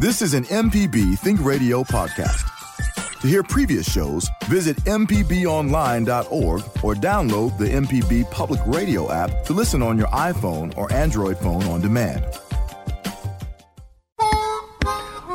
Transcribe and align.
This 0.00 0.22
is 0.22 0.32
an 0.32 0.44
MPB 0.44 1.18
Think 1.18 1.44
Radio 1.44 1.84
podcast. 1.84 3.20
To 3.20 3.28
hear 3.28 3.42
previous 3.42 3.86
shows, 3.86 4.26
visit 4.46 4.78
MPBOnline.org 4.84 6.62
or 6.82 6.94
download 6.94 7.58
the 7.58 7.66
MPB 7.66 8.30
Public 8.30 8.60
Radio 8.64 9.12
app 9.12 9.44
to 9.44 9.52
listen 9.52 9.82
on 9.82 9.98
your 9.98 10.06
iPhone 10.06 10.74
or 10.78 10.90
Android 10.90 11.36
phone 11.36 11.64
on 11.64 11.82
demand. 11.82 12.24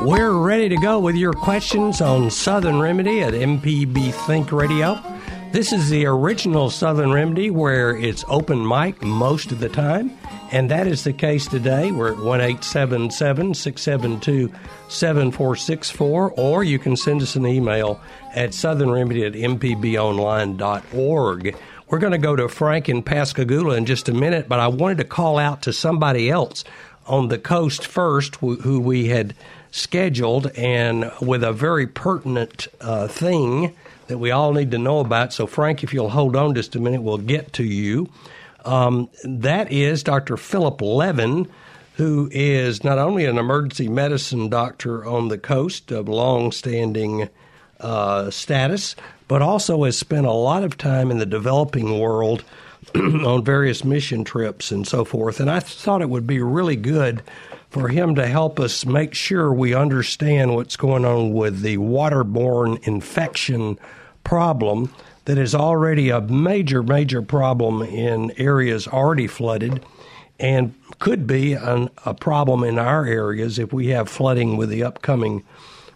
We're 0.02 0.34
ready 0.34 0.70
to 0.70 0.78
go 0.78 1.00
with 1.00 1.16
your 1.16 1.34
questions 1.34 2.02
on 2.02 2.32
Southern 2.32 2.80
Remedy 2.80 3.22
at 3.22 3.36
MPB 3.36 4.16
Think 4.26 4.52
Radio. 4.52 4.96
This 5.56 5.72
is 5.72 5.90
the 5.90 6.06
original 6.06 6.70
Southern 6.70 7.14
Remedy 7.14 7.50
where 7.50 7.96
it's 7.96 8.26
open 8.28 8.68
mic 8.68 9.02
most 9.02 9.54
of 9.54 9.60
the 9.60 9.70
time, 9.70 10.12
and 10.52 10.70
that 10.70 10.86
is 10.86 11.06
the 11.06 11.14
case 11.14 11.48
today. 11.48 11.94
We're 11.94 12.12
at 12.12 12.18
1 12.18 12.62
672 12.62 14.52
7464, 14.90 16.32
or 16.32 16.64
you 16.66 16.78
can 16.78 16.98
send 16.98 17.22
us 17.22 17.38
an 17.38 17.48
email 17.48 18.02
at 18.34 18.50
southernremedy 18.50 19.26
at 19.26 19.32
mpbonline.org. 19.32 21.56
We're 21.88 22.00
going 22.00 22.12
to 22.12 22.18
go 22.18 22.36
to 22.36 22.50
Frank 22.50 22.90
in 22.90 23.02
Pascagoula 23.02 23.78
in 23.78 23.86
just 23.86 24.10
a 24.10 24.14
minute, 24.14 24.50
but 24.50 24.60
I 24.60 24.68
wanted 24.68 24.98
to 24.98 25.06
call 25.06 25.38
out 25.38 25.62
to 25.62 25.72
somebody 25.72 26.30
else 26.30 26.66
on 27.08 27.30
the 27.30 27.38
coast 27.38 27.88
first 27.88 28.36
who 28.36 28.82
we 28.82 29.08
had 29.08 29.34
scheduled 29.72 30.48
and 30.58 31.10
with 31.22 31.46
a 31.46 31.54
very 31.54 31.88
pertinent 31.88 32.68
uh, 32.82 33.08
thing 33.08 33.74
that 34.08 34.18
we 34.18 34.32
all 34.32 34.54
need 34.54 34.72
to 34.72 34.78
know 34.78 35.00
about. 35.00 35.34
So, 35.34 35.48
Frank, 35.48 35.84
if 35.84 35.94
you'll 35.94 36.10
hold 36.10 36.36
on 36.36 36.56
just 36.56 36.76
a 36.76 36.80
minute, 36.80 37.02
we'll 37.02 37.18
get 37.18 37.54
to 37.54 37.64
you. 37.64 38.10
Um, 38.64 39.10
that 39.24 39.72
is 39.72 40.04
Dr. 40.04 40.38
Philip 40.38 40.82
Levin, 40.82 41.48
who 41.98 42.30
is 42.32 42.84
not 42.84 42.98
only 42.98 43.26
an 43.26 43.38
emergency 43.38 43.88
medicine 43.88 44.50
doctor 44.50 45.06
on 45.06 45.28
the 45.28 45.38
coast 45.38 45.92
of 45.92 46.10
long-standing 46.10 47.30
uh, 47.80 48.30
status, 48.32 48.96
but 49.28 49.42
also 49.42 49.84
has 49.84 49.98
spent 49.98 50.26
a 50.26 50.32
lot 50.32 50.64
of 50.64 50.78
time 50.78 51.12
in 51.12 51.20
the 51.20 51.26
developing 51.26 52.00
world 52.00 52.44
on 52.96 53.44
various 53.44 53.84
mission 53.84 54.24
trips 54.24 54.72
and 54.72 54.88
so 54.88 55.06
forth. 55.06 55.40
And 55.40 55.50
I 55.50 55.60
thought 55.60 56.02
it 56.02 56.10
would 56.10 56.28
be 56.28 56.42
really 56.42 56.76
good 56.76 57.24
for 57.76 57.90
him 57.90 58.16
to 58.16 58.26
help 58.26 58.58
us 58.58 58.86
make 58.86 59.14
sure 59.14 59.52
we 59.52 59.74
understand 59.74 60.56
what's 60.56 60.78
going 60.78 61.04
on 61.04 61.34
with 61.34 61.60
the 61.60 61.76
waterborne 61.76 62.82
infection 62.88 63.78
problem 64.24 64.90
that 65.26 65.38
is 65.38 65.54
already 65.54 66.10
a 66.10 66.22
major, 66.22 66.82
major 66.82 67.22
problem 67.22 67.82
in 67.82 68.32
areas 68.40 68.88
already 68.88 69.28
flooded 69.28 69.86
and 70.40 70.74
could 71.00 71.28
be 71.28 71.52
an, 71.52 71.90
a 72.06 72.14
problem 72.14 72.64
in 72.64 72.80
our 72.80 73.06
areas 73.06 73.60
if 73.60 73.74
we 73.74 73.88
have 73.88 74.08
flooding 74.08 74.56
with 74.56 74.70
the 74.70 74.82
upcoming 74.82 75.44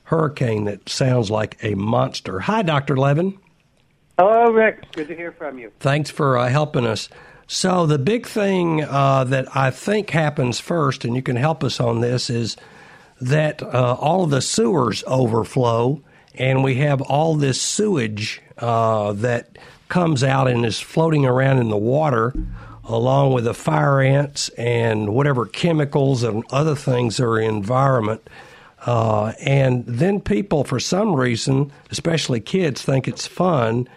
hurricane 0.03 0.66
that 0.66 0.89
sounds 0.89 1.31
like 1.31 1.57
a 1.63 1.75
monster. 1.75 2.41
Hi, 2.41 2.61
Dr. 2.61 2.97
Levin. 2.97 3.39
Hello, 4.17 4.52
Rick. 4.52 4.91
Good 4.91 5.07
to 5.07 5.16
hear 5.16 5.31
from 5.31 5.57
you. 5.57 5.72
Thanks 5.79 6.09
for 6.09 6.38
uh, 6.38 6.50
helping 6.50 6.85
us. 6.85 7.07
So, 7.51 7.87
the 7.87 7.97
big 7.97 8.27
thing 8.27 8.83
uh, 8.83 9.23
that 9.23 9.57
I 9.57 9.71
think 9.71 10.11
happens 10.11 10.59
first, 10.59 11.03
and 11.03 11.15
you 11.15 11.23
can 11.23 11.35
help 11.35 11.63
us 11.63 11.79
on 11.79 11.99
this, 11.99 12.29
is 12.29 12.55
that 13.19 13.63
uh, 13.63 13.97
all 13.99 14.23
of 14.23 14.29
the 14.29 14.39
sewers 14.39 15.03
overflow, 15.07 15.99
and 16.35 16.63
we 16.63 16.75
have 16.75 17.01
all 17.01 17.33
this 17.33 17.59
sewage 17.59 18.39
uh, 18.59 19.13
that 19.13 19.57
comes 19.87 20.23
out 20.23 20.47
and 20.47 20.63
is 20.63 20.79
floating 20.79 21.25
around 21.25 21.57
in 21.57 21.69
the 21.69 21.75
water, 21.75 22.35
along 22.83 23.33
with 23.33 23.45
the 23.45 23.55
fire 23.55 23.99
ants 23.99 24.49
and 24.49 25.11
whatever 25.16 25.47
chemicals 25.47 26.21
and 26.21 26.43
other 26.51 26.75
things 26.75 27.19
are 27.19 27.39
in 27.39 27.47
the 27.47 27.57
environment. 27.57 28.29
Uh, 28.85 29.33
and 29.39 29.83
then 29.87 30.21
people, 30.21 30.63
for 30.63 30.79
some 30.79 31.16
reason, 31.16 31.71
especially 31.89 32.41
kids, 32.41 32.83
think 32.83 33.07
it's 33.07 33.25
fun 33.25 33.87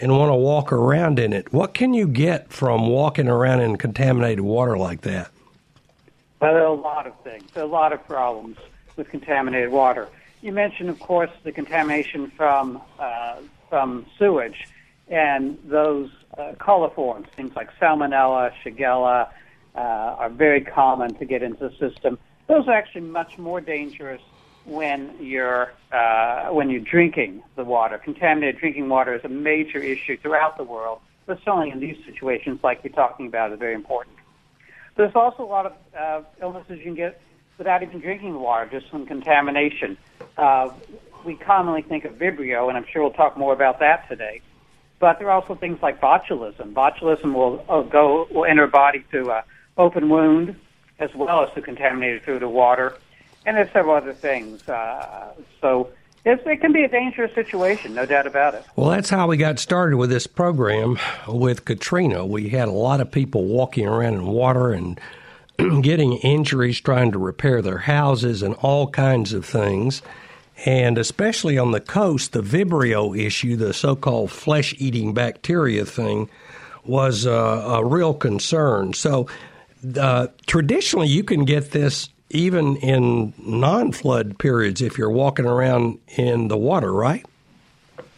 and 0.00 0.16
want 0.16 0.30
to 0.30 0.34
walk 0.34 0.72
around 0.72 1.18
in 1.18 1.32
it. 1.32 1.52
What 1.52 1.74
can 1.74 1.94
you 1.94 2.08
get 2.08 2.52
from 2.52 2.88
walking 2.88 3.28
around 3.28 3.60
in 3.60 3.76
contaminated 3.76 4.40
water 4.40 4.76
like 4.76 5.02
that? 5.02 5.30
Well, 6.40 6.72
a 6.72 6.74
lot 6.74 7.06
of 7.06 7.12
things. 7.22 7.50
A 7.56 7.64
lot 7.64 7.92
of 7.92 8.06
problems 8.06 8.56
with 8.96 9.08
contaminated 9.10 9.70
water. 9.70 10.08
You 10.40 10.52
mentioned, 10.52 10.88
of 10.88 10.98
course, 11.00 11.30
the 11.44 11.52
contamination 11.52 12.30
from 12.30 12.80
uh, 12.98 13.36
from 13.68 14.06
sewage 14.18 14.66
and 15.08 15.58
those 15.64 16.10
uh, 16.38 16.52
coliforms, 16.58 17.28
things 17.30 17.54
like 17.54 17.68
salmonella, 17.80 18.52
shigella, 18.64 19.28
uh, 19.74 19.78
are 19.78 20.30
very 20.30 20.60
common 20.60 21.14
to 21.14 21.24
get 21.24 21.42
into 21.42 21.68
the 21.68 21.74
system. 21.76 22.18
Those 22.46 22.66
are 22.68 22.72
actually 22.74 23.02
much 23.02 23.38
more 23.38 23.60
dangerous 23.60 24.22
when 24.64 25.14
you're 25.20 25.72
uh, 25.92 26.48
when 26.48 26.70
you're 26.70 26.80
drinking 26.80 27.42
the 27.56 27.64
water. 27.64 27.98
Contaminated 27.98 28.60
drinking 28.60 28.88
water 28.88 29.14
is 29.14 29.24
a 29.24 29.28
major 29.28 29.78
issue 29.78 30.16
throughout 30.18 30.56
the 30.56 30.64
world, 30.64 31.00
but 31.26 31.38
certainly 31.44 31.70
in 31.70 31.80
these 31.80 31.96
situations, 32.04 32.60
like 32.62 32.80
you're 32.84 32.92
talking 32.92 33.26
about, 33.26 33.52
is 33.52 33.58
very 33.58 33.74
important. 33.74 34.16
There's 34.96 35.14
also 35.14 35.42
a 35.42 35.46
lot 35.46 35.66
of 35.66 35.72
uh, 35.98 36.22
illnesses 36.42 36.78
you 36.78 36.84
can 36.84 36.94
get 36.94 37.20
without 37.58 37.82
even 37.82 38.00
drinking 38.00 38.32
the 38.32 38.38
water, 38.38 38.68
just 38.70 38.90
from 38.90 39.06
contamination. 39.06 39.96
Uh, 40.36 40.70
we 41.24 41.34
commonly 41.34 41.82
think 41.82 42.04
of 42.04 42.14
Vibrio, 42.14 42.68
and 42.68 42.76
I'm 42.76 42.86
sure 42.90 43.02
we'll 43.02 43.12
talk 43.12 43.36
more 43.36 43.52
about 43.52 43.80
that 43.80 44.08
today. 44.08 44.40
But 44.98 45.18
there 45.18 45.28
are 45.28 45.40
also 45.40 45.54
things 45.54 45.78
like 45.82 46.00
botulism. 46.00 46.74
Botulism 46.74 47.34
will 47.34 47.64
uh, 47.68 47.82
go 47.82 48.28
will 48.30 48.44
enter 48.44 48.64
a 48.64 48.68
body 48.68 49.04
through 49.10 49.30
an 49.30 49.42
open 49.78 50.10
wound, 50.10 50.56
as 50.98 51.14
well 51.14 51.42
as 51.44 51.50
through 51.52 51.62
contaminated 51.62 52.22
through 52.22 52.38
the 52.40 52.48
water 52.48 52.94
and 53.46 53.56
there's 53.56 53.70
several 53.72 53.94
other 53.94 54.12
things. 54.12 54.68
Uh, 54.68 55.32
so 55.60 55.90
it's, 56.24 56.42
it 56.46 56.60
can 56.60 56.72
be 56.72 56.84
a 56.84 56.88
dangerous 56.88 57.34
situation, 57.34 57.94
no 57.94 58.04
doubt 58.04 58.26
about 58.26 58.54
it. 58.54 58.64
Well, 58.76 58.90
that's 58.90 59.08
how 59.08 59.26
we 59.26 59.36
got 59.36 59.58
started 59.58 59.96
with 59.96 60.10
this 60.10 60.26
program 60.26 60.98
with 61.26 61.64
Katrina. 61.64 62.26
We 62.26 62.50
had 62.50 62.68
a 62.68 62.72
lot 62.72 63.00
of 63.00 63.10
people 63.10 63.44
walking 63.44 63.86
around 63.86 64.14
in 64.14 64.26
water 64.26 64.72
and 64.72 65.00
getting 65.82 66.14
injuries 66.18 66.80
trying 66.80 67.12
to 67.12 67.18
repair 67.18 67.62
their 67.62 67.78
houses 67.78 68.42
and 68.42 68.54
all 68.56 68.88
kinds 68.88 69.32
of 69.32 69.46
things. 69.46 70.02
And 70.66 70.98
especially 70.98 71.56
on 71.56 71.70
the 71.70 71.80
coast, 71.80 72.32
the 72.32 72.42
Vibrio 72.42 73.18
issue, 73.18 73.56
the 73.56 73.72
so 73.72 73.96
called 73.96 74.30
flesh 74.30 74.74
eating 74.76 75.14
bacteria 75.14 75.86
thing, 75.86 76.28
was 76.84 77.26
uh, 77.26 77.30
a 77.30 77.84
real 77.84 78.12
concern. 78.12 78.92
So, 78.92 79.26
uh, 79.98 80.26
traditionally, 80.46 81.08
you 81.08 81.24
can 81.24 81.46
get 81.46 81.70
this 81.70 82.10
even 82.30 82.76
in 82.76 83.34
non 83.38 83.92
flood 83.92 84.38
periods 84.38 84.80
if 84.80 84.96
you're 84.96 85.10
walking 85.10 85.46
around 85.46 85.98
in 86.16 86.48
the 86.48 86.56
water, 86.56 86.92
right? 86.92 87.26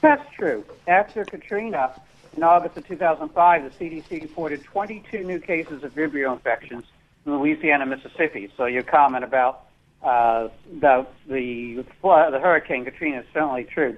That's 0.00 0.24
true. 0.34 0.64
After 0.86 1.24
Katrina, 1.24 2.00
in 2.36 2.42
August 2.42 2.76
of 2.76 2.86
2005, 2.86 3.64
the 3.64 3.70
CDC 3.70 4.22
reported 4.22 4.62
22 4.64 5.24
new 5.24 5.38
cases 5.38 5.82
of 5.82 5.94
Vibrio 5.94 6.32
infections 6.32 6.84
in 7.24 7.38
Louisiana, 7.38 7.86
Mississippi. 7.86 8.50
So 8.56 8.66
your 8.66 8.82
comment 8.82 9.24
about 9.24 9.66
uh, 10.02 10.48
about 10.76 11.14
the 11.28 11.84
flood, 12.00 12.32
the 12.32 12.40
Hurricane 12.40 12.84
Katrina 12.84 13.20
is 13.20 13.26
certainly 13.32 13.64
true. 13.64 13.96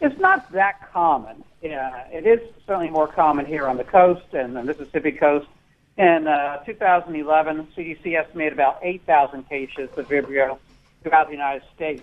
It's 0.00 0.18
not 0.18 0.50
that 0.52 0.90
common. 0.92 1.44
Yeah, 1.60 2.06
it 2.10 2.26
is 2.26 2.40
certainly 2.66 2.90
more 2.90 3.06
common 3.06 3.46
here 3.46 3.66
on 3.66 3.76
the 3.76 3.84
coast 3.84 4.32
and 4.32 4.56
the 4.56 4.64
Mississippi 4.64 5.12
coast 5.12 5.46
in 5.96 6.26
uh, 6.26 6.58
2011, 6.64 7.68
CDC 7.76 8.18
estimated 8.18 8.54
about 8.54 8.78
8,000 8.82 9.48
cases 9.48 9.90
of 9.96 10.08
Vibrio 10.08 10.58
throughout 11.02 11.26
the 11.26 11.32
United 11.32 11.62
States 11.74 12.02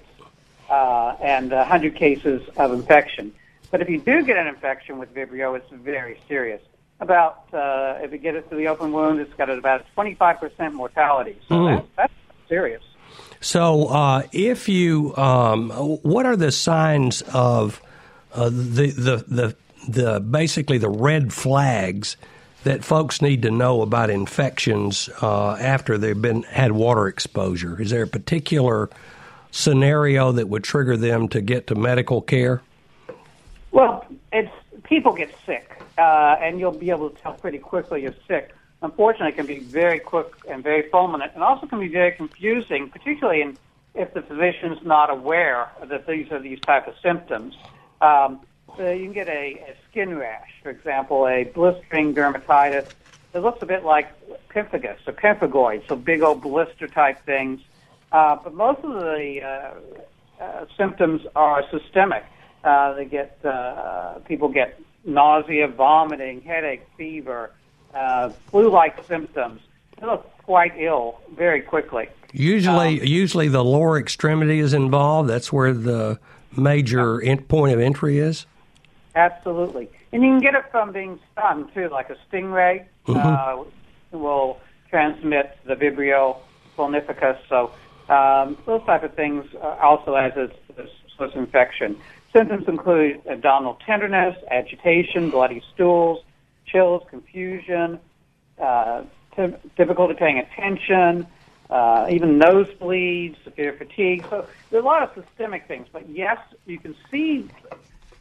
uh, 0.69 1.15
and 1.21 1.51
100 1.51 1.95
cases 1.95 2.47
of 2.57 2.73
infection. 2.73 3.33
But 3.71 3.81
if 3.81 3.89
you 3.89 3.99
do 3.99 4.23
get 4.23 4.37
an 4.37 4.47
infection 4.47 4.97
with 4.97 5.13
Vibrio, 5.13 5.55
it's 5.57 5.69
very 5.71 6.19
serious. 6.27 6.61
About 6.99 7.45
uh, 7.53 7.99
if 8.01 8.11
you 8.11 8.17
get 8.17 8.35
it 8.35 8.49
through 8.49 8.57
the 8.57 8.67
open 8.67 8.91
wound, 8.91 9.19
it's 9.19 9.33
got 9.35 9.49
about 9.49 9.85
25% 9.95 10.73
mortality. 10.73 11.37
So 11.47 11.55
mm. 11.55 11.75
that's, 11.75 11.87
that's 11.95 12.13
serious. 12.49 12.83
So, 13.41 13.85
uh, 13.87 14.23
if 14.33 14.67
you, 14.67 15.15
um, 15.15 15.69
what 15.69 16.25
are 16.25 16.35
the 16.35 16.51
signs 16.51 17.21
of 17.33 17.81
uh, 18.33 18.49
the, 18.49 18.91
the 18.91 19.25
the 19.27 19.55
the 19.87 20.19
basically 20.19 20.77
the 20.77 20.89
red 20.89 21.33
flags 21.33 22.17
that 22.63 22.83
folks 22.83 23.21
need 23.21 23.41
to 23.43 23.51
know 23.51 23.81
about 23.81 24.09
infections 24.09 25.09
uh, 25.21 25.53
after 25.53 25.97
they've 25.97 26.21
been 26.21 26.43
had 26.43 26.71
water 26.71 27.07
exposure? 27.07 27.81
Is 27.81 27.91
there 27.91 28.03
a 28.03 28.07
particular 28.07 28.89
scenario 29.51 30.31
that 30.33 30.49
would 30.49 30.63
trigger 30.63 30.97
them 30.97 31.27
to 31.29 31.41
get 31.41 31.67
to 31.67 31.75
medical 31.75 32.21
care? 32.21 32.61
Well, 33.71 34.05
it's 34.31 34.51
people 34.83 35.13
get 35.13 35.33
sick, 35.45 35.81
uh, 35.97 36.37
and 36.41 36.59
you'll 36.59 36.71
be 36.71 36.89
able 36.89 37.09
to 37.09 37.21
tell 37.21 37.33
pretty 37.33 37.59
quickly 37.59 38.01
you're 38.01 38.15
sick. 38.27 38.53
Unfortunately, 38.81 39.29
it 39.29 39.35
can 39.35 39.45
be 39.45 39.59
very 39.59 39.99
quick 39.99 40.27
and 40.49 40.63
very 40.63 40.83
fulminant, 40.89 41.33
and 41.33 41.43
also 41.43 41.67
can 41.67 41.79
be 41.79 41.89
very 41.89 42.11
confusing, 42.11 42.89
particularly 42.89 43.41
in, 43.41 43.57
if 43.93 44.13
the 44.13 44.21
physician's 44.21 44.79
not 44.83 45.09
aware 45.09 45.69
that 45.83 46.07
these 46.07 46.31
are 46.31 46.39
these 46.39 46.59
type 46.61 46.87
of 46.87 46.95
symptoms. 47.01 47.55
Um, 48.01 48.39
so 48.77 48.91
you 48.91 49.05
can 49.05 49.13
get 49.13 49.27
a, 49.27 49.53
a 49.69 49.75
skin 49.89 50.17
rash, 50.17 50.51
for 50.63 50.69
example, 50.69 51.27
a 51.27 51.43
blistering 51.43 52.13
dermatitis. 52.13 52.89
It 53.33 53.39
looks 53.39 53.61
a 53.61 53.65
bit 53.65 53.83
like 53.83 54.07
pemphigus 54.49 54.97
or 55.07 55.13
pemphigoid, 55.13 55.87
so 55.87 55.95
big 55.95 56.21
old 56.21 56.41
blister 56.41 56.87
type 56.87 57.23
things. 57.25 57.61
Uh, 58.11 58.37
but 58.43 58.53
most 58.53 58.83
of 58.83 58.93
the 58.93 59.41
uh, 59.43 60.43
uh, 60.43 60.65
symptoms 60.77 61.21
are 61.35 61.63
systemic. 61.69 62.23
Uh, 62.63 62.93
they 62.93 63.05
get 63.05 63.37
uh, 63.45 64.19
people 64.25 64.49
get 64.49 64.79
nausea, 65.05 65.67
vomiting, 65.67 66.41
headache, 66.41 66.87
fever, 66.97 67.51
uh, 67.93 68.29
flu-like 68.49 69.05
symptoms. 69.05 69.61
They 69.99 70.07
look 70.07 70.29
quite 70.39 70.73
ill 70.77 71.19
very 71.35 71.61
quickly. 71.61 72.09
Usually, 72.33 72.99
um, 73.01 73.07
usually 73.07 73.47
the 73.47 73.63
lower 73.63 73.99
extremity 73.99 74.59
is 74.59 74.73
involved. 74.73 75.29
That's 75.29 75.51
where 75.53 75.73
the 75.73 76.19
major 76.55 77.19
in, 77.19 77.43
point 77.43 77.73
of 77.73 77.79
entry 77.79 78.19
is. 78.19 78.45
Absolutely, 79.15 79.89
and 80.11 80.23
you 80.23 80.29
can 80.29 80.39
get 80.39 80.55
it 80.55 80.65
from 80.71 80.91
being 80.91 81.19
stung 81.31 81.69
too, 81.73 81.89
like 81.89 82.09
a 82.09 82.17
stingray 82.31 82.85
mm-hmm. 83.07 83.17
uh, 83.17 83.63
will 84.17 84.59
transmit 84.89 85.57
the 85.65 85.75
Vibrio 85.75 86.37
vulnificus. 86.77 87.37
So 87.49 87.71
um, 88.09 88.57
those 88.65 88.83
type 88.85 89.03
of 89.03 89.13
things 89.15 89.45
uh, 89.55 89.77
also 89.81 90.15
as 90.15 90.35
a 90.35 90.49
source 91.17 91.33
infection. 91.35 91.99
Symptoms 92.33 92.67
include 92.67 93.21
abdominal 93.27 93.77
tenderness, 93.85 94.35
agitation, 94.49 95.29
bloody 95.29 95.61
stools, 95.73 96.23
chills, 96.65 97.03
confusion, 97.09 97.99
uh, 98.59 99.03
t- 99.35 99.55
difficulty 99.75 100.13
paying 100.13 100.37
attention, 100.37 101.27
uh, 101.69 102.07
even 102.09 102.39
nosebleeds, 102.39 103.35
severe 103.43 103.73
fatigue. 103.73 104.25
So 104.29 104.47
there 104.69 104.79
are 104.79 104.83
a 104.83 104.85
lot 104.85 105.03
of 105.03 105.23
systemic 105.23 105.67
things. 105.67 105.87
But 105.91 106.07
yes, 106.09 106.37
you 106.65 106.79
can 106.79 106.95
see 107.11 107.47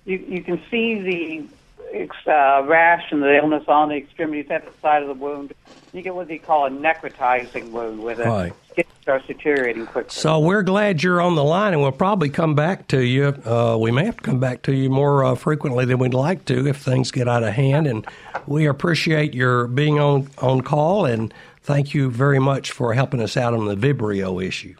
you, 0.08 0.24
you 0.26 0.42
can 0.42 0.60
see 0.70 1.00
the 1.00 2.08
uh, 2.26 2.62
rash 2.64 3.12
and 3.12 3.22
the 3.22 3.36
illness 3.36 3.64
on 3.68 3.90
the 3.90 3.96
extremities 3.96 4.50
at 4.50 4.64
the 4.64 4.72
side 4.80 5.02
of 5.02 5.08
the 5.08 5.14
wound. 5.14 5.52
You 5.92 6.02
get 6.02 6.14
what 6.14 6.28
they 6.28 6.38
call 6.38 6.66
a 6.66 6.70
necrotizing 6.70 7.70
wound, 7.70 8.02
where 8.02 8.18
it. 8.18 8.26
right. 8.26 8.52
skin 8.70 8.84
starts 9.02 9.26
deteriorating 9.26 9.86
quickly. 9.86 10.10
So 10.10 10.38
we're 10.38 10.62
glad 10.62 11.02
you're 11.02 11.20
on 11.20 11.34
the 11.34 11.44
line, 11.44 11.74
and 11.74 11.82
we'll 11.82 11.92
probably 11.92 12.30
come 12.30 12.54
back 12.54 12.88
to 12.88 13.00
you. 13.00 13.28
Uh, 13.44 13.76
we 13.78 13.90
may 13.90 14.06
have 14.06 14.16
to 14.16 14.22
come 14.22 14.40
back 14.40 14.62
to 14.62 14.74
you 14.74 14.88
more 14.88 15.24
uh, 15.24 15.34
frequently 15.34 15.84
than 15.84 15.98
we'd 15.98 16.14
like 16.14 16.44
to 16.46 16.66
if 16.66 16.78
things 16.78 17.10
get 17.10 17.28
out 17.28 17.42
of 17.42 17.52
hand. 17.54 17.86
And 17.86 18.06
we 18.46 18.66
appreciate 18.66 19.34
your 19.34 19.66
being 19.66 19.98
on 19.98 20.28
on 20.38 20.62
call, 20.62 21.04
and 21.04 21.32
thank 21.62 21.92
you 21.92 22.10
very 22.10 22.38
much 22.38 22.70
for 22.72 22.94
helping 22.94 23.20
us 23.20 23.36
out 23.36 23.52
on 23.52 23.66
the 23.66 23.76
Vibrio 23.76 24.42
issue. 24.42 24.74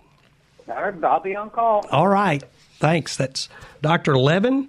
I'll 0.69 1.21
be 1.21 1.35
on 1.37 1.51
call. 1.51 1.87
All 1.91 2.09
right. 2.09 2.43
Thanks. 2.79 3.17
That's 3.17 3.49
Dr. 3.83 4.19
Levin 4.19 4.69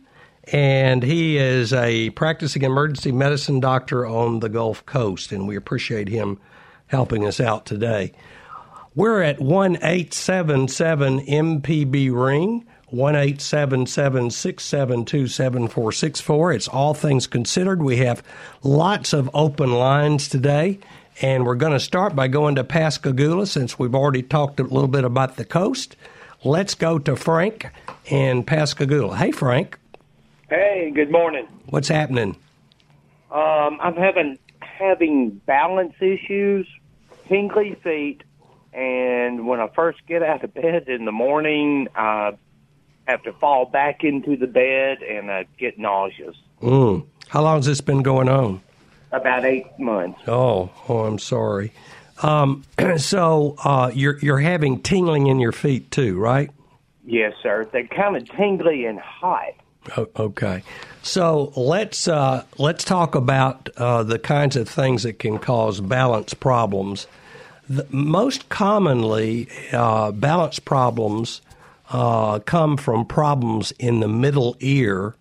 and 0.51 1.03
he 1.03 1.37
is 1.37 1.73
a 1.73 2.09
practicing 2.11 2.63
emergency 2.63 3.11
medicine 3.11 3.59
doctor 3.59 4.05
on 4.05 4.39
the 4.39 4.49
Gulf 4.49 4.85
Coast, 4.85 5.31
and 5.31 5.47
we 5.47 5.55
appreciate 5.55 6.09
him 6.09 6.39
helping 6.87 7.25
us 7.25 7.39
out 7.39 7.65
today. 7.65 8.13
We're 8.95 9.21
at 9.21 9.39
1877 9.39 11.19
MPB 11.25 12.11
Ring, 12.11 12.65
1877 12.89 14.31
672 14.31 15.27
7464. 15.27 16.53
It's 16.53 16.67
All 16.67 16.95
Things 16.95 17.27
Considered. 17.27 17.83
We 17.83 17.97
have 17.97 18.23
lots 18.63 19.13
of 19.13 19.29
open 19.35 19.71
lines 19.71 20.27
today, 20.27 20.79
and 21.21 21.45
we're 21.45 21.55
going 21.55 21.73
to 21.73 21.79
start 21.79 22.15
by 22.15 22.27
going 22.27 22.55
to 22.55 22.63
Pascagoula 22.63 23.45
since 23.45 23.77
we've 23.77 23.93
already 23.93 24.23
talked 24.23 24.59
a 24.59 24.63
little 24.63 24.87
bit 24.87 25.03
about 25.03 25.35
the 25.35 25.45
coast. 25.45 25.95
Let's 26.43 26.73
go 26.73 26.97
to 26.99 27.15
Frank 27.15 27.67
in 28.05 28.43
Pascagoula. 28.43 29.15
Hey, 29.17 29.31
Frank. 29.31 29.78
Hey, 30.49 30.91
good 30.95 31.11
morning. 31.11 31.47
What's 31.67 31.89
happening? 31.89 32.35
Um, 33.29 33.77
I'm 33.81 33.95
having 33.95 34.39
having 34.59 35.41
balance 35.45 35.93
issues, 36.01 36.67
tingly 37.27 37.75
feet, 37.83 38.23
and 38.73 39.45
when 39.45 39.59
I 39.59 39.67
first 39.75 39.99
get 40.07 40.23
out 40.23 40.43
of 40.43 40.55
bed 40.55 40.87
in 40.87 41.05
the 41.05 41.11
morning, 41.11 41.87
I 41.95 42.31
have 43.07 43.21
to 43.23 43.33
fall 43.33 43.65
back 43.65 44.03
into 44.03 44.37
the 44.37 44.47
bed 44.47 45.03
and 45.03 45.31
I 45.31 45.45
get 45.59 45.77
nauseous. 45.77 46.35
Mm. 46.63 47.05
How 47.27 47.43
long 47.43 47.57
has 47.57 47.67
this 47.67 47.81
been 47.81 48.01
going 48.01 48.27
on? 48.27 48.61
About 49.11 49.45
eight 49.45 49.67
months. 49.77 50.19
Oh, 50.27 50.71
oh, 50.87 51.05
I'm 51.05 51.19
sorry. 51.19 51.73
Um, 52.23 52.63
so 52.97 53.55
uh, 53.63 53.91
you're 53.93 54.17
you're 54.17 54.39
having 54.39 54.81
tingling 54.81 55.27
in 55.27 55.39
your 55.39 55.51
feet 55.51 55.91
too, 55.91 56.17
right? 56.17 56.49
Yes, 57.05 57.33
sir. 57.43 57.67
They're 57.71 57.85
kind 57.85 58.15
of 58.17 58.27
tingly 58.29 58.85
and 58.85 58.99
hot. 58.99 59.53
Okay, 59.97 60.63
so 61.01 61.51
let's 61.55 62.07
uh, 62.07 62.43
let's 62.57 62.83
talk 62.83 63.15
about 63.15 63.69
uh, 63.77 64.03
the 64.03 64.19
kinds 64.19 64.55
of 64.55 64.67
things 64.67 65.03
that 65.03 65.19
can 65.19 65.39
cause 65.39 65.81
balance 65.81 66.33
problems. 66.33 67.07
The, 67.67 67.85
most 67.89 68.49
commonly, 68.49 69.47
uh, 69.71 70.11
balance 70.11 70.59
problems 70.59 71.41
uh, 71.89 72.39
come 72.39 72.77
from 72.77 73.05
problems 73.05 73.71
in 73.79 73.99
the 73.99 74.07
middle 74.07 74.55
ear 74.59 75.15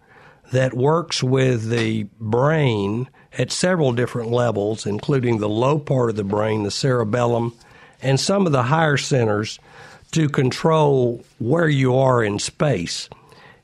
that 0.51 0.75
works 0.75 1.23
with 1.23 1.69
the 1.69 2.05
brain 2.21 3.09
at 3.37 3.53
several 3.53 3.93
different 3.93 4.31
levels, 4.31 4.87
including 4.87 5.39
the 5.39 5.49
low 5.49 5.79
part 5.79 6.11
of 6.11 6.17
the 6.17 6.25
brain, 6.25 6.63
the 6.63 6.71
cerebellum, 6.71 7.55
and 8.03 8.19
some 8.19 8.47
of 8.47 8.53
the 8.53 8.65
higher 8.65 8.97
centers 8.97 9.59
to 10.13 10.29
control 10.29 11.23
where 11.39 11.69
you 11.69 11.95
are 11.97 12.23
in 12.23 12.39
space. 12.39 13.09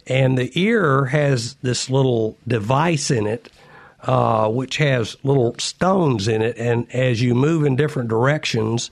And 0.07 0.37
the 0.37 0.51
ear 0.59 1.07
has 1.07 1.55
this 1.63 1.89
little 1.89 2.37
device 2.47 3.11
in 3.11 3.27
it, 3.27 3.51
uh, 4.03 4.49
which 4.51 4.77
has 4.77 5.17
little 5.23 5.55
stones 5.59 6.29
in 6.29 6.43
it. 6.43 6.59
And 6.59 6.93
as 6.95 7.23
you 7.23 7.35
move 7.35 7.65
in 7.65 7.77
different 7.77 8.09
directions, 8.11 8.91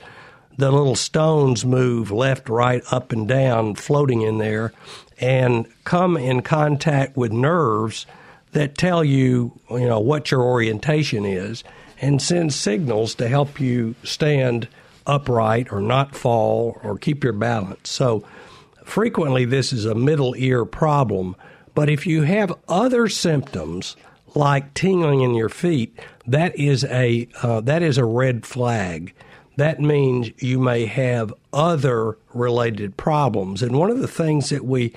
the 0.56 0.70
little 0.70 0.96
stones 0.96 1.64
move 1.64 2.10
left, 2.10 2.48
right, 2.48 2.82
up, 2.90 3.12
and 3.12 3.26
down, 3.28 3.74
floating 3.74 4.22
in 4.22 4.38
there, 4.38 4.72
and 5.18 5.66
come 5.84 6.16
in 6.16 6.42
contact 6.42 7.16
with 7.16 7.32
nerves 7.32 8.06
that 8.52 8.76
tell 8.76 9.02
you, 9.02 9.58
you 9.70 9.86
know, 9.88 10.00
what 10.00 10.30
your 10.30 10.42
orientation 10.42 11.24
is, 11.24 11.64
and 12.00 12.20
send 12.20 12.52
signals 12.52 13.14
to 13.14 13.28
help 13.28 13.60
you 13.60 13.94
stand 14.02 14.68
upright 15.06 15.72
or 15.72 15.80
not 15.80 16.14
fall 16.14 16.78
or 16.82 16.98
keep 16.98 17.24
your 17.24 17.32
balance. 17.32 17.90
So 17.90 18.24
frequently 18.84 19.44
this 19.44 19.72
is 19.72 19.84
a 19.84 19.94
middle 19.94 20.34
ear 20.36 20.64
problem. 20.64 21.36
But 21.74 21.88
if 21.88 22.06
you 22.06 22.22
have 22.22 22.52
other 22.68 23.08
symptoms 23.08 23.96
like 24.34 24.74
tingling 24.74 25.22
in 25.22 25.34
your 25.34 25.48
feet, 25.48 25.98
that 26.26 26.56
is 26.58 26.84
a 26.84 27.28
uh, 27.42 27.60
that 27.62 27.82
is 27.82 27.98
a 27.98 28.04
red 28.04 28.46
flag. 28.46 29.14
That 29.56 29.80
means 29.80 30.30
you 30.42 30.58
may 30.58 30.86
have 30.86 31.34
other 31.52 32.16
related 32.32 32.96
problems. 32.96 33.62
And 33.62 33.76
one 33.76 33.90
of 33.90 33.98
the 33.98 34.08
things 34.08 34.48
that 34.48 34.64
we 34.64 34.94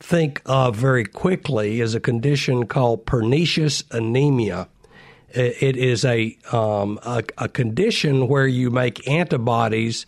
think 0.00 0.42
of 0.44 0.74
very 0.74 1.04
quickly 1.04 1.80
is 1.80 1.94
a 1.94 2.00
condition 2.00 2.66
called 2.66 3.06
pernicious 3.06 3.84
anemia. 3.92 4.68
It 5.30 5.76
is 5.76 6.04
a, 6.04 6.36
um, 6.50 6.98
a, 7.04 7.22
a 7.38 7.48
condition 7.48 8.28
where 8.28 8.46
you 8.46 8.70
make 8.70 9.08
antibodies 9.08 10.04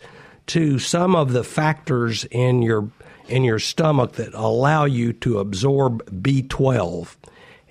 to 0.47 0.77
some 0.77 1.15
of 1.15 1.31
the 1.31 1.43
factors 1.43 2.25
in 2.25 2.61
your 2.61 2.89
in 3.27 3.43
your 3.43 3.59
stomach 3.59 4.13
that 4.13 4.33
allow 4.33 4.85
you 4.85 5.13
to 5.13 5.39
absorb 5.39 6.05
B12. 6.21 7.15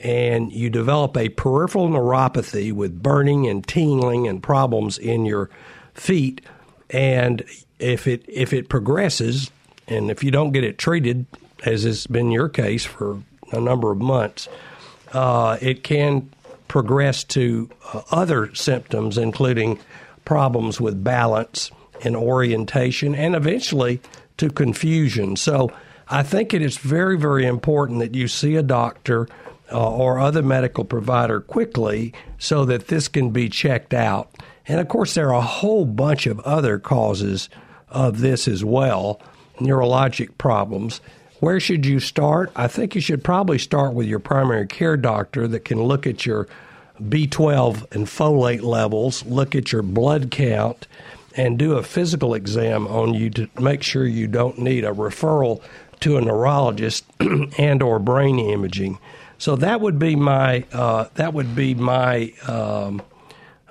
And 0.02 0.52
you 0.52 0.68
develop 0.68 1.16
a 1.16 1.30
peripheral 1.30 1.88
neuropathy 1.88 2.72
with 2.72 3.02
burning 3.02 3.46
and 3.46 3.66
tingling 3.66 4.28
and 4.28 4.42
problems 4.42 4.98
in 4.98 5.24
your 5.24 5.48
feet. 5.94 6.42
And 6.90 7.42
if 7.78 8.06
it 8.06 8.24
if 8.28 8.52
it 8.52 8.68
progresses, 8.68 9.50
and 9.88 10.10
if 10.10 10.22
you 10.22 10.30
don't 10.30 10.52
get 10.52 10.64
it 10.64 10.78
treated, 10.78 11.26
as 11.64 11.84
has 11.84 12.06
been 12.06 12.30
your 12.30 12.48
case 12.48 12.84
for 12.84 13.22
a 13.52 13.60
number 13.60 13.90
of 13.90 13.98
months, 13.98 14.48
uh, 15.12 15.56
it 15.60 15.84
can 15.84 16.28
progress 16.68 17.24
to 17.24 17.70
uh, 17.92 18.02
other 18.10 18.54
symptoms, 18.54 19.16
including 19.16 19.78
problems 20.24 20.80
with 20.80 21.02
balance 21.04 21.70
and 22.02 22.16
orientation, 22.16 23.14
and 23.14 23.34
eventually 23.34 24.00
to 24.36 24.50
confusion. 24.50 25.36
So 25.36 25.70
I 26.08 26.22
think 26.22 26.52
it 26.52 26.62
is 26.62 26.76
very, 26.76 27.16
very 27.16 27.46
important 27.46 28.00
that 28.00 28.14
you 28.14 28.28
see 28.28 28.56
a 28.56 28.62
doctor 28.62 29.28
uh, 29.72 29.90
or 29.90 30.18
other 30.18 30.42
medical 30.42 30.84
provider 30.84 31.40
quickly 31.40 32.12
so 32.38 32.64
that 32.66 32.88
this 32.88 33.08
can 33.08 33.30
be 33.30 33.48
checked 33.48 33.94
out. 33.94 34.30
And 34.66 34.80
of 34.80 34.88
course, 34.88 35.14
there 35.14 35.28
are 35.28 35.38
a 35.38 35.42
whole 35.42 35.84
bunch 35.84 36.26
of 36.26 36.40
other 36.40 36.78
causes 36.78 37.48
of 37.88 38.20
this 38.20 38.48
as 38.48 38.64
well 38.64 39.20
neurologic 39.58 40.36
problems. 40.36 41.00
Where 41.40 41.60
should 41.60 41.86
you 41.86 42.00
start? 42.00 42.50
I 42.56 42.68
think 42.68 42.94
you 42.94 43.00
should 43.00 43.22
probably 43.22 43.58
start 43.58 43.94
with 43.94 44.06
your 44.06 44.18
primary 44.18 44.66
care 44.66 44.96
doctor 44.96 45.46
that 45.48 45.64
can 45.64 45.82
look 45.82 46.06
at 46.06 46.26
your 46.26 46.48
B12 47.00 47.92
and 47.94 48.06
folate 48.06 48.62
levels, 48.62 49.24
look 49.26 49.54
at 49.54 49.72
your 49.72 49.82
blood 49.82 50.30
count, 50.30 50.86
and 51.36 51.58
do 51.58 51.76
a 51.76 51.82
physical 51.82 52.34
exam 52.34 52.86
on 52.86 53.14
you 53.14 53.30
to 53.30 53.48
make 53.60 53.82
sure 53.82 54.06
you 54.06 54.26
don't 54.26 54.58
need 54.58 54.84
a 54.84 54.92
referral 54.92 55.62
to 56.00 56.16
a 56.16 56.20
neurologist 56.20 57.04
and 57.58 57.82
or 57.82 57.98
brain 57.98 58.38
imaging. 58.38 58.98
So 59.38 59.56
that 59.56 59.80
would 59.80 59.98
be 59.98 60.16
my 60.16 60.64
uh, 60.72 61.06
that 61.14 61.34
would 61.34 61.54
be 61.54 61.74
my 61.74 62.32
um, 62.46 63.02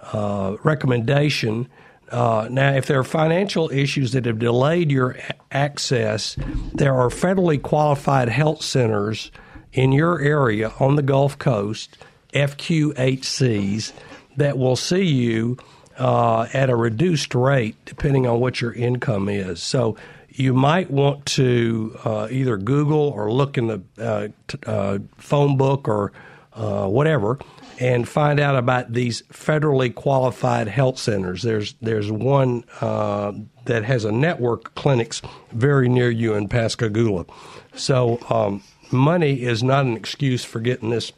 uh, 0.02 0.58
recommendation. 0.64 1.68
Uh, 2.12 2.48
now, 2.52 2.74
if 2.74 2.86
there 2.86 3.00
are 3.00 3.04
financial 3.04 3.72
issues 3.72 4.12
that 4.12 4.26
have 4.26 4.38
delayed 4.38 4.92
your 4.92 5.18
access, 5.52 6.36
there 6.74 6.94
are 6.94 7.10
federally 7.10 7.60
qualified 7.60 8.30
health 8.30 8.62
centers 8.62 9.32
in 9.72 9.92
your 9.92 10.20
area 10.22 10.72
on 10.80 10.96
the 10.96 11.02
Gulf 11.02 11.40
Coast, 11.40 11.98
FQHCs, 12.34 13.94
that 14.38 14.58
will 14.58 14.76
see 14.76 15.06
you 15.06 15.58
uh, 15.98 16.48
at 16.54 16.70
a 16.70 16.76
reduced 16.76 17.36
rate 17.36 17.76
depending 17.86 18.28
on 18.28 18.40
what 18.40 18.62
your 18.62 18.74
income 18.74 19.30
is. 19.30 19.62
So 19.62 19.96
you 20.30 20.54
might 20.54 20.90
want 20.90 21.26
to 21.28 21.98
uh, 22.04 22.28
either 22.32 22.58
Google 22.58 23.10
or 23.10 23.32
look 23.32 23.58
in 23.58 23.68
the 23.68 23.82
uh, 24.00 24.28
t- 24.48 24.58
uh, 24.66 25.00
phone 25.18 25.58
book 25.58 25.88
or 25.88 26.12
uh, 26.54 26.88
whatever 26.88 27.40
and 27.80 28.08
find 28.08 28.40
out 28.40 28.56
about 28.56 28.94
these 28.94 29.24
federally 29.24 29.94
qualified 29.94 30.68
health 30.68 30.98
centers. 30.98 31.42
There's 31.42 31.74
there's 31.82 32.12
one 32.12 32.64
uh, 32.82 33.34
that 33.66 33.84
has 33.84 34.06
a 34.06 34.12
network 34.12 34.70
of 34.70 34.76
clinics 34.76 35.22
very 35.52 35.90
near 35.90 36.10
you 36.10 36.34
in 36.36 36.48
Pascagoula. 36.48 37.26
So 37.76 38.20
um, 38.30 38.64
money 38.92 39.42
is 39.42 39.64
not 39.64 39.86
an 39.86 39.98
excuse 39.98 40.44
for 40.46 40.60
getting 40.60 40.90
this 40.90 41.12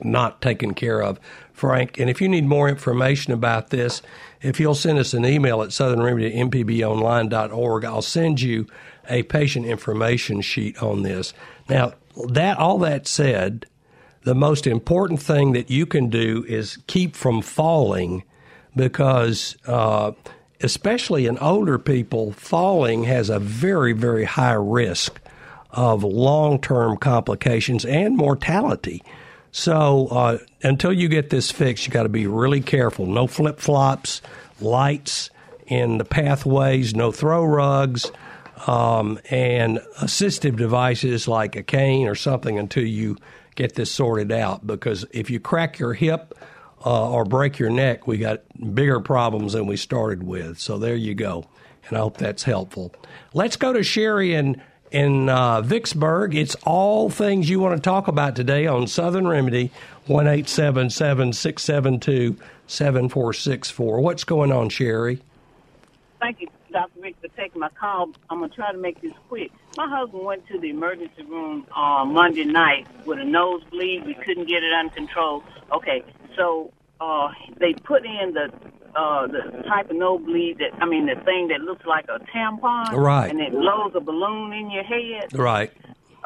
not 0.00 0.40
taken 0.40 0.74
care 0.74 1.02
of, 1.02 1.18
Frank. 1.58 1.98
And 1.98 2.08
if 2.08 2.20
you 2.20 2.28
need 2.28 2.44
more 2.44 2.68
information 2.68 3.32
about 3.32 3.70
this, 3.70 4.00
if 4.40 4.60
you'll 4.60 4.76
send 4.76 4.98
us 4.98 5.12
an 5.12 5.26
email 5.26 5.60
at 5.62 5.70
mpbonline.org, 5.70 7.84
I'll 7.84 8.02
send 8.02 8.40
you 8.40 8.68
a 9.08 9.24
patient 9.24 9.66
information 9.66 10.40
sheet 10.40 10.80
on 10.82 11.02
this. 11.02 11.34
Now, 11.68 11.94
that 12.28 12.58
all 12.58 12.78
that 12.78 13.08
said, 13.08 13.66
the 14.22 14.34
most 14.34 14.66
important 14.66 15.20
thing 15.20 15.52
that 15.52 15.70
you 15.70 15.86
can 15.86 16.10
do 16.10 16.44
is 16.48 16.78
keep 16.86 17.16
from 17.16 17.42
falling 17.42 18.22
because 18.76 19.56
uh, 19.66 20.12
especially 20.60 21.26
in 21.26 21.38
older 21.38 21.78
people, 21.78 22.32
falling 22.32 23.04
has 23.04 23.30
a 23.30 23.38
very, 23.38 23.92
very 23.92 24.24
high 24.24 24.52
risk 24.52 25.20
of 25.70 26.02
long 26.02 26.60
term 26.60 26.96
complications 26.96 27.84
and 27.84 28.16
mortality. 28.16 29.02
So 29.50 30.08
uh, 30.08 30.38
until 30.62 30.92
you 30.92 31.08
get 31.08 31.30
this 31.30 31.50
fixed, 31.50 31.86
you 31.86 31.92
got 31.92 32.04
to 32.04 32.08
be 32.08 32.26
really 32.26 32.60
careful. 32.60 33.06
No 33.06 33.26
flip 33.26 33.58
flops, 33.60 34.22
lights 34.60 35.30
in 35.66 35.98
the 35.98 36.04
pathways, 36.04 36.94
no 36.94 37.12
throw 37.12 37.44
rugs, 37.44 38.10
um, 38.66 39.18
and 39.30 39.78
assistive 40.00 40.56
devices 40.56 41.28
like 41.28 41.56
a 41.56 41.62
cane 41.62 42.08
or 42.08 42.14
something 42.14 42.58
until 42.58 42.84
you 42.84 43.16
get 43.54 43.74
this 43.74 43.90
sorted 43.92 44.32
out. 44.32 44.66
Because 44.66 45.04
if 45.12 45.30
you 45.30 45.40
crack 45.40 45.78
your 45.78 45.94
hip 45.94 46.34
uh, 46.84 47.10
or 47.10 47.24
break 47.24 47.58
your 47.58 47.70
neck, 47.70 48.06
we 48.06 48.18
got 48.18 48.42
bigger 48.74 49.00
problems 49.00 49.52
than 49.52 49.66
we 49.66 49.76
started 49.76 50.22
with. 50.22 50.58
So 50.58 50.78
there 50.78 50.96
you 50.96 51.14
go. 51.14 51.44
And 51.88 51.96
I 51.96 52.00
hope 52.00 52.18
that's 52.18 52.42
helpful. 52.42 52.94
Let's 53.32 53.56
go 53.56 53.72
to 53.72 53.82
Sherry 53.82 54.34
and 54.34 54.60
in 54.90 55.28
uh, 55.28 55.60
Vicksburg. 55.62 56.34
It's 56.34 56.54
all 56.64 57.10
things 57.10 57.48
you 57.48 57.60
want 57.60 57.76
to 57.76 57.82
talk 57.82 58.08
about 58.08 58.36
today 58.36 58.66
on 58.66 58.86
Southern 58.86 59.26
Remedy, 59.26 59.70
1 60.06 60.44
672 60.44 62.36
7464. 62.66 64.00
What's 64.00 64.24
going 64.24 64.52
on, 64.52 64.68
Sherry? 64.68 65.20
Thank 66.20 66.40
you, 66.40 66.48
Dr. 66.72 67.00
Rick, 67.00 67.16
for 67.20 67.28
taking 67.28 67.60
my 67.60 67.68
call. 67.70 68.10
I'm 68.28 68.38
going 68.38 68.50
to 68.50 68.56
try 68.56 68.72
to 68.72 68.78
make 68.78 69.00
this 69.00 69.12
quick. 69.28 69.52
My 69.76 69.88
husband 69.88 70.24
went 70.24 70.46
to 70.48 70.58
the 70.58 70.70
emergency 70.70 71.22
room 71.22 71.66
on 71.74 72.12
Monday 72.12 72.44
night 72.44 72.86
with 73.06 73.18
a 73.18 73.24
nosebleed. 73.24 74.04
We 74.04 74.14
couldn't 74.14 74.46
get 74.46 74.62
it 74.62 74.72
under 74.72 74.92
control. 74.94 75.44
Okay, 75.72 76.02
so 76.36 76.72
uh, 77.00 77.28
they 77.58 77.74
put 77.74 78.04
in 78.04 78.34
the 78.34 78.50
uh, 78.96 79.26
the 79.26 79.62
type 79.68 79.90
of 79.90 79.96
no 79.96 80.18
bleed 80.18 80.58
that 80.58 80.70
I 80.82 80.86
mean 80.86 81.06
the 81.06 81.20
thing 81.24 81.48
that 81.48 81.60
looks 81.60 81.86
like 81.86 82.06
a 82.08 82.18
tampon, 82.34 82.92
right? 82.92 83.30
And 83.30 83.40
it 83.40 83.52
blows 83.52 83.92
a 83.94 84.00
balloon 84.00 84.52
in 84.52 84.70
your 84.70 84.84
head, 84.84 85.38
right? 85.38 85.70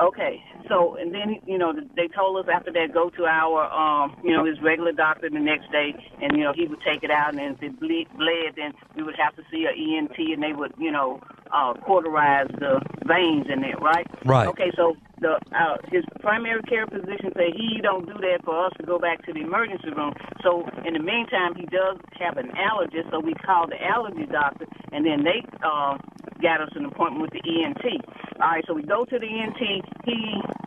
Okay, 0.01 0.43
so 0.69 0.97
and 0.97 1.13
then 1.15 1.39
you 1.47 1.59
know 1.59 1.75
they 1.97 2.09
told 2.09 2.39
us 2.39 2.51
after 2.53 2.73
that 2.73 2.95
go 2.95 3.11
to 3.11 3.25
our 3.27 3.71
um 3.71 4.17
you 4.25 4.31
know 4.31 4.45
his 4.45 4.61
regular 4.63 4.93
doctor 4.93 5.29
the 5.29 5.39
next 5.39 5.71
day, 5.71 5.95
and 6.23 6.37
you 6.37 6.45
know 6.45 6.53
he 6.55 6.67
would 6.67 6.81
take 6.81 7.03
it 7.03 7.11
out, 7.11 7.35
and 7.35 7.57
if 7.57 7.63
it 7.63 7.79
bled, 7.79 8.07
bled 8.17 8.55
then 8.57 8.73
we 8.97 9.03
would 9.03 9.17
have 9.17 9.37
to 9.37 9.43
see 9.51 9.67
an 9.67 9.75
ENT, 9.77 10.19
and 10.19 10.43
they 10.43 10.53
would 10.53 10.73
you 10.79 10.91
know 10.91 11.21
uh, 11.53 11.75
cauterize 11.75 12.49
the 12.59 12.81
veins 13.05 13.47
in 13.51 13.63
it, 13.65 13.79
right? 13.81 14.07
Right. 14.25 14.49
Okay, 14.49 14.71
so 14.75 14.97
the 15.23 15.39
uh, 15.55 15.79
his 15.91 16.05
primary 16.21 16.63
care 16.69 16.87
physician 16.87 17.31
said 17.33 17.55
he 17.57 17.81
don't 17.81 18.07
do 18.07 18.15
that 18.19 18.45
for 18.45 18.67
us 18.67 18.73
to 18.79 18.85
go 18.85 18.99
back 18.99 19.25
to 19.27 19.33
the 19.33 19.41
emergency 19.41 19.91
room. 19.95 20.13
So 20.43 20.69
in 20.85 20.95
the 20.95 21.03
meantime, 21.03 21.55
he 21.55 21.67
does 21.67 21.97
have 22.19 22.37
an 22.37 22.51
allergist, 22.59 23.11
so 23.11 23.21
we 23.21 23.35
called 23.35 23.71
the 23.71 23.81
allergy 23.83 24.27
doctor, 24.27 24.67
and 24.91 25.07
then 25.07 25.25
they 25.25 25.47
uh, 25.63 25.97
got 26.43 26.61
us 26.61 26.71
an 26.75 26.85
appointment 26.85 27.23
with 27.23 27.31
the 27.31 27.43
ENT. 27.47 28.03
All 28.43 28.51
right, 28.51 28.65
so 28.67 28.75
we 28.75 28.83
go 28.83 29.05
to 29.05 29.19
the 29.19 29.27
ENT. 29.27 29.63
He 30.05 30.19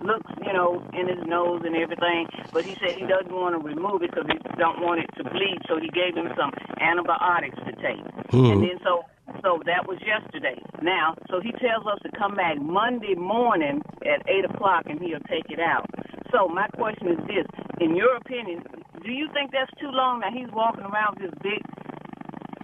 looks, 0.01 0.31
you 0.45 0.53
know, 0.53 0.81
in 0.93 1.07
his 1.07 1.19
nose 1.27 1.61
and 1.65 1.75
everything, 1.75 2.27
but 2.53 2.63
he 2.63 2.75
said 2.79 2.95
he 2.95 3.05
doesn't 3.05 3.33
want 3.33 3.53
to 3.53 3.59
remove 3.59 4.01
it 4.01 4.11
because 4.11 4.25
he 4.31 4.39
don't 4.57 4.79
want 4.81 5.01
it 5.01 5.09
to 5.17 5.23
bleed. 5.29 5.59
So 5.67 5.77
he 5.79 5.89
gave 5.89 6.15
him 6.15 6.31
some 6.39 6.51
antibiotics 6.79 7.59
to 7.67 7.73
take, 7.83 8.01
hmm. 8.31 8.55
and 8.55 8.63
then 8.63 8.79
so 8.83 9.03
so 9.41 9.61
that 9.65 9.87
was 9.87 9.97
yesterday. 10.05 10.61
Now, 10.81 11.15
so 11.29 11.39
he 11.39 11.51
tells 11.51 11.85
us 11.87 11.99
to 12.03 12.09
come 12.17 12.35
back 12.35 12.57
Monday 12.61 13.15
morning 13.15 13.81
at 14.05 14.27
8 14.27 14.45
o'clock 14.45 14.83
and 14.87 14.99
he'll 14.99 15.19
take 15.29 15.49
it 15.49 15.59
out. 15.59 15.85
So 16.31 16.47
my 16.47 16.67
question 16.75 17.07
is 17.09 17.19
this. 17.27 17.45
In 17.79 17.95
your 17.95 18.15
opinion, 18.17 18.63
do 19.03 19.11
you 19.11 19.29
think 19.33 19.51
that's 19.51 19.71
too 19.79 19.89
long? 19.89 20.21
Now 20.21 20.31
he's 20.31 20.51
walking 20.51 20.83
around 20.83 21.19
with 21.19 21.31
this 21.31 21.39
big 21.41 21.61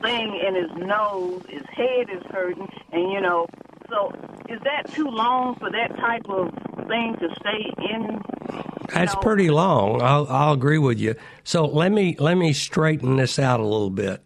thing 0.01 0.39
in 0.46 0.56
his 0.56 0.72
nose, 0.77 1.44
his 1.50 1.63
head 1.72 2.10
is 2.12 2.24
hurting, 2.32 2.68
and 2.91 3.12
you 3.12 3.22
know, 3.22 3.46
so 3.89 4.12
is 4.50 4.60
that 4.63 4.91
too 4.94 5.08
long 5.08 5.56
for 5.56 5.70
that 5.70 5.96
type 5.98 6.27
of 6.30 6.50
thing 6.88 7.15
to 7.20 7.27
stay 7.39 7.72
in? 7.94 8.22
That's 8.94 9.13
know? 9.13 9.22
pretty 9.22 9.50
long. 9.50 10.01
I'll, 10.01 10.27
I'll 10.27 10.53
agree 10.53 10.77
with 10.77 11.00
you. 11.00 11.15
So 11.44 11.65
let 11.65 11.91
me 11.91 12.15
let 12.20 12.36
me 12.36 12.53
straighten 12.53 13.18
this 13.18 13.38
out 13.38 13.60
a 13.60 13.63
little 13.63 13.89
bit. 13.89 14.24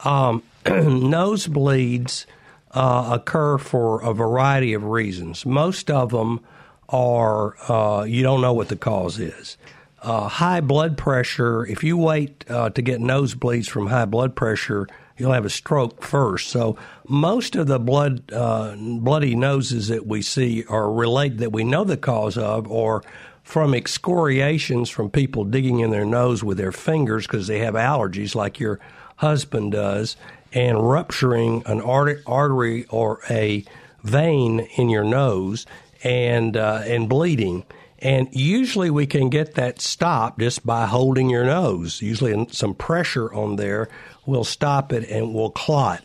Um, 0.00 0.42
nosebleeds 0.64 2.26
uh, 2.72 3.10
occur 3.12 3.58
for 3.58 4.02
a 4.02 4.12
variety 4.12 4.74
of 4.74 4.84
reasons. 4.84 5.46
Most 5.46 5.90
of 5.90 6.10
them 6.10 6.40
are 6.88 7.56
uh, 7.70 8.04
you 8.04 8.22
don't 8.22 8.40
know 8.40 8.52
what 8.52 8.68
the 8.68 8.76
cause 8.76 9.18
is. 9.18 9.56
Uh, 10.00 10.28
high 10.28 10.60
blood 10.60 10.96
pressure, 10.96 11.66
if 11.66 11.82
you 11.82 11.96
wait 11.96 12.44
uh, 12.48 12.70
to 12.70 12.82
get 12.82 13.00
nosebleeds 13.00 13.68
from 13.68 13.88
high 13.88 14.04
blood 14.04 14.36
pressure, 14.36 14.86
you'll 15.16 15.32
have 15.32 15.44
a 15.44 15.50
stroke 15.50 16.02
first. 16.02 16.48
So 16.48 16.78
most 17.08 17.56
of 17.56 17.66
the 17.66 17.80
blood 17.80 18.32
uh, 18.32 18.76
bloody 18.76 19.34
noses 19.34 19.88
that 19.88 20.06
we 20.06 20.22
see 20.22 20.64
are 20.68 20.90
related 20.90 21.38
that 21.38 21.52
we 21.52 21.64
know 21.64 21.82
the 21.82 21.96
cause 21.96 22.38
of 22.38 22.70
or 22.70 23.02
from 23.42 23.74
excoriations 23.74 24.88
from 24.88 25.10
people 25.10 25.44
digging 25.44 25.80
in 25.80 25.90
their 25.90 26.04
nose 26.04 26.44
with 26.44 26.58
their 26.58 26.70
fingers 26.70 27.26
because 27.26 27.46
they 27.46 27.58
have 27.60 27.74
allergies 27.74 28.34
like 28.34 28.60
your 28.60 28.78
husband 29.18 29.72
does 29.72 30.16
and 30.52 30.88
rupturing 30.88 31.62
an 31.66 31.80
artery 31.80 32.86
or 32.88 33.20
a 33.30 33.64
vein 34.02 34.60
in 34.76 34.88
your 34.88 35.04
nose 35.04 35.66
and 36.02 36.56
uh, 36.56 36.82
and 36.84 37.08
bleeding. 37.08 37.64
And 38.00 38.28
usually 38.32 38.90
we 38.90 39.06
can 39.06 39.28
get 39.28 39.54
that 39.54 39.80
stopped 39.80 40.38
just 40.38 40.64
by 40.64 40.86
holding 40.86 41.28
your 41.28 41.44
nose. 41.44 42.00
Usually 42.00 42.46
some 42.50 42.74
pressure 42.74 43.32
on 43.32 43.56
there 43.56 43.88
will 44.24 44.44
stop 44.44 44.92
it 44.92 45.08
and 45.10 45.34
will 45.34 45.50
clot. 45.50 46.02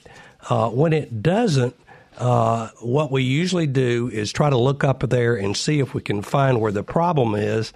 Uh, 0.50 0.70
when 0.70 0.92
it 0.92 1.22
doesn't, 1.22 1.76
uh, 2.18 2.70
what 2.82 3.12
we 3.12 3.24
usually 3.24 3.68
do 3.68 4.10
is 4.12 4.32
try 4.32 4.50
to 4.50 4.58
look 4.58 4.84
up 4.84 5.08
there 5.08 5.36
and 5.36 5.56
see 5.56 5.80
if 5.80 5.94
we 5.94 6.02
can 6.02 6.24
find 6.24 6.60
where 6.60 6.72
the 6.72 6.84
problem 6.84 7.36
is 7.36 7.74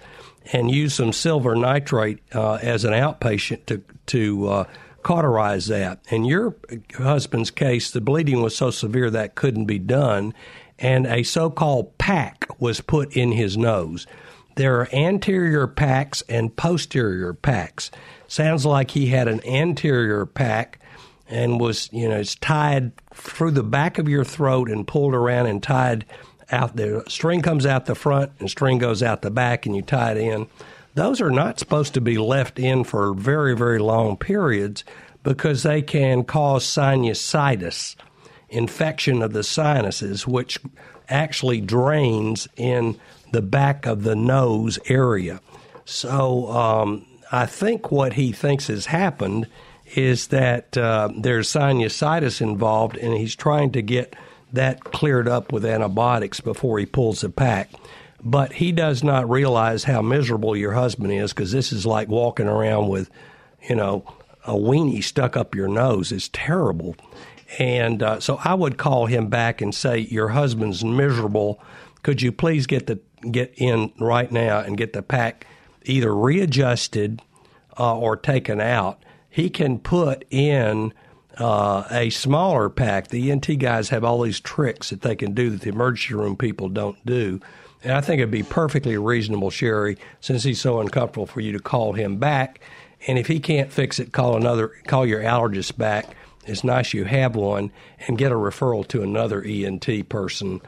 and 0.52 0.70
use 0.70 0.94
some 0.94 1.12
silver 1.12 1.54
nitrate 1.54 2.18
uh, 2.34 2.54
as 2.54 2.84
an 2.84 2.92
outpatient 2.92 3.66
to, 3.66 3.82
to 4.06 4.48
uh, 4.48 4.64
cauterize 5.02 5.66
that. 5.66 6.00
In 6.10 6.24
your 6.24 6.56
husband's 6.94 7.50
case, 7.50 7.90
the 7.90 8.00
bleeding 8.00 8.42
was 8.42 8.56
so 8.56 8.70
severe 8.70 9.10
that 9.10 9.34
couldn't 9.34 9.66
be 9.66 9.78
done, 9.78 10.34
and 10.78 11.06
a 11.06 11.22
so 11.22 11.50
called 11.50 11.96
pack 11.98 12.46
was 12.60 12.80
put 12.80 13.16
in 13.16 13.32
his 13.32 13.56
nose. 13.56 14.06
there 14.58 14.80
are 14.80 14.88
anterior 14.92 15.68
packs 15.68 16.22
and 16.28 16.54
posterior 16.56 17.32
packs. 17.32 17.92
Sounds 18.26 18.66
like 18.66 18.90
he 18.90 19.06
had 19.06 19.28
an 19.28 19.40
anterior 19.46 20.26
pack 20.26 20.80
and 21.28 21.60
was, 21.60 21.88
you 21.92 22.08
know, 22.08 22.16
it's 22.16 22.34
tied 22.34 22.90
through 23.14 23.52
the 23.52 23.62
back 23.62 23.98
of 23.98 24.08
your 24.08 24.24
throat 24.24 24.68
and 24.68 24.86
pulled 24.86 25.14
around 25.14 25.46
and 25.46 25.62
tied 25.62 26.04
out 26.50 26.74
the 26.76 27.04
string 27.06 27.40
comes 27.40 27.66
out 27.66 27.86
the 27.86 27.94
front 27.94 28.32
and 28.40 28.50
string 28.50 28.78
goes 28.78 29.02
out 29.02 29.22
the 29.22 29.30
back 29.30 29.64
and 29.64 29.76
you 29.76 29.82
tie 29.82 30.12
it 30.12 30.18
in. 30.18 30.46
Those 30.98 31.20
are 31.20 31.30
not 31.30 31.60
supposed 31.60 31.94
to 31.94 32.00
be 32.00 32.18
left 32.18 32.58
in 32.58 32.82
for 32.82 33.14
very, 33.14 33.54
very 33.54 33.78
long 33.78 34.16
periods 34.16 34.82
because 35.22 35.62
they 35.62 35.80
can 35.80 36.24
cause 36.24 36.64
sinusitis, 36.64 37.94
infection 38.48 39.22
of 39.22 39.32
the 39.32 39.44
sinuses, 39.44 40.26
which 40.26 40.58
actually 41.08 41.60
drains 41.60 42.48
in 42.56 42.98
the 43.30 43.42
back 43.42 43.86
of 43.86 44.02
the 44.02 44.16
nose 44.16 44.80
area. 44.88 45.40
So 45.84 46.50
um, 46.50 47.06
I 47.30 47.46
think 47.46 47.92
what 47.92 48.14
he 48.14 48.32
thinks 48.32 48.66
has 48.66 48.86
happened 48.86 49.46
is 49.94 50.26
that 50.26 50.76
uh, 50.76 51.10
there's 51.16 51.48
sinusitis 51.48 52.40
involved, 52.40 52.96
and 52.96 53.14
he's 53.14 53.36
trying 53.36 53.70
to 53.70 53.82
get 53.82 54.16
that 54.52 54.82
cleared 54.82 55.28
up 55.28 55.52
with 55.52 55.64
antibiotics 55.64 56.40
before 56.40 56.80
he 56.80 56.86
pulls 56.86 57.20
the 57.20 57.28
pack. 57.28 57.70
But 58.22 58.54
he 58.54 58.72
does 58.72 59.04
not 59.04 59.30
realize 59.30 59.84
how 59.84 60.02
miserable 60.02 60.56
your 60.56 60.72
husband 60.72 61.12
is 61.12 61.32
because 61.32 61.52
this 61.52 61.72
is 61.72 61.86
like 61.86 62.08
walking 62.08 62.48
around 62.48 62.88
with, 62.88 63.10
you 63.68 63.76
know, 63.76 64.04
a 64.44 64.54
weenie 64.54 65.04
stuck 65.04 65.36
up 65.36 65.54
your 65.54 65.68
nose. 65.68 66.10
It's 66.10 66.30
terrible. 66.32 66.96
And 67.58 68.02
uh, 68.02 68.20
so 68.20 68.40
I 68.44 68.54
would 68.54 68.76
call 68.76 69.06
him 69.06 69.28
back 69.28 69.60
and 69.60 69.74
say, 69.74 69.98
Your 69.98 70.28
husband's 70.28 70.84
miserable. 70.84 71.60
Could 72.02 72.20
you 72.22 72.32
please 72.32 72.66
get 72.66 72.86
the 72.86 73.00
get 73.30 73.52
in 73.56 73.92
right 73.98 74.30
now 74.30 74.60
and 74.60 74.76
get 74.76 74.92
the 74.92 75.02
pack 75.02 75.46
either 75.84 76.14
readjusted 76.14 77.22
uh, 77.78 77.96
or 77.96 78.16
taken 78.16 78.60
out? 78.60 79.02
He 79.30 79.48
can 79.50 79.78
put 79.78 80.24
in 80.30 80.92
uh, 81.38 81.84
a 81.90 82.10
smaller 82.10 82.68
pack. 82.68 83.08
The 83.08 83.30
ENT 83.30 83.58
guys 83.58 83.88
have 83.90 84.04
all 84.04 84.22
these 84.22 84.40
tricks 84.40 84.90
that 84.90 85.02
they 85.02 85.16
can 85.16 85.32
do 85.32 85.50
that 85.50 85.62
the 85.62 85.70
emergency 85.70 86.14
room 86.14 86.36
people 86.36 86.68
don't 86.68 87.04
do. 87.06 87.40
And 87.82 87.92
I 87.92 88.00
think 88.00 88.20
it'd 88.20 88.30
be 88.30 88.42
perfectly 88.42 88.96
reasonable, 88.96 89.50
Sherry, 89.50 89.98
since 90.20 90.42
he's 90.42 90.60
so 90.60 90.80
uncomfortable 90.80 91.26
for 91.26 91.40
you 91.40 91.52
to 91.52 91.60
call 91.60 91.92
him 91.92 92.16
back. 92.16 92.60
And 93.06 93.18
if 93.18 93.28
he 93.28 93.38
can't 93.38 93.72
fix 93.72 93.98
it, 93.98 94.12
call 94.12 94.36
another, 94.36 94.72
call 94.86 95.06
your 95.06 95.22
allergist 95.22 95.76
back. 95.76 96.16
It's 96.46 96.64
nice 96.64 96.94
you 96.94 97.04
have 97.04 97.36
one, 97.36 97.70
and 98.06 98.18
get 98.18 98.32
a 98.32 98.36
referral 98.36 98.86
to 98.88 99.02
another 99.02 99.42
ENT 99.42 100.08
person 100.08 100.60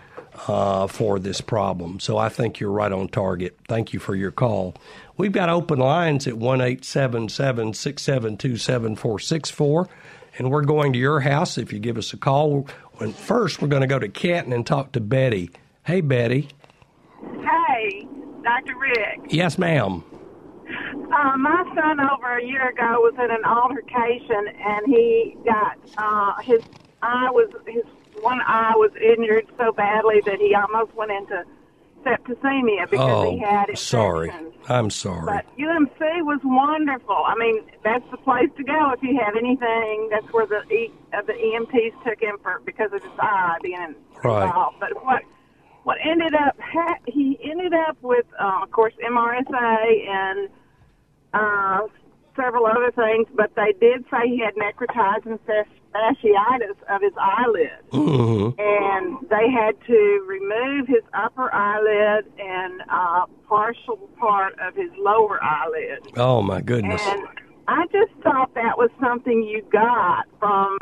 uh, 0.47 0.87
for 0.87 1.19
this 1.19 1.41
problem. 1.41 2.01
So 2.01 2.19
I 2.19 2.29
think 2.29 2.61
you're 2.61 2.71
right 2.71 2.93
on 2.93 3.09
target. 3.09 3.59
Thank 3.67 3.93
you 3.93 3.99
for 3.99 4.15
your 4.15 4.31
call. 4.31 4.75
We've 5.17 5.33
got 5.33 5.49
open 5.49 5.79
lines 5.79 6.27
at 6.27 6.37
one 6.37 6.61
eight 6.61 6.85
seven 6.85 7.29
seven 7.29 7.75
six 7.75 8.03
seven 8.03 8.37
two 8.37 8.57
seven 8.57 8.95
four 8.95 9.19
six 9.19 9.51
four 9.51 9.89
and 10.39 10.51
we're 10.51 10.63
going 10.63 10.93
to 10.93 10.99
your 10.99 11.21
house 11.21 11.59
if 11.59 11.73
you 11.73 11.79
give 11.79 11.99
us 11.99 12.13
a 12.13 12.17
call. 12.17 12.67
And 12.99 13.15
first, 13.15 13.61
we're 13.61 13.69
going 13.69 13.83
to 13.83 13.87
go 13.87 13.99
to 13.99 14.09
Canton 14.09 14.53
and 14.53 14.67
talk 14.67 14.93
to 14.93 15.01
Betty. 15.01 15.51
Hey, 15.85 16.01
Betty. 16.01 16.49
Hey, 17.43 18.07
Dr. 18.43 18.79
Rick. 18.79 19.21
Yes, 19.29 19.59
ma'am. 19.59 20.05
Uh, 21.13 21.37
my 21.37 21.65
son 21.75 21.99
over 22.01 22.39
a 22.39 22.45
year 22.45 22.69
ago 22.69 23.01
was 23.01 23.15
in 23.19 23.31
an 23.31 23.45
altercation, 23.45 24.47
and 24.65 24.87
he 24.87 25.37
got 25.45 25.79
uh, 25.99 26.41
his 26.43 26.63
eye 27.03 27.31
was 27.31 27.51
his 27.67 27.85
one 28.21 28.41
eye 28.43 28.73
was 28.77 28.93
injured 28.97 29.47
so 29.59 29.73
badly 29.73 30.21
that 30.27 30.39
he 30.39 30.55
almost 30.55 30.95
went 30.95 31.11
into 31.11 31.45
septicemia 32.05 32.89
because 32.91 33.27
oh, 33.27 33.31
he 33.33 33.39
had 33.39 33.69
infections. 33.69 33.81
sorry. 33.81 34.31
I'm 34.69 34.91
sorry. 34.91 35.27
But 35.27 35.47
UMC 35.59 36.23
was 36.23 36.41
wonderful. 36.45 37.25
I 37.27 37.35
mean, 37.37 37.63
that's 37.83 38.09
the 38.11 38.17
place 38.19 38.51
to 38.57 38.65
go 38.65 38.93
if 38.93 39.03
you 39.03 39.19
have 39.19 39.37
anything. 39.37 40.09
That's 40.11 40.33
where 40.33 40.47
the 40.47 40.63
e, 40.73 40.93
uh, 41.13 41.23
the 41.23 41.33
EMTs 41.33 42.05
took 42.05 42.21
him 42.21 42.37
for 42.43 42.61
because 42.65 42.93
of 42.93 43.03
his 43.03 43.13
eye 43.19 43.59
being 43.63 43.95
right. 44.23 44.47
involved. 44.47 44.77
But 44.79 45.05
what 45.05 45.23
what 45.91 45.99
ended 46.05 46.35
up 46.37 46.57
ha- 46.61 47.03
he 47.07 47.37
ended 47.43 47.73
up 47.75 47.97
with, 48.01 48.25
uh, 48.39 48.61
of 48.63 48.71
course, 48.71 48.95
MRSA 49.05 50.09
and 50.09 50.49
uh, 51.35 51.81
several 52.37 52.65
other 52.67 52.93
things. 52.93 53.27
But 53.35 53.57
they 53.57 53.73
did 53.81 54.05
say 54.09 54.29
he 54.29 54.39
had 54.39 54.55
necrotizing 54.55 55.41
fasciitis 55.93 56.79
of 56.89 57.03
his 57.03 57.13
eyelid. 57.21 57.81
Mm-hmm. 57.91 58.61
And 58.61 59.29
they 59.31 59.51
had 59.51 59.75
to 59.89 60.25
remove 60.29 60.87
his 60.87 61.03
upper 61.13 61.53
eyelid 61.53 62.33
and 62.39 62.83
uh, 62.89 63.27
partial 63.49 63.97
part 64.17 64.57
of 64.61 64.77
his 64.77 64.91
lower 64.97 65.43
eyelid. 65.43 66.07
Oh, 66.17 66.41
my 66.41 66.61
goodness. 66.61 67.03
And 67.05 67.27
I 67.67 67.87
just 67.87 68.13
thought 68.23 68.55
that 68.55 68.79
was 68.79 68.91
something 69.01 69.43
you 69.43 69.67
got 69.73 70.27
from 70.39 70.79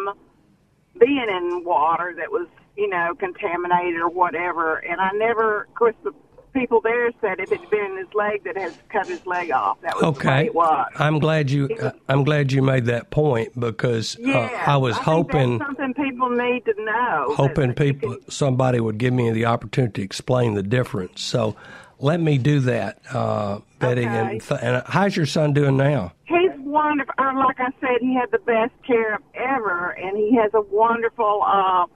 being 1.01 1.29
in 1.31 1.64
water 1.64 2.12
that 2.18 2.31
was, 2.31 2.47
you 2.79 2.88
know, 2.88 3.14
contaminated 3.19 4.01
or 4.01 4.09
whatever. 4.09 4.77
And 4.77 5.01
I 5.01 5.11
never, 5.14 5.64
of 5.64 5.75
course, 5.75 5.97
the 6.05 6.12
people 6.55 6.81
there 6.81 7.11
said 7.21 7.41
if 7.41 7.53
it 7.53 7.61
had 7.61 7.71
been 7.71 7.85
in 7.93 7.99
his 7.99 8.14
leg 8.14 8.43
that 8.45 8.57
has 8.57 8.77
cut 8.88 9.07
his 9.07 9.25
leg 9.27 9.51
off. 9.51 9.81
That 9.83 9.95
was 9.97 10.05
okay. 10.17 10.47
it 10.47 10.55
was. 10.55 10.88
I'm 10.97 11.19
glad 11.19 11.51
you. 11.51 11.69
I'm 12.09 12.25
glad 12.25 12.53
you 12.53 12.62
made 12.62 12.87
that 12.87 13.11
point 13.11 13.59
because 13.59 14.17
uh, 14.25 14.31
I 14.67 14.77
was 14.77 14.97
I 14.97 15.03
hoping. 15.03 15.59
something 15.59 15.93
people 15.95 16.31
need 16.31 16.64
to 16.64 16.75
know. 16.85 17.35
Hoping 17.37 17.75
people, 17.75 18.17
can- 18.17 18.31
somebody 18.31 18.81
would 18.81 18.99
give 18.99 19.12
me 19.12 19.31
the 19.31 19.47
opportunity 19.47 20.01
to 20.01 20.03
explain 20.03 20.55
the 20.55 20.62
difference. 20.62 21.21
So, 21.21 21.57
let 21.99 22.21
me 22.21 22.38
do 22.38 22.61
that, 22.61 23.01
uh, 23.12 23.61
Betty. 23.81 24.07
Okay. 24.07 24.17
And, 24.17 24.41
th- 24.41 24.61
and 24.62 24.83
how's 24.87 25.17
your 25.17 25.27
son 25.27 25.53
doing 25.53 25.77
now? 25.77 26.12
He's 26.25 26.51
wonderful. 26.59 27.14
Uh, 27.19 27.35
like 27.35 27.61
I 27.61 27.71
said, 27.81 27.99
he 28.01 28.14
had 28.14 28.31
the 28.31 28.38
best 28.38 28.73
care 28.87 29.19
ever, 29.35 29.91
and 29.91 30.17
he 30.17 30.37
has 30.37 30.53
a 30.55 30.61
wonderful 30.61 31.43
uh, 31.45 31.87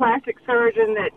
plastic 0.00 0.38
surgeon 0.46 0.94
that 0.94 1.10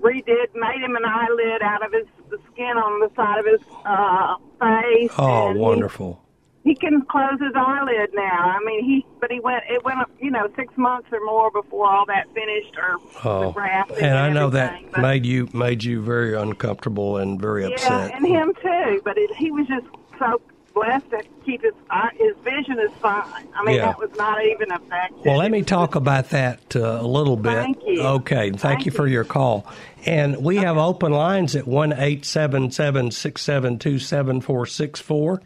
redid, 0.00 0.46
made 0.54 0.80
him 0.80 0.94
an 0.94 1.04
eyelid 1.04 1.60
out 1.60 1.84
of 1.84 1.92
his 1.92 2.06
the 2.30 2.38
skin 2.52 2.76
on 2.76 3.00
the 3.00 3.10
side 3.16 3.40
of 3.40 3.46
his 3.46 3.60
uh, 3.84 4.36
face. 4.60 5.10
Oh, 5.18 5.48
and 5.48 5.56
he- 5.56 5.60
wonderful. 5.62 6.22
He, 6.64 6.74
can 6.74 7.00
close 7.10 7.40
his 7.40 7.52
eyelid 7.56 8.10
now. 8.12 8.54
I 8.56 8.58
mean, 8.62 8.84
he 8.84 9.06
but 9.20 9.32
he 9.32 9.40
went. 9.40 9.64
It 9.70 9.82
went, 9.84 9.98
you 10.20 10.30
know, 10.30 10.48
six 10.54 10.76
months 10.76 11.08
or 11.10 11.24
more 11.24 11.50
before 11.50 11.88
all 11.90 12.04
that 12.06 12.26
finished 12.34 12.76
or 12.76 12.98
the 13.22 13.28
Oh, 13.28 13.52
grafting 13.52 14.04
and 14.04 14.18
I 14.18 14.28
know 14.28 14.50
that 14.50 14.78
But- 14.92 15.00
made 15.00 15.24
you 15.24 15.48
made 15.54 15.82
you 15.82 16.02
very 16.02 16.34
uncomfortable 16.34 17.16
and 17.16 17.40
very 17.40 17.64
upset. 17.64 17.90
Yeah, 17.90 18.04
upset. 18.04 18.16
and 18.18 18.26
him 18.26 18.52
too. 18.62 19.00
But 19.02 19.16
it, 19.16 19.34
he 19.36 19.50
was 19.50 19.66
just 19.66 19.86
so 20.18 20.40
blessed 20.78 21.10
to 21.10 21.22
keep 21.44 21.62
his 21.62 21.74
eye, 21.90 22.10
his 22.18 22.34
vision 22.44 22.78
is 22.78 22.90
fine. 23.00 23.48
I 23.54 23.64
mean, 23.64 23.76
Yeah. 23.76 23.86
that 23.86 23.98
was 23.98 24.10
not 24.16 24.44
even 24.44 24.70
affected. 24.70 25.24
Well, 25.24 25.38
let 25.38 25.50
me 25.50 25.62
talk 25.62 25.94
about 25.94 26.30
that 26.30 26.76
uh, 26.76 26.98
a 27.00 27.06
little 27.06 27.36
bit. 27.36 27.52
Thank 27.54 27.78
you. 27.86 28.02
Okay, 28.02 28.50
thank, 28.50 28.60
Thank 28.60 28.86
you 28.86 28.92
for 28.92 29.06
your 29.06 29.24
call. 29.24 29.66
And 30.06 30.36
we 30.44 30.56
have 30.56 30.76
open 30.76 31.12
lines 31.12 31.56
at 31.56 31.66
one 31.66 31.92
eight 31.92 32.24
seven 32.24 32.70
seven 32.70 33.10
six 33.10 33.42
seven 33.42 33.78
two 33.78 33.98
seven 33.98 34.40
four 34.40 34.66
six 34.66 35.00
four. 35.00 35.42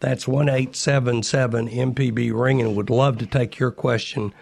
That's 0.00 0.28
one 0.28 0.48
eight 0.48 0.76
seven 0.76 1.22
seven 1.22 1.68
MPB 1.68 2.32
ring, 2.38 2.60
and 2.60 2.76
would 2.76 2.90
love 2.90 3.18
to 3.18 3.26
take 3.26 3.58
your 3.58 3.70
question 3.70 4.34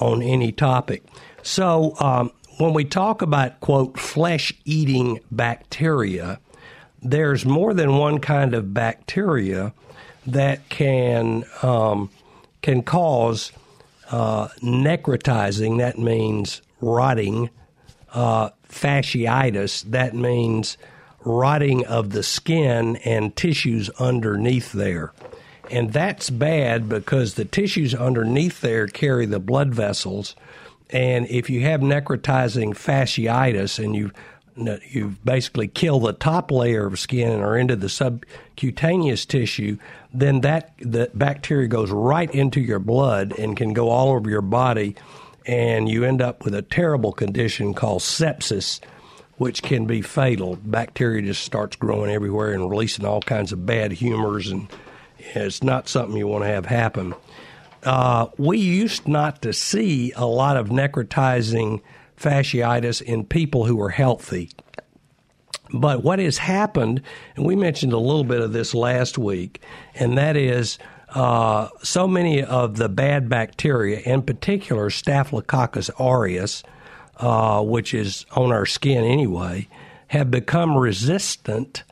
on 0.00 0.22
any 0.22 0.52
topic. 0.52 1.02
So, 1.42 1.94
um, 1.98 2.30
when 2.58 2.72
we 2.74 2.84
talk 2.84 3.22
about 3.22 3.60
quote 3.60 3.98
flesh 3.98 4.52
eating 4.64 5.18
bacteria, 5.30 6.38
there's 7.02 7.44
more 7.44 7.74
than 7.74 7.96
one 7.96 8.18
kind 8.18 8.54
of 8.54 8.72
bacteria 8.74 9.72
that 10.32 10.68
can 10.68 11.44
um, 11.62 12.10
can 12.62 12.82
cause 12.82 13.52
uh, 14.10 14.48
necrotizing. 14.62 15.78
That 15.78 15.98
means 15.98 16.62
rotting. 16.80 17.50
Uh, 18.12 18.50
fasciitis. 18.68 19.82
That 19.82 20.14
means 20.14 20.78
rotting 21.24 21.84
of 21.86 22.10
the 22.10 22.22
skin 22.22 22.96
and 22.96 23.34
tissues 23.36 23.90
underneath 23.98 24.72
there. 24.72 25.12
And 25.70 25.92
that's 25.92 26.30
bad 26.30 26.88
because 26.88 27.34
the 27.34 27.44
tissues 27.44 27.94
underneath 27.94 28.60
there 28.60 28.86
carry 28.86 29.26
the 29.26 29.40
blood 29.40 29.74
vessels. 29.74 30.34
And 30.90 31.26
if 31.28 31.50
you 31.50 31.60
have 31.62 31.80
necrotizing 31.80 32.70
fasciitis 32.70 33.82
and 33.82 33.94
you 33.94 34.10
you've 34.90 35.24
basically 35.24 35.68
killed 35.68 36.02
the 36.02 36.12
top 36.12 36.50
layer 36.50 36.86
of 36.86 36.98
skin 36.98 37.30
and 37.30 37.42
are 37.42 37.56
into 37.56 37.76
the 37.76 37.88
subcutaneous 37.88 39.24
tissue, 39.24 39.78
then 40.20 40.40
that 40.40 40.72
the 40.78 41.10
bacteria 41.14 41.68
goes 41.68 41.90
right 41.90 42.30
into 42.34 42.60
your 42.60 42.78
blood 42.78 43.38
and 43.38 43.56
can 43.56 43.72
go 43.72 43.88
all 43.88 44.10
over 44.10 44.28
your 44.28 44.42
body, 44.42 44.96
and 45.46 45.88
you 45.88 46.04
end 46.04 46.20
up 46.20 46.44
with 46.44 46.54
a 46.54 46.62
terrible 46.62 47.12
condition 47.12 47.74
called 47.74 48.02
sepsis, 48.02 48.80
which 49.36 49.62
can 49.62 49.86
be 49.86 50.02
fatal. 50.02 50.56
Bacteria 50.56 51.22
just 51.22 51.44
starts 51.44 51.76
growing 51.76 52.10
everywhere 52.10 52.52
and 52.52 52.68
releasing 52.68 53.04
all 53.04 53.20
kinds 53.20 53.52
of 53.52 53.64
bad 53.64 53.92
humors, 53.92 54.50
and 54.50 54.68
it's 55.18 55.62
not 55.62 55.88
something 55.88 56.16
you 56.16 56.26
want 56.26 56.44
to 56.44 56.48
have 56.48 56.66
happen. 56.66 57.14
Uh, 57.84 58.26
we 58.36 58.58
used 58.58 59.06
not 59.06 59.42
to 59.42 59.52
see 59.52 60.12
a 60.16 60.26
lot 60.26 60.56
of 60.56 60.68
necrotizing 60.68 61.80
fasciitis 62.18 63.00
in 63.00 63.24
people 63.24 63.64
who 63.64 63.76
were 63.76 63.90
healthy. 63.90 64.50
But 65.72 66.02
what 66.02 66.18
has 66.18 66.38
happened, 66.38 67.02
and 67.36 67.44
we 67.44 67.56
mentioned 67.56 67.92
a 67.92 67.98
little 67.98 68.24
bit 68.24 68.40
of 68.40 68.52
this 68.52 68.74
last 68.74 69.18
week, 69.18 69.62
and 69.94 70.16
that 70.16 70.36
is 70.36 70.78
uh, 71.10 71.68
so 71.82 72.06
many 72.06 72.42
of 72.42 72.76
the 72.76 72.88
bad 72.88 73.28
bacteria, 73.28 74.00
in 74.00 74.22
particular 74.22 74.90
Staphylococcus 74.90 75.90
aureus, 75.98 76.62
uh, 77.16 77.62
which 77.62 77.94
is 77.94 78.26
on 78.32 78.52
our 78.52 78.66
skin 78.66 79.04
anyway, 79.04 79.68
have 80.08 80.30
become 80.30 80.76
resistant 80.76 81.84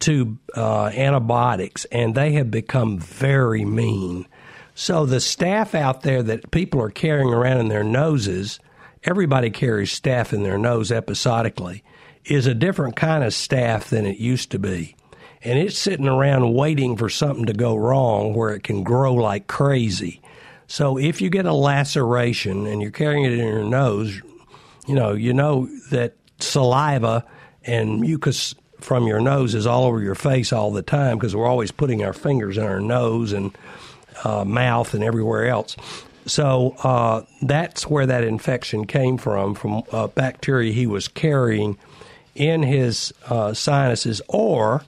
to 0.00 0.38
uh, 0.54 0.86
antibiotics, 0.86 1.84
and 1.86 2.14
they 2.14 2.32
have 2.32 2.50
become 2.50 2.98
very 2.98 3.64
mean. 3.64 4.26
So 4.74 5.06
the 5.06 5.16
staph 5.16 5.74
out 5.74 6.02
there 6.02 6.22
that 6.22 6.50
people 6.52 6.80
are 6.80 6.90
carrying 6.90 7.32
around 7.32 7.58
in 7.58 7.68
their 7.68 7.82
noses, 7.82 8.60
everybody 9.02 9.50
carries 9.50 9.98
staph 9.98 10.32
in 10.32 10.44
their 10.44 10.58
nose 10.58 10.92
episodically, 10.92 11.82
is 12.24 12.46
a 12.46 12.54
different 12.54 12.96
kind 12.96 13.24
of 13.24 13.32
staph 13.32 13.84
than 13.84 14.06
it 14.06 14.18
used 14.18 14.50
to 14.50 14.58
be. 14.58 14.94
And 15.42 15.58
it's 15.58 15.78
sitting 15.78 16.08
around 16.08 16.54
waiting 16.54 16.96
for 16.96 17.08
something 17.08 17.46
to 17.46 17.52
go 17.52 17.76
wrong 17.76 18.34
where 18.34 18.50
it 18.50 18.64
can 18.64 18.82
grow 18.82 19.14
like 19.14 19.46
crazy. 19.46 20.20
So 20.66 20.98
if 20.98 21.20
you 21.20 21.30
get 21.30 21.46
a 21.46 21.52
laceration 21.52 22.66
and 22.66 22.82
you're 22.82 22.90
carrying 22.90 23.24
it 23.24 23.32
in 23.32 23.46
your 23.46 23.64
nose, 23.64 24.20
you 24.86 24.94
know, 24.94 25.12
you 25.12 25.32
know 25.32 25.68
that 25.90 26.16
saliva 26.40 27.24
and 27.64 28.00
mucus 28.00 28.54
from 28.80 29.06
your 29.06 29.20
nose 29.20 29.54
is 29.54 29.66
all 29.66 29.84
over 29.84 30.00
your 30.00 30.14
face 30.14 30.52
all 30.52 30.70
the 30.70 30.82
time 30.82 31.16
because 31.16 31.34
we're 31.34 31.46
always 31.46 31.70
putting 31.70 32.04
our 32.04 32.12
fingers 32.12 32.56
in 32.58 32.64
our 32.64 32.80
nose 32.80 33.32
and 33.32 33.56
uh, 34.24 34.44
mouth 34.44 34.94
and 34.94 35.02
everywhere 35.02 35.46
else. 35.46 35.76
So 36.26 36.76
uh, 36.82 37.24
that's 37.42 37.86
where 37.88 38.06
that 38.06 38.24
infection 38.24 38.86
came 38.86 39.16
from, 39.16 39.54
from 39.54 39.82
bacteria 40.14 40.72
he 40.72 40.86
was 40.86 41.08
carrying 41.08 41.78
in 42.38 42.62
his 42.62 43.12
uh, 43.26 43.52
sinuses, 43.52 44.22
or 44.28 44.82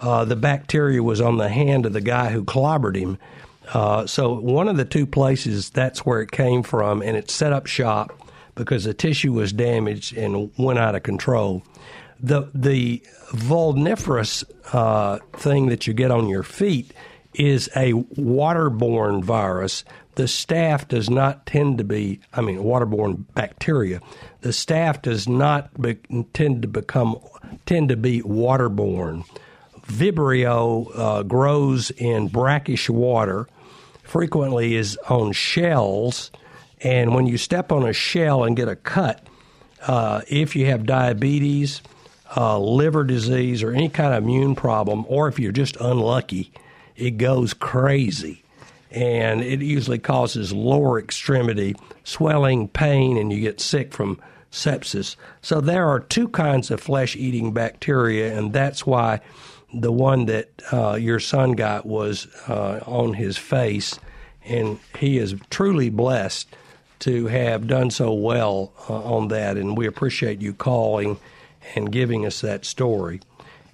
uh, 0.00 0.24
the 0.24 0.36
bacteria 0.36 1.02
was 1.02 1.20
on 1.20 1.38
the 1.38 1.48
hand 1.48 1.86
of 1.86 1.92
the 1.92 2.00
guy 2.00 2.28
who 2.30 2.44
clobbered 2.44 2.96
him. 2.96 3.18
Uh, 3.72 4.06
so 4.06 4.38
one 4.38 4.68
of 4.68 4.76
the 4.76 4.84
two 4.84 5.06
places 5.06 5.70
that's 5.70 6.04
where 6.04 6.20
it 6.20 6.30
came 6.30 6.62
from, 6.62 7.02
and 7.02 7.16
it 7.16 7.30
set 7.30 7.52
up 7.52 7.66
shop 7.66 8.12
because 8.54 8.84
the 8.84 8.94
tissue 8.94 9.32
was 9.32 9.52
damaged 9.52 10.16
and 10.16 10.50
went 10.58 10.78
out 10.78 10.94
of 10.94 11.02
control. 11.02 11.62
The 12.20 12.50
the 12.54 13.02
vulniferous 13.32 14.44
uh, 14.74 15.20
thing 15.32 15.66
that 15.66 15.86
you 15.86 15.94
get 15.94 16.10
on 16.10 16.28
your 16.28 16.42
feet 16.42 16.92
is 17.34 17.70
a 17.76 17.92
waterborne 17.92 19.22
virus. 19.22 19.84
The 20.16 20.24
staph 20.24 20.88
does 20.88 21.08
not 21.08 21.46
tend 21.46 21.78
to 21.78 21.84
be, 21.84 22.20
I 22.34 22.40
mean, 22.42 22.58
waterborne 22.58 23.24
bacteria. 23.34 24.00
The 24.40 24.50
staph 24.50 25.02
does 25.02 25.28
not 25.28 25.80
be, 25.80 25.96
tend 26.32 26.62
to 26.62 26.68
become, 26.68 27.18
tend 27.66 27.90
to 27.90 27.96
be 27.96 28.22
waterborne. 28.22 29.24
Vibrio 29.86 30.90
uh, 30.94 31.22
grows 31.24 31.90
in 31.90 32.28
brackish 32.28 32.88
water, 32.88 33.48
frequently 34.02 34.76
is 34.76 34.96
on 35.08 35.32
shells, 35.32 36.30
and 36.82 37.14
when 37.14 37.26
you 37.26 37.36
step 37.36 37.70
on 37.70 37.86
a 37.86 37.92
shell 37.92 38.44
and 38.44 38.56
get 38.56 38.68
a 38.68 38.76
cut, 38.76 39.26
uh, 39.86 40.22
if 40.28 40.56
you 40.56 40.66
have 40.66 40.86
diabetes, 40.86 41.82
uh, 42.36 42.58
liver 42.58 43.04
disease, 43.04 43.62
or 43.62 43.72
any 43.72 43.88
kind 43.88 44.14
of 44.14 44.22
immune 44.22 44.54
problem, 44.54 45.04
or 45.08 45.28
if 45.28 45.38
you're 45.38 45.52
just 45.52 45.76
unlucky, 45.76 46.52
it 46.96 47.12
goes 47.12 47.52
crazy. 47.52 48.42
And 48.90 49.40
it 49.42 49.62
usually 49.62 49.98
causes 49.98 50.52
lower 50.52 50.98
extremity 50.98 51.76
swelling, 52.04 52.68
pain, 52.68 53.16
and 53.16 53.32
you 53.32 53.40
get 53.40 53.60
sick 53.60 53.92
from 53.92 54.20
sepsis. 54.50 55.16
So 55.42 55.60
there 55.60 55.88
are 55.88 56.00
two 56.00 56.28
kinds 56.28 56.70
of 56.70 56.80
flesh 56.80 57.14
eating 57.14 57.52
bacteria, 57.52 58.36
and 58.36 58.52
that's 58.52 58.84
why 58.84 59.20
the 59.72 59.92
one 59.92 60.26
that 60.26 60.48
uh, 60.72 60.94
your 60.94 61.20
son 61.20 61.52
got 61.52 61.86
was 61.86 62.26
uh, 62.48 62.80
on 62.86 63.14
his 63.14 63.38
face. 63.38 63.98
And 64.44 64.80
he 64.98 65.18
is 65.18 65.36
truly 65.50 65.90
blessed 65.90 66.48
to 67.00 67.26
have 67.28 67.66
done 67.66 67.90
so 67.90 68.12
well 68.12 68.72
uh, 68.88 68.94
on 68.94 69.28
that. 69.28 69.56
And 69.56 69.76
we 69.76 69.86
appreciate 69.86 70.40
you 70.40 70.52
calling 70.52 71.18
and 71.74 71.92
giving 71.92 72.26
us 72.26 72.40
that 72.40 72.64
story. 72.64 73.20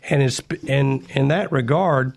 And 0.09 0.22
in, 0.64 1.07
in 1.11 1.29
that 1.29 1.50
regard, 1.50 2.16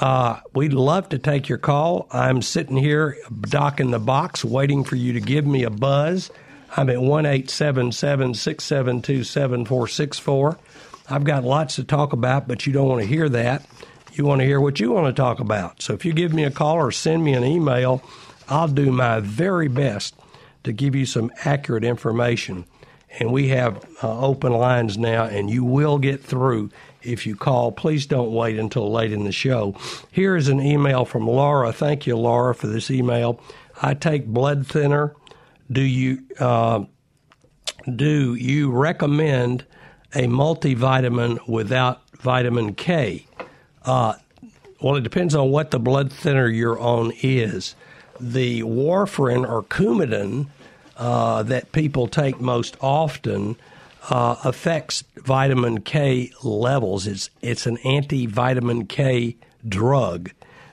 uh, 0.00 0.40
we'd 0.54 0.72
love 0.72 1.08
to 1.08 1.18
take 1.18 1.48
your 1.48 1.58
call. 1.58 2.06
I'm 2.10 2.40
sitting 2.42 2.76
here 2.76 3.16
docking 3.40 3.90
the 3.90 3.98
box 3.98 4.44
waiting 4.44 4.84
for 4.84 4.96
you 4.96 5.12
to 5.14 5.20
give 5.20 5.46
me 5.46 5.64
a 5.64 5.70
buzz. 5.70 6.30
I'm 6.76 6.88
at 6.90 7.00
1 7.00 7.24
672 7.48 9.24
7464. 9.24 10.58
I've 11.10 11.24
got 11.24 11.42
lots 11.42 11.76
to 11.76 11.84
talk 11.84 12.12
about, 12.12 12.46
but 12.46 12.66
you 12.66 12.72
don't 12.72 12.88
want 12.88 13.00
to 13.00 13.06
hear 13.08 13.28
that. 13.30 13.66
You 14.12 14.24
want 14.24 14.40
to 14.40 14.44
hear 14.44 14.60
what 14.60 14.78
you 14.78 14.92
want 14.92 15.06
to 15.06 15.20
talk 15.20 15.40
about. 15.40 15.82
So 15.82 15.94
if 15.94 16.04
you 16.04 16.12
give 16.12 16.32
me 16.32 16.44
a 16.44 16.50
call 16.50 16.76
or 16.76 16.92
send 16.92 17.24
me 17.24 17.34
an 17.34 17.44
email, 17.44 18.02
I'll 18.48 18.68
do 18.68 18.92
my 18.92 19.20
very 19.20 19.68
best 19.68 20.14
to 20.64 20.72
give 20.72 20.94
you 20.94 21.06
some 21.06 21.32
accurate 21.44 21.84
information. 21.84 22.66
And 23.18 23.32
we 23.32 23.48
have 23.48 23.84
uh, 24.02 24.20
open 24.20 24.52
lines 24.52 24.98
now, 24.98 25.24
and 25.24 25.48
you 25.48 25.64
will 25.64 25.98
get 25.98 26.22
through 26.22 26.70
if 27.08 27.26
you 27.26 27.34
call. 27.34 27.72
Please 27.72 28.06
don't 28.06 28.32
wait 28.32 28.58
until 28.58 28.90
late 28.90 29.12
in 29.12 29.24
the 29.24 29.32
show. 29.32 29.74
Here 30.10 30.36
is 30.36 30.48
an 30.48 30.60
email 30.60 31.04
from 31.04 31.26
Laura. 31.26 31.72
Thank 31.72 32.06
you, 32.06 32.16
Laura, 32.16 32.54
for 32.54 32.66
this 32.66 32.90
email. 32.90 33.40
I 33.80 33.94
take 33.94 34.26
blood 34.26 34.66
thinner. 34.66 35.14
Do 35.70 35.82
you 35.82 36.22
uh, 36.38 36.84
do 37.94 38.34
you 38.34 38.70
recommend 38.70 39.64
a 40.14 40.26
multivitamin 40.26 41.46
without 41.48 42.02
vitamin 42.18 42.74
K? 42.74 43.26
Uh, 43.84 44.14
well, 44.80 44.96
it 44.96 45.02
depends 45.02 45.34
on 45.34 45.50
what 45.50 45.70
the 45.70 45.78
blood 45.78 46.12
thinner 46.12 46.48
you're 46.48 46.78
on 46.78 47.12
is. 47.22 47.74
The 48.20 48.62
warfarin 48.62 49.48
or 49.48 49.62
Coumadin 49.62 50.48
uh, 50.96 51.42
that 51.44 51.72
people 51.72 52.08
take 52.08 52.40
most 52.40 52.76
often 52.80 53.56
uh, 54.08 54.36
affects 54.44 55.04
vitamin 55.16 55.80
K 55.80 56.32
levels. 56.42 57.06
It's 57.06 57.30
it's 57.42 57.66
an 57.66 57.78
anti 57.78 58.26
vitamin 58.26 58.86
K 58.86 59.36
drug. 59.66 60.30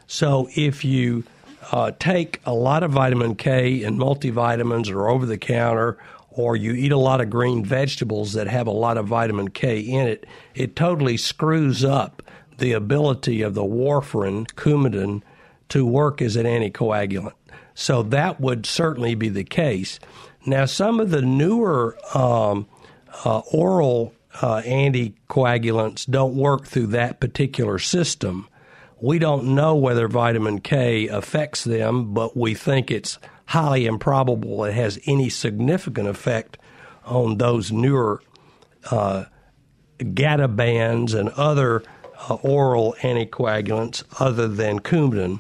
So 0.08 0.50
if 0.56 0.86
you 0.86 1.24
uh, 1.72 1.92
take 2.00 2.42
a 2.46 2.54
lot 2.54 2.84
of 2.84 2.92
vitamin 2.92 3.36
K 3.36 3.84
and 3.84 4.00
multivitamins 4.00 4.92
or 4.92 5.10
over 5.10 5.26
the 5.26 5.38
counter, 5.38 5.98
or 6.30 6.56
you 6.56 6.74
eat 6.74 6.92
a 6.92 6.98
lot 6.98 7.22
of 7.22 7.30
green 7.30 7.64
vegetables 7.66 8.34
that 8.34 8.48
have 8.48 8.68
a 8.68 8.72
lot 8.72 8.98
of 8.98 9.08
vitamin 9.08 9.50
K 9.50 9.80
in 9.80 10.08
it, 10.08 10.26
it 10.54 10.76
totally 10.76 11.18
screws 11.18 11.84
up 11.84 12.22
the 12.58 12.72
ability 12.72 13.42
of 13.42 13.54
the 13.54 13.64
warfarin, 13.64 14.48
Coumadin, 14.54 15.22
to 15.70 15.86
work 15.86 16.22
as 16.22 16.36
an 16.36 16.46
anticoagulant. 16.46 17.34
So 17.74 18.04
that 18.04 18.40
would 18.40 18.66
certainly 18.66 19.16
be 19.16 19.28
the 19.28 19.44
case. 19.44 20.00
Now, 20.46 20.66
some 20.66 21.00
of 21.00 21.10
the 21.10 21.22
newer 21.22 21.98
um, 22.14 22.68
uh, 23.24 23.40
oral 23.52 24.14
uh, 24.42 24.62
anticoagulants 24.62 26.10
don't 26.10 26.36
work 26.36 26.66
through 26.66 26.88
that 26.88 27.20
particular 27.20 27.80
system. 27.80 28.48
We 29.00 29.20
don't 29.20 29.56
know 29.56 29.76
whether 29.76 30.08
vitamin 30.08 30.60
K 30.60 31.08
affects 31.08 31.64
them, 31.64 32.14
but 32.14 32.36
we 32.36 32.54
think 32.54 32.92
it's 32.92 33.18
highly 33.48 33.86
improbable 33.86 34.64
it 34.66 34.74
has 34.74 35.00
any 35.06 35.30
significant 35.30 36.08
effect 36.08 36.58
on 37.06 37.38
those 37.38 37.72
newer 37.72 38.22
uh, 38.90 39.26
Gatabans 40.00 41.18
and 41.18 41.30
other 41.30 41.84
uh, 42.30 42.36
oral 42.36 42.96
anticoagulants 43.02 44.04
other 44.20 44.48
than 44.48 44.80
Coumadin. 44.80 45.40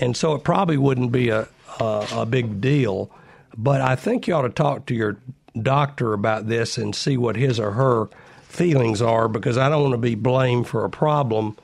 And 0.00 0.16
so 0.16 0.34
it 0.34 0.42
probably 0.42 0.76
wouldn't 0.76 1.12
be 1.12 1.28
a, 1.28 1.48
a, 1.78 2.06
a 2.12 2.26
big 2.26 2.60
deal. 2.60 3.10
But 3.56 3.80
I 3.80 3.94
think 3.94 4.26
you 4.26 4.34
ought 4.34 4.42
to 4.42 4.48
talk 4.48 4.86
to 4.86 4.94
your 4.94 5.16
doctor 5.60 6.12
about 6.12 6.48
this 6.48 6.78
and 6.78 6.94
see 6.94 7.16
what 7.16 7.36
his 7.36 7.60
or 7.60 7.72
her 7.72 8.08
feelings 8.42 9.02
are 9.02 9.28
because 9.28 9.58
I 9.58 9.68
don't 9.68 9.82
want 9.82 9.94
to 9.94 9.98
be 9.98 10.14
blamed 10.14 10.66
for 10.66 10.84
a 10.84 10.90
problem 10.90 11.56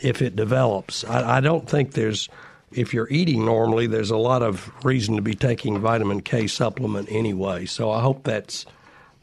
if 0.00 0.22
it 0.22 0.36
develops. 0.36 1.04
I, 1.04 1.38
I 1.38 1.40
don't 1.40 1.68
think 1.68 1.92
there's, 1.92 2.28
if 2.72 2.92
you're 2.94 3.08
eating 3.10 3.44
normally, 3.44 3.86
there's 3.86 4.10
a 4.10 4.16
lot 4.16 4.42
of 4.42 4.70
reason 4.84 5.16
to 5.16 5.22
be 5.22 5.34
taking 5.34 5.80
vitamin 5.80 6.20
K 6.20 6.46
supplement 6.46 7.10
anyway. 7.10 7.66
So 7.66 7.90
I 7.90 8.00
hope 8.00 8.24
that's 8.24 8.66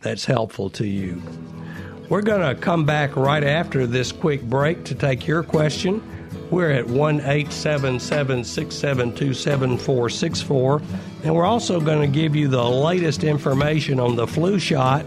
that's 0.02 0.26
helpful 0.26 0.70
to 0.72 0.86
you. 0.86 1.22
We're 2.10 2.22
going 2.22 2.56
to 2.56 2.62
come 2.62 2.86
back 2.86 3.16
right 3.16 3.44
after 3.44 3.88
this 3.88 4.12
quick 4.12 4.44
break 4.44 4.84
to 4.86 4.96
take 4.96 5.26
your 5.26 5.44
question. 5.44 6.23
We're 6.50 6.72
at 6.72 6.88
1 6.88 7.22
877 7.22 8.44
672 8.44 9.34
7464. 9.34 10.82
And 11.24 11.36
we're 11.36 11.46
also 11.46 11.80
going 11.80 12.02
to 12.02 12.08
give 12.08 12.36
you 12.36 12.48
the 12.48 12.64
latest 12.64 13.24
information 13.24 14.00
on 14.00 14.16
the 14.16 14.28
flu 14.28 14.60
shot. 14.60 15.06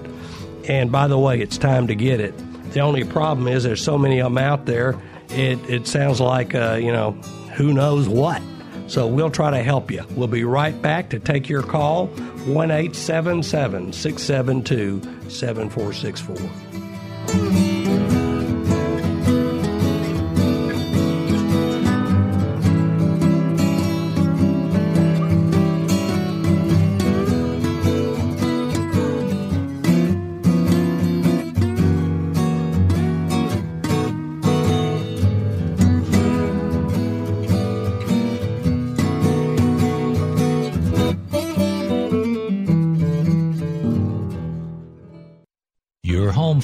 And 0.68 0.90
by 0.90 1.06
the 1.06 1.18
way, 1.18 1.40
it's 1.40 1.58
time 1.58 1.86
to 1.86 1.94
get 1.94 2.20
it. 2.20 2.34
The 2.72 2.80
only 2.80 3.04
problem 3.04 3.48
is 3.48 3.62
there's 3.62 3.82
so 3.82 3.96
many 3.96 4.20
of 4.20 4.32
them 4.32 4.38
out 4.38 4.66
there, 4.66 5.00
it, 5.30 5.58
it 5.68 5.86
sounds 5.86 6.20
like, 6.20 6.54
uh, 6.54 6.78
you 6.80 6.92
know, 6.92 7.12
who 7.54 7.72
knows 7.72 8.08
what. 8.08 8.42
So 8.88 9.06
we'll 9.06 9.30
try 9.30 9.50
to 9.50 9.62
help 9.62 9.90
you. 9.90 10.04
We'll 10.10 10.28
be 10.28 10.44
right 10.44 10.80
back 10.80 11.10
to 11.10 11.18
take 11.18 11.48
your 11.48 11.62
call 11.62 12.06
1 12.06 12.70
877 12.70 13.92
672 13.92 15.30
7464. 15.30 17.65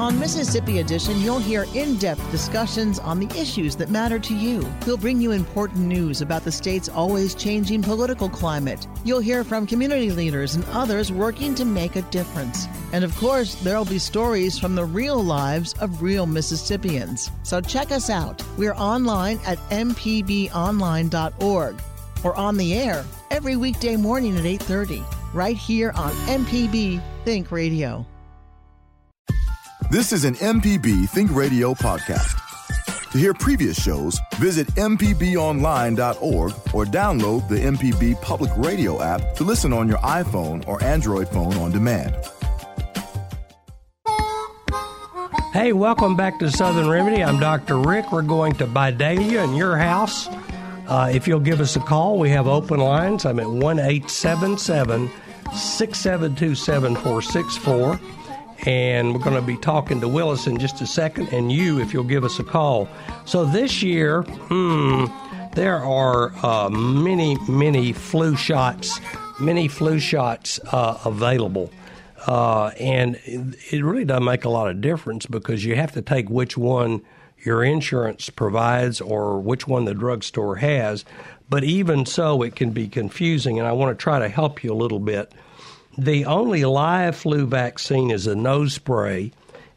On 0.00 0.18
Mississippi 0.20 0.78
Edition, 0.78 1.20
you'll 1.20 1.40
hear 1.40 1.66
in 1.74 1.96
depth 1.96 2.30
discussions 2.30 3.00
on 3.00 3.18
the 3.18 3.26
issues 3.36 3.74
that 3.74 3.90
matter 3.90 4.20
to 4.20 4.32
you. 4.32 4.64
We'll 4.86 4.96
bring 4.96 5.20
you 5.20 5.32
important 5.32 5.80
news 5.80 6.20
about 6.20 6.44
the 6.44 6.52
state's 6.52 6.88
always 6.88 7.34
changing 7.34 7.82
political 7.82 8.28
climate. 8.28 8.86
You'll 9.04 9.18
hear 9.18 9.42
from 9.42 9.66
community 9.66 10.12
leaders 10.12 10.54
and 10.54 10.64
others 10.66 11.10
working 11.10 11.56
to 11.56 11.64
make 11.64 11.96
a 11.96 12.02
difference. 12.02 12.68
And 12.92 13.02
of 13.02 13.12
course, 13.16 13.56
there'll 13.56 13.84
be 13.84 13.98
stories 13.98 14.56
from 14.56 14.76
the 14.76 14.84
real 14.84 15.20
lives 15.20 15.72
of 15.80 16.00
real 16.00 16.26
Mississippians. 16.26 17.28
So 17.42 17.60
check 17.60 17.90
us 17.90 18.08
out. 18.08 18.40
We're 18.56 18.74
online 18.74 19.40
at 19.44 19.58
mpbonline.org 19.70 21.82
or 22.22 22.36
on 22.36 22.56
the 22.56 22.74
air 22.74 23.04
every 23.32 23.56
weekday 23.56 23.96
morning 23.96 24.38
at 24.38 24.44
8:30 24.44 25.02
right 25.34 25.56
here 25.56 25.90
on 25.96 26.12
MPB 26.28 27.02
Think 27.24 27.50
Radio. 27.50 28.06
This 29.90 30.12
is 30.12 30.26
an 30.26 30.34
MPB 30.34 31.08
Think 31.08 31.34
Radio 31.34 31.72
podcast. 31.72 32.36
To 33.10 33.16
hear 33.16 33.32
previous 33.32 33.82
shows, 33.82 34.20
visit 34.34 34.66
MPBOnline.org 34.74 36.52
or 36.74 36.84
download 36.84 37.48
the 37.48 37.56
MPB 37.56 38.20
Public 38.20 38.50
Radio 38.58 39.00
app 39.00 39.34
to 39.36 39.44
listen 39.44 39.72
on 39.72 39.88
your 39.88 39.96
iPhone 40.00 40.62
or 40.68 40.84
Android 40.84 41.26
phone 41.30 41.54
on 41.54 41.70
demand. 41.70 42.14
Hey, 45.54 45.72
welcome 45.72 46.16
back 46.16 46.38
to 46.40 46.50
Southern 46.50 46.90
Remedy. 46.90 47.24
I'm 47.24 47.40
Dr. 47.40 47.78
Rick. 47.78 48.12
We're 48.12 48.20
going 48.20 48.56
to 48.56 48.66
Vidalia 48.66 49.42
in 49.42 49.54
your 49.54 49.78
house. 49.78 50.28
Uh, 50.86 51.10
if 51.10 51.26
you'll 51.26 51.40
give 51.40 51.62
us 51.62 51.76
a 51.76 51.80
call, 51.80 52.18
we 52.18 52.28
have 52.28 52.46
open 52.46 52.78
lines. 52.78 53.24
I'm 53.24 53.40
at 53.40 53.48
1 53.48 53.78
877 53.78 55.10
672 55.54 56.54
7464 56.54 58.17
and 58.66 59.14
we're 59.14 59.22
going 59.22 59.36
to 59.36 59.42
be 59.42 59.56
talking 59.56 60.00
to 60.00 60.08
Willis 60.08 60.46
in 60.46 60.58
just 60.58 60.80
a 60.80 60.86
second, 60.86 61.28
and 61.28 61.52
you 61.52 61.80
if 61.80 61.92
you'll 61.92 62.04
give 62.04 62.24
us 62.24 62.38
a 62.38 62.44
call. 62.44 62.88
So 63.24 63.44
this 63.44 63.82
year, 63.82 64.22
hmm, 64.22 65.06
there 65.54 65.78
are 65.78 66.32
uh, 66.44 66.68
many, 66.70 67.36
many 67.48 67.92
flu 67.92 68.36
shots, 68.36 69.00
many 69.40 69.68
flu 69.68 69.98
shots 69.98 70.60
uh, 70.72 70.98
available. 71.04 71.70
Uh, 72.26 72.68
and 72.80 73.18
it 73.24 73.82
really 73.82 74.04
doesn't 74.04 74.24
make 74.24 74.44
a 74.44 74.48
lot 74.48 74.68
of 74.68 74.80
difference 74.80 75.24
because 75.24 75.64
you 75.64 75.76
have 75.76 75.92
to 75.92 76.02
take 76.02 76.28
which 76.28 76.56
one 76.56 77.00
your 77.44 77.62
insurance 77.62 78.28
provides 78.30 79.00
or 79.00 79.38
which 79.38 79.66
one 79.66 79.84
the 79.84 79.94
drugstore 79.94 80.56
has. 80.56 81.04
But 81.48 81.64
even 81.64 82.04
so, 82.04 82.42
it 82.42 82.56
can 82.56 82.72
be 82.72 82.88
confusing, 82.88 83.58
and 83.58 83.66
I 83.66 83.72
want 83.72 83.96
to 83.96 84.02
try 84.02 84.18
to 84.18 84.28
help 84.28 84.62
you 84.62 84.72
a 84.72 84.74
little 84.74 84.98
bit 84.98 85.32
the 85.98 86.26
only 86.26 86.64
live 86.64 87.16
flu 87.16 87.44
vaccine 87.44 88.12
is 88.12 88.28
a 88.28 88.36
nose 88.36 88.72
spray, 88.74 89.32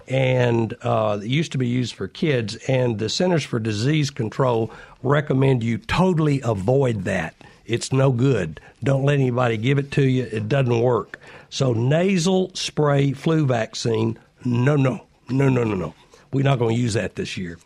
and 0.08 0.76
uh, 0.84 1.20
it 1.22 1.28
used 1.28 1.52
to 1.54 1.58
be 1.58 1.68
used 1.68 1.96
for 1.96 2.08
kids. 2.08 2.56
And 2.68 3.00
the 3.00 3.10
Centers 3.10 3.44
for 3.44 3.60
Disease 3.60 4.12
Control 4.12 4.72
recommend 5.02 5.64
you 5.64 5.80
totally 5.80 6.40
avoid 6.42 7.06
that. 7.06 7.34
It's 7.66 7.92
no 7.92 8.12
good. 8.12 8.62
Don't 8.84 9.04
let 9.04 9.16
anybody 9.16 9.58
give 9.58 9.80
it 9.80 9.92
to 9.92 10.04
you. 10.04 10.28
It 10.32 10.48
doesn't 10.48 10.80
work. 10.80 11.20
So 11.50 11.74
nasal 11.74 12.52
spray 12.54 13.14
flu 13.14 13.48
vaccine, 13.48 14.20
no, 14.46 14.76
no, 14.76 15.06
no, 15.30 15.50
no, 15.50 15.64
no, 15.64 15.76
no. 15.76 15.96
We're 16.32 16.44
not 16.44 16.60
going 16.60 16.76
to 16.76 16.82
use 16.82 16.94
that 16.94 17.16
this 17.16 17.36
year. 17.36 17.58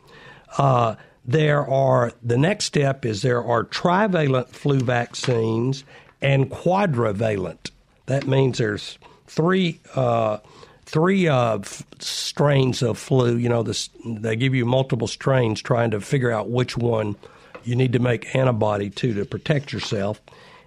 Uh, 0.58 0.96
there 1.26 1.68
are 1.68 2.14
the 2.24 2.38
next 2.38 2.66
step 2.66 3.06
is 3.06 3.22
there 3.22 3.44
are 3.44 3.64
trivalent 3.64 4.50
flu 4.50 4.80
vaccines 4.80 5.84
and 6.22 6.50
quadrivalent 6.50 7.65
that 8.06 8.28
means 8.28 8.58
there's 8.58 8.98
three 9.28 9.80
uh, 9.96 10.38
three 10.86 11.28
uh, 11.28 11.60
f- 11.60 11.84
strains 12.00 12.82
of 12.82 12.98
flu. 12.98 13.36
You 13.38 13.50
know, 13.50 13.64
this, 13.64 13.90
they 14.06 14.36
give 14.36 14.54
you 14.54 14.66
multiple 14.66 15.08
strains, 15.08 15.62
trying 15.62 15.92
to 15.92 16.02
figure 16.02 16.32
out 16.32 16.50
which 16.50 16.78
one 16.78 17.16
you 17.64 17.76
need 17.76 17.94
to 17.94 18.00
make 18.00 18.36
antibody 18.36 18.90
to 18.92 19.14
to 19.16 19.26
protect 19.26 19.74
yourself. 19.74 20.22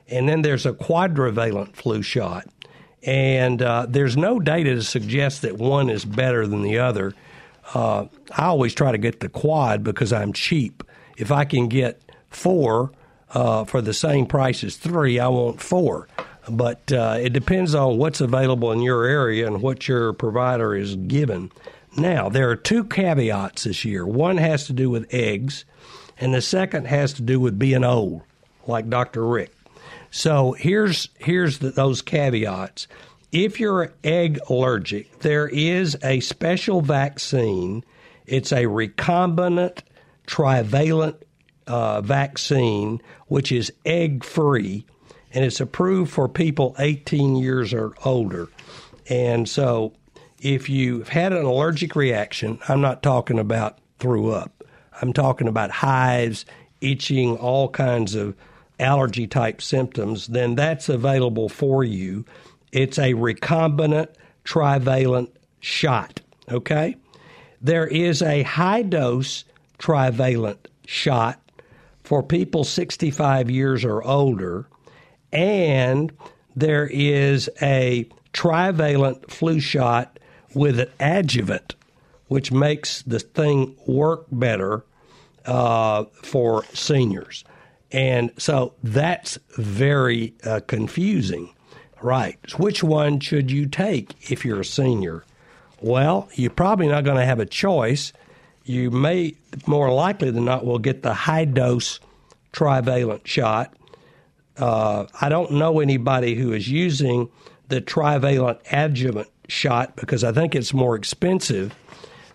And 0.08 0.28
then 0.28 0.42
there's 0.42 0.66
a 0.66 0.72
quadrivalent 0.72 1.74
flu 1.74 2.02
shot, 2.02 2.48
and 3.02 3.62
uh, 3.62 3.86
there's 3.88 4.16
no 4.16 4.40
data 4.40 4.74
to 4.74 4.82
suggest 4.82 5.42
that 5.42 5.58
one 5.58 5.90
is 5.90 6.04
better 6.04 6.46
than 6.46 6.62
the 6.62 6.78
other. 6.78 7.14
Uh, 7.74 8.06
I 8.32 8.46
always 8.46 8.74
try 8.74 8.92
to 8.92 8.98
get 8.98 9.20
the 9.20 9.28
quad 9.28 9.84
because 9.84 10.12
I'm 10.12 10.32
cheap. 10.32 10.82
If 11.18 11.30
I 11.30 11.44
can 11.44 11.68
get 11.68 12.00
four 12.30 12.90
uh, 13.34 13.64
for 13.64 13.82
the 13.82 13.92
same 13.92 14.24
price 14.24 14.64
as 14.64 14.76
three, 14.76 15.18
I 15.18 15.28
want 15.28 15.60
four 15.60 16.08
but 16.50 16.90
uh, 16.92 17.16
it 17.20 17.32
depends 17.32 17.74
on 17.74 17.98
what's 17.98 18.20
available 18.20 18.72
in 18.72 18.82
your 18.82 19.04
area 19.04 19.46
and 19.46 19.62
what 19.62 19.88
your 19.88 20.12
provider 20.12 20.74
is 20.74 20.96
given. 20.96 21.50
Now, 21.96 22.28
there 22.28 22.50
are 22.50 22.56
two 22.56 22.84
caveats 22.84 23.64
this 23.64 23.84
year. 23.84 24.06
One 24.06 24.36
has 24.36 24.66
to 24.66 24.72
do 24.72 24.90
with 24.90 25.12
eggs, 25.12 25.64
and 26.18 26.34
the 26.34 26.42
second 26.42 26.86
has 26.86 27.12
to 27.14 27.22
do 27.22 27.40
with 27.40 27.58
being 27.58 27.84
old, 27.84 28.22
like 28.66 28.88
Dr. 28.88 29.26
Rick. 29.26 29.54
So 30.10 30.52
here's 30.52 31.08
here's 31.18 31.58
the, 31.58 31.70
those 31.70 32.02
caveats. 32.02 32.88
If 33.30 33.60
you're 33.60 33.92
egg 34.02 34.38
allergic, 34.48 35.18
there 35.20 35.48
is 35.48 35.96
a 36.02 36.20
special 36.20 36.80
vaccine. 36.80 37.84
It's 38.26 38.52
a 38.52 38.64
recombinant 38.64 39.80
trivalent 40.26 41.22
uh, 41.66 42.00
vaccine, 42.00 43.02
which 43.26 43.52
is 43.52 43.72
egg 43.84 44.24
free 44.24 44.86
and 45.32 45.44
it's 45.44 45.60
approved 45.60 46.12
for 46.12 46.28
people 46.28 46.74
18 46.78 47.36
years 47.36 47.72
or 47.72 47.94
older. 48.04 48.48
And 49.08 49.48
so, 49.48 49.92
if 50.40 50.68
you've 50.68 51.08
had 51.08 51.32
an 51.32 51.44
allergic 51.44 51.96
reaction, 51.96 52.60
I'm 52.68 52.80
not 52.80 53.02
talking 53.02 53.38
about 53.38 53.78
threw 53.98 54.30
up. 54.30 54.64
I'm 55.00 55.12
talking 55.12 55.48
about 55.48 55.70
hives, 55.70 56.44
itching, 56.80 57.36
all 57.36 57.68
kinds 57.68 58.14
of 58.14 58.36
allergy 58.78 59.26
type 59.26 59.60
symptoms, 59.60 60.28
then 60.28 60.54
that's 60.54 60.88
available 60.88 61.48
for 61.48 61.82
you. 61.82 62.24
It's 62.72 62.98
a 62.98 63.14
recombinant 63.14 64.08
trivalent 64.44 65.36
shot, 65.60 66.20
okay? 66.50 66.96
There 67.60 67.86
is 67.86 68.22
a 68.22 68.42
high 68.42 68.82
dose 68.82 69.44
trivalent 69.78 70.68
shot 70.86 71.40
for 72.04 72.22
people 72.22 72.64
65 72.64 73.50
years 73.50 73.84
or 73.84 74.02
older 74.02 74.68
and 75.32 76.12
there 76.56 76.86
is 76.86 77.48
a 77.62 78.08
trivalent 78.32 79.30
flu 79.30 79.60
shot 79.60 80.18
with 80.54 80.80
an 80.80 80.90
adjuvant, 81.00 81.74
which 82.26 82.50
makes 82.50 83.02
the 83.02 83.20
thing 83.20 83.76
work 83.86 84.26
better 84.30 84.84
uh, 85.46 86.04
for 86.22 86.64
seniors. 86.74 87.44
And 87.90 88.30
so 88.38 88.74
that's 88.82 89.38
very 89.56 90.34
uh, 90.44 90.60
confusing, 90.66 91.54
right? 92.02 92.38
Which 92.58 92.82
one 92.82 93.20
should 93.20 93.50
you 93.50 93.66
take 93.66 94.30
if 94.30 94.44
you're 94.44 94.60
a 94.60 94.64
senior? 94.64 95.24
Well, 95.80 96.28
you're 96.34 96.50
probably 96.50 96.88
not 96.88 97.04
going 97.04 97.16
to 97.16 97.24
have 97.24 97.40
a 97.40 97.46
choice. 97.46 98.12
You 98.64 98.90
may, 98.90 99.36
more 99.66 99.90
likely 99.90 100.30
than 100.30 100.44
not, 100.44 100.66
will 100.66 100.78
get 100.78 101.02
the 101.02 101.14
high 101.14 101.46
dose 101.46 102.00
trivalent 102.52 103.26
shot 103.26 103.74
uh, 104.58 105.06
I 105.20 105.28
don't 105.28 105.52
know 105.52 105.80
anybody 105.80 106.34
who 106.34 106.52
is 106.52 106.68
using 106.68 107.30
the 107.68 107.80
trivalent 107.80 108.60
adjuvant 108.70 109.28
shot 109.48 109.96
because 109.96 110.24
I 110.24 110.32
think 110.32 110.54
it's 110.54 110.74
more 110.74 110.96
expensive. 110.96 111.74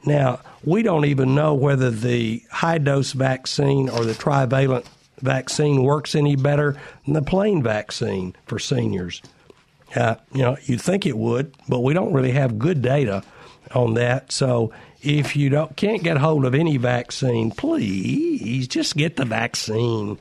Now, 0.06 0.40
we 0.64 0.84
don't 0.84 1.06
even 1.06 1.36
know 1.36 1.54
whether 1.54 1.90
the 1.90 2.44
high 2.52 2.78
dose 2.78 3.14
vaccine 3.14 3.90
or 3.90 4.04
the 4.06 4.14
trivalent 4.14 4.86
vaccine 5.22 5.84
works 5.84 6.16
any 6.16 6.36
better 6.36 6.80
than 7.06 7.14
the 7.14 7.22
plain 7.22 7.64
vaccine 7.64 8.36
for 8.46 8.60
seniors. 8.60 9.22
Uh, 9.96 10.16
you 10.34 10.42
know, 10.42 10.58
you'd 10.64 10.82
think 10.82 11.06
it 11.06 11.18
would, 11.18 11.56
but 11.70 11.82
we 11.82 11.94
don't 11.94 12.14
really 12.14 12.32
have 12.32 12.58
good 12.58 12.82
data 12.82 13.24
on 13.74 13.94
that. 13.94 14.32
So 14.32 14.74
if 15.02 15.36
you 15.36 15.50
don't 15.50 15.76
can't 15.76 16.04
get 16.04 16.18
hold 16.18 16.46
of 16.46 16.56
any 16.56 16.78
vaccine, 16.78 17.52
please 17.52 18.68
just 18.68 18.96
get 18.96 19.16
the 19.16 19.26
vaccine 19.26 20.18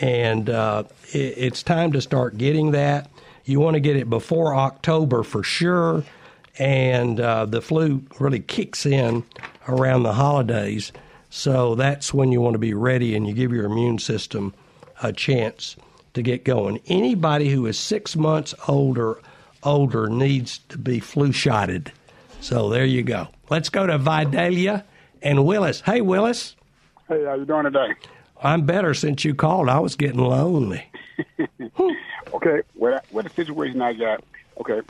and 0.00 0.48
uh, 0.48 0.84
it, 1.12 1.34
it's 1.36 1.62
time 1.62 1.92
to 1.92 2.00
start 2.00 2.38
getting 2.38 2.72
that. 2.72 3.10
You 3.44 3.60
want 3.60 3.74
to 3.74 3.80
get 3.80 3.96
it 3.96 4.08
before 4.08 4.54
October 4.54 5.22
for 5.22 5.42
sure, 5.42 6.04
and 6.58 7.18
uh, 7.20 7.46
the 7.46 7.60
flu 7.60 8.02
really 8.18 8.40
kicks 8.40 8.86
in 8.86 9.24
around 9.66 10.02
the 10.02 10.12
holidays. 10.12 10.92
So 11.30 11.74
that's 11.74 12.12
when 12.12 12.32
you 12.32 12.40
want 12.40 12.54
to 12.54 12.58
be 12.58 12.74
ready 12.74 13.14
and 13.14 13.26
you 13.26 13.32
give 13.32 13.52
your 13.52 13.64
immune 13.64 13.98
system 13.98 14.52
a 15.02 15.12
chance 15.12 15.76
to 16.14 16.22
get 16.22 16.44
going. 16.44 16.80
Anybody 16.86 17.50
who 17.50 17.66
is 17.66 17.78
six 17.78 18.16
months 18.16 18.54
older 18.68 19.20
older 19.62 20.08
needs 20.08 20.58
to 20.70 20.78
be 20.78 21.00
flu 21.00 21.32
shotted. 21.32 21.92
So 22.40 22.70
there 22.70 22.84
you 22.84 23.02
go. 23.02 23.28
Let's 23.50 23.68
go 23.68 23.86
to 23.86 23.98
Vidalia 23.98 24.84
and 25.22 25.44
Willis. 25.44 25.80
Hey, 25.82 26.00
Willis. 26.00 26.56
Hey, 27.08 27.24
how 27.24 27.34
you 27.34 27.44
doing 27.44 27.64
today? 27.64 27.94
I'm 28.42 28.64
better 28.64 28.94
since 28.94 29.24
you 29.24 29.34
called. 29.34 29.68
I 29.68 29.78
was 29.78 29.96
getting 29.96 30.20
lonely. 30.20 30.90
okay, 32.34 32.62
what 32.74 33.04
what 33.10 33.24
the 33.24 33.30
situation 33.30 33.82
I 33.82 33.92
got? 33.92 34.24
Okay, 34.58 34.80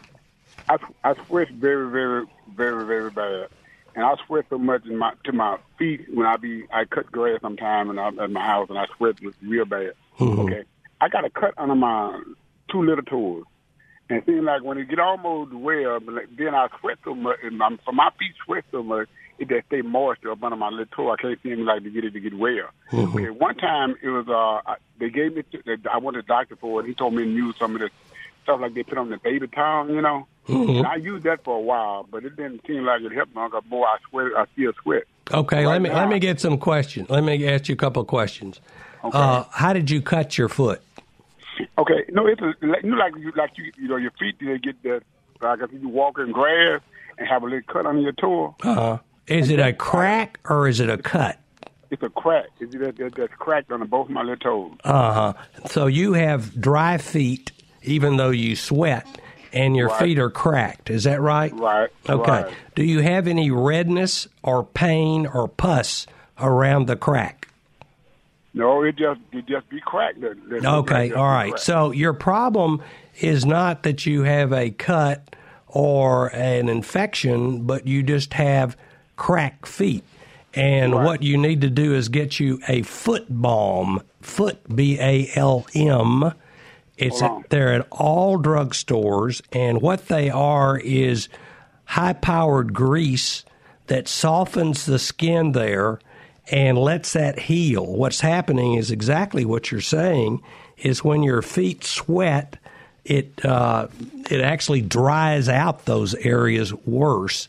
I 0.68 0.78
I 1.02 1.14
sweat 1.26 1.50
very 1.50 1.90
very 1.90 2.26
very 2.54 2.86
very 2.86 3.10
bad, 3.10 3.48
and 3.94 4.04
I 4.04 4.14
sweat 4.26 4.46
so 4.50 4.58
much 4.58 4.86
in 4.86 4.96
my 4.96 5.14
to 5.24 5.32
my 5.32 5.58
feet 5.78 6.06
when 6.12 6.26
I 6.26 6.36
be 6.36 6.64
I 6.72 6.84
cut 6.84 7.10
grass 7.10 7.40
sometime 7.40 7.90
and 7.90 7.98
I'm 7.98 8.18
at 8.20 8.30
my 8.30 8.44
house 8.44 8.68
and 8.68 8.78
I 8.78 8.86
sweat 8.96 9.16
real 9.42 9.64
bad. 9.64 9.94
Mm-hmm. 10.18 10.40
Okay, 10.40 10.62
I 11.00 11.08
got 11.08 11.24
a 11.24 11.30
cut 11.30 11.54
under 11.58 11.74
my 11.74 12.22
two 12.70 12.82
little 12.82 13.04
toes. 13.04 13.44
And 14.08 14.18
it 14.18 14.26
seems 14.26 14.42
like 14.42 14.62
when 14.64 14.76
it 14.76 14.88
get 14.88 14.98
almost 14.98 15.52
well, 15.52 16.00
then 16.00 16.54
I 16.54 16.68
sweat 16.80 16.98
so 17.04 17.14
much, 17.14 17.38
and 17.44 17.58
my, 17.58 17.76
for 17.84 17.92
my 17.92 18.10
feet 18.18 18.32
sweat 18.44 18.64
so 18.72 18.82
much, 18.82 19.08
it 19.40 19.48
just 19.48 19.66
stay 19.66 19.82
moist 19.82 20.24
up 20.26 20.42
under 20.44 20.54
my 20.56 20.68
little 20.68 20.86
toe. 20.86 21.10
I 21.10 21.16
can't 21.16 21.42
seem 21.42 21.64
like 21.64 21.82
to 21.82 21.90
get 21.90 22.04
it 22.04 22.12
to 22.12 22.20
get 22.20 22.34
well. 22.38 22.68
Mm-hmm. 22.92 23.16
Okay, 23.16 23.30
one 23.30 23.56
time 23.56 23.96
it 24.02 24.08
was 24.10 24.28
uh 24.28 24.74
they 24.98 25.10
gave 25.10 25.34
me 25.34 25.42
I 25.90 25.98
went 25.98 26.14
to 26.14 26.22
the 26.22 26.26
doctor 26.26 26.56
for 26.56 26.80
it. 26.80 26.86
He 26.86 26.94
told 26.94 27.14
me 27.14 27.24
to 27.24 27.30
use 27.30 27.56
some 27.58 27.74
of 27.74 27.80
the 27.80 27.90
stuff 28.44 28.60
like 28.60 28.74
they 28.74 28.82
put 28.84 28.98
on 28.98 29.08
the 29.10 29.16
baby 29.18 29.48
tongue, 29.48 29.90
you 29.90 30.00
know. 30.02 30.26
Mhm. 30.48 30.78
And 30.78 30.86
I 30.86 30.96
used 30.96 31.24
that 31.24 31.42
for 31.44 31.56
a 31.56 31.60
while, 31.60 32.06
but 32.10 32.24
it 32.24 32.36
didn't 32.36 32.62
seem 32.66 32.84
like 32.84 33.02
it 33.02 33.12
helped 33.12 33.34
me. 33.34 33.42
Because 33.44 33.64
boy, 33.64 33.84
I 33.84 33.96
sweat, 34.08 34.26
I 34.36 34.44
still 34.52 34.72
sweat. 34.82 35.02
Okay, 35.32 35.64
Right 35.64 35.66
let 35.72 35.82
me 35.82 35.88
now- 35.88 35.96
let 35.96 36.08
me 36.08 36.18
get 36.18 36.40
some 36.40 36.58
questions. 36.58 37.08
Let 37.10 37.22
me 37.24 37.46
ask 37.48 37.68
you 37.68 37.74
a 37.74 37.78
couple 37.78 38.02
of 38.02 38.08
questions. 38.08 38.60
Uh, 39.02 39.44
how 39.52 39.72
did 39.72 39.90
you 39.90 40.02
cut 40.02 40.36
your 40.36 40.48
foot? 40.48 40.82
Okay, 41.78 42.04
no, 42.12 42.26
it's 42.26 42.40
a, 42.40 42.54
like, 42.66 42.82
you 42.82 42.90
know, 42.90 42.96
like 42.96 43.16
you 43.16 43.32
like 43.36 43.56
you 43.56 43.70
you 43.78 43.88
know 43.88 43.96
your 43.96 44.10
feet 44.12 44.36
they 44.40 44.58
get 44.58 44.82
that 44.82 45.02
like 45.40 45.60
if 45.60 45.72
you 45.72 45.88
walk 45.88 46.18
in 46.18 46.32
grass 46.32 46.80
and 47.18 47.28
have 47.28 47.42
a 47.42 47.46
little 47.46 47.60
cut 47.68 47.86
on 47.86 48.00
your 48.00 48.12
toe. 48.12 48.54
Uh, 48.62 48.98
is 49.30 49.48
it 49.50 49.60
a 49.60 49.72
crack 49.72 50.40
or 50.48 50.68
is 50.68 50.80
it 50.80 50.90
a 50.90 50.98
cut? 50.98 51.38
It's 51.90 52.02
a 52.02 52.08
crack. 52.08 52.46
It's 52.60 52.72
that, 52.74 53.14
that's 53.16 53.32
cracked 53.38 53.72
on 53.72 53.86
both 53.88 54.08
my 54.08 54.22
little 54.22 54.36
toes. 54.70 54.78
Uh 54.84 55.12
huh. 55.12 55.32
So 55.66 55.86
you 55.86 56.12
have 56.12 56.60
dry 56.60 56.98
feet, 56.98 57.52
even 57.82 58.16
though 58.16 58.30
you 58.30 58.54
sweat, 58.56 59.06
and 59.52 59.74
your 59.76 59.88
Right. 59.88 59.98
feet 60.00 60.18
are 60.18 60.30
cracked. 60.30 60.90
Is 60.90 61.04
that 61.04 61.20
right? 61.20 61.52
Right. 61.54 61.88
Okay. 62.08 62.30
right. 62.30 62.54
Do 62.74 62.84
you 62.84 63.00
have 63.00 63.26
any 63.26 63.50
redness 63.50 64.28
or 64.42 64.62
pain 64.64 65.26
or 65.26 65.48
pus 65.48 66.06
around 66.40 66.86
the 66.86 66.96
crack? 66.96 67.48
No, 68.54 68.82
it 68.82 68.96
just 68.96 69.20
it 69.32 69.46
just 69.46 69.68
be 69.68 69.80
cracked. 69.80 70.20
That, 70.20 70.36
that 70.50 70.64
Okay, 70.64 71.08
that- 71.10 71.16
all 71.18 71.26
right. 71.28 71.58
So 71.58 71.92
your 71.92 72.12
problem 72.12 72.82
is 73.20 73.44
not 73.44 73.82
that 73.84 74.06
you 74.06 74.22
have 74.22 74.52
a 74.52 74.70
cut 74.70 75.34
or 75.66 76.28
an 76.34 76.68
infection, 76.68 77.62
but 77.62 77.86
you 77.86 78.02
just 78.02 78.32
have 78.34 78.76
cracked 79.20 79.68
feet. 79.68 80.02
And 80.54 80.94
what 80.94 81.22
you 81.22 81.36
need 81.36 81.60
to 81.60 81.68
do 81.68 81.94
is 81.94 82.08
get 82.08 82.40
you 82.40 82.58
a 82.66 82.80
foot 82.82 83.26
balm, 83.28 84.02
foot 84.22 84.58
B 84.74 84.98
A 84.98 85.30
L 85.36 85.66
M. 85.74 86.32
It's 86.96 87.20
on. 87.20 87.44
they're 87.50 87.74
at 87.74 87.86
all 87.90 88.38
drugstores, 88.38 89.42
and 89.52 89.82
what 89.82 90.08
they 90.08 90.30
are 90.30 90.78
is 90.78 91.28
high 91.84 92.14
powered 92.14 92.72
grease 92.72 93.44
that 93.88 94.08
softens 94.08 94.86
the 94.86 94.98
skin 94.98 95.52
there 95.52 96.00
and 96.50 96.78
lets 96.78 97.12
that 97.12 97.38
heal. 97.40 97.84
What's 97.84 98.20
happening 98.20 98.74
is 98.74 98.90
exactly 98.90 99.44
what 99.44 99.70
you're 99.70 99.82
saying 99.82 100.42
is 100.78 101.04
when 101.04 101.22
your 101.22 101.42
feet 101.42 101.84
sweat, 101.84 102.56
it 103.04 103.44
uh, 103.44 103.88
it 104.30 104.40
actually 104.40 104.80
dries 104.80 105.48
out 105.50 105.84
those 105.84 106.14
areas 106.14 106.72
worse. 106.72 107.48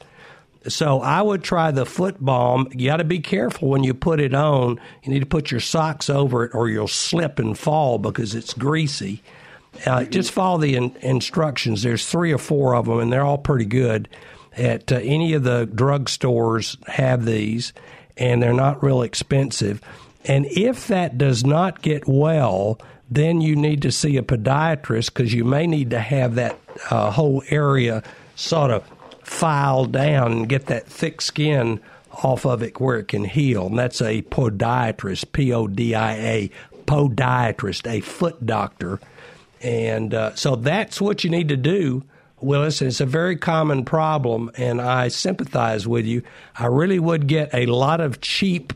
So 0.68 1.02
I 1.02 1.22
would 1.22 1.44
try 1.44 1.72
the 1.72 1.86
foot 1.86 2.24
balm. 2.24 2.68
You 2.72 2.90
got 2.90 2.98
to 2.98 3.04
be 3.04 3.20
careful 3.20 3.70
when 3.70 3.84
you 3.84 3.94
put 3.94 4.20
it 4.20 4.34
on. 4.36 4.80
You 5.04 5.12
need 5.12 5.22
to 5.22 5.26
put 5.26 5.50
your 5.50 5.60
socks 5.60 6.10
over 6.10 6.46
it, 6.46 6.52
or 6.54 6.70
you'll 6.70 6.88
slip 6.88 7.40
and 7.40 7.58
fall 7.58 7.98
because 7.98 8.36
it's 8.36 8.54
greasy. 8.54 9.24
Uh, 9.86 10.04
just 10.04 10.32
follow 10.32 10.60
the 10.60 10.76
in- 10.76 10.96
instructions. 11.02 11.82
There's 11.82 12.06
three 12.06 12.32
or 12.32 12.38
four 12.38 12.76
of 12.76 12.86
them, 12.86 13.00
and 13.00 13.12
they're 13.12 13.24
all 13.24 13.38
pretty 13.38 13.66
good. 13.66 14.08
At 14.56 14.92
uh, 14.92 14.98
any 14.98 15.34
of 15.34 15.44
the 15.44 15.66
drugstores 15.66 16.86
have 16.88 17.26
these, 17.26 17.74
and 18.18 18.44
they're 18.44 18.54
not 18.54 18.84
real 18.84 19.02
expensive. 19.02 19.82
And 20.26 20.46
if 20.46 20.88
that 20.88 21.18
does 21.18 21.44
not 21.44 21.82
get 21.82 22.08
well, 22.08 22.80
then 23.10 23.42
you 23.42 23.56
need 23.56 23.82
to 23.82 23.92
see 23.92 24.18
a 24.18 24.22
podiatrist 24.22 25.08
because 25.08 25.34
you 25.34 25.44
may 25.44 25.66
need 25.66 25.90
to 25.90 26.00
have 26.00 26.36
that 26.36 26.60
uh, 26.90 27.12
whole 27.12 27.42
area 27.50 28.04
sort 28.36 28.72
of 28.72 28.84
filed 29.32 29.94
down 29.94 30.32
and 30.34 30.50
get 30.50 30.66
that 30.66 30.86
thick 30.86 31.22
skin 31.22 31.80
off 32.24 32.46
of 32.46 32.62
it 32.62 32.80
where 32.82 33.00
it 33.00 33.08
can 33.08 33.24
heal. 33.24 33.68
And 33.68 33.80
that's 33.80 34.02
a 34.02 34.22
podiatrist, 34.24 35.32
P 35.32 35.54
O 35.54 35.68
D 35.68 35.96
I 35.96 36.14
A, 36.16 36.52
podiatrist, 36.86 37.90
a 37.90 38.02
foot 38.02 38.46
doctor. 38.46 39.00
And 39.62 40.14
uh, 40.14 40.36
so 40.36 40.58
that's 40.58 41.00
what 41.00 41.24
you 41.24 41.30
need 41.30 41.48
to 41.48 41.58
do, 41.58 42.04
Willis. 42.42 42.82
It's 42.82 43.00
a 43.00 43.06
very 43.06 43.38
common 43.38 43.86
problem, 43.86 44.52
and 44.58 44.82
I 44.82 45.08
sympathize 45.08 45.88
with 45.88 46.06
you. 46.06 46.24
I 46.60 46.66
really 46.66 47.00
would 47.00 47.28
get 47.28 47.54
a 47.54 47.68
lot 47.68 48.02
of 48.02 48.20
cheap 48.20 48.74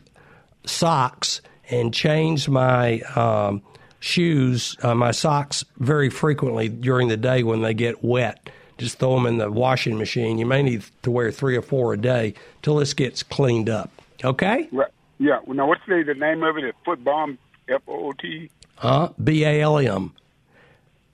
socks 0.64 1.42
and 1.68 1.92
change 1.92 2.48
my 2.48 3.00
um, 3.14 3.60
shoes, 4.00 4.76
uh, 4.82 4.94
my 4.94 5.10
socks, 5.10 5.64
very 5.76 6.08
frequently 6.08 6.68
during 6.68 7.08
the 7.08 7.16
day 7.16 7.42
when 7.42 7.60
they 7.60 7.74
get 7.74 8.02
wet. 8.02 8.48
Just 8.78 8.98
throw 8.98 9.14
them 9.14 9.26
in 9.26 9.38
the 9.38 9.50
washing 9.50 9.96
machine. 9.96 10.38
You 10.38 10.46
may 10.46 10.62
need 10.62 10.84
to 11.02 11.10
wear 11.10 11.30
three 11.30 11.56
or 11.56 11.62
four 11.62 11.94
a 11.94 11.96
day 11.96 12.34
till 12.62 12.76
this 12.76 12.92
gets 12.92 13.22
cleaned 13.22 13.70
up. 13.70 13.90
Okay? 14.22 14.68
Right. 14.70 14.90
Yeah. 15.18 15.40
Well, 15.46 15.56
now 15.56 15.66
what's 15.66 15.80
the, 15.86 16.02
the 16.06 16.14
name 16.14 16.42
of 16.42 16.58
it? 16.58 16.64
it? 16.64 16.68
Is 16.68 16.74
foot 16.84 17.02
balm, 17.02 17.38
F 17.68 17.82
O 17.88 18.08
O 18.08 18.12
T. 18.12 18.50
Uh, 18.78 19.08
B 19.22 19.44
A 19.44 19.62
L 19.62 19.78
M. 19.78 20.12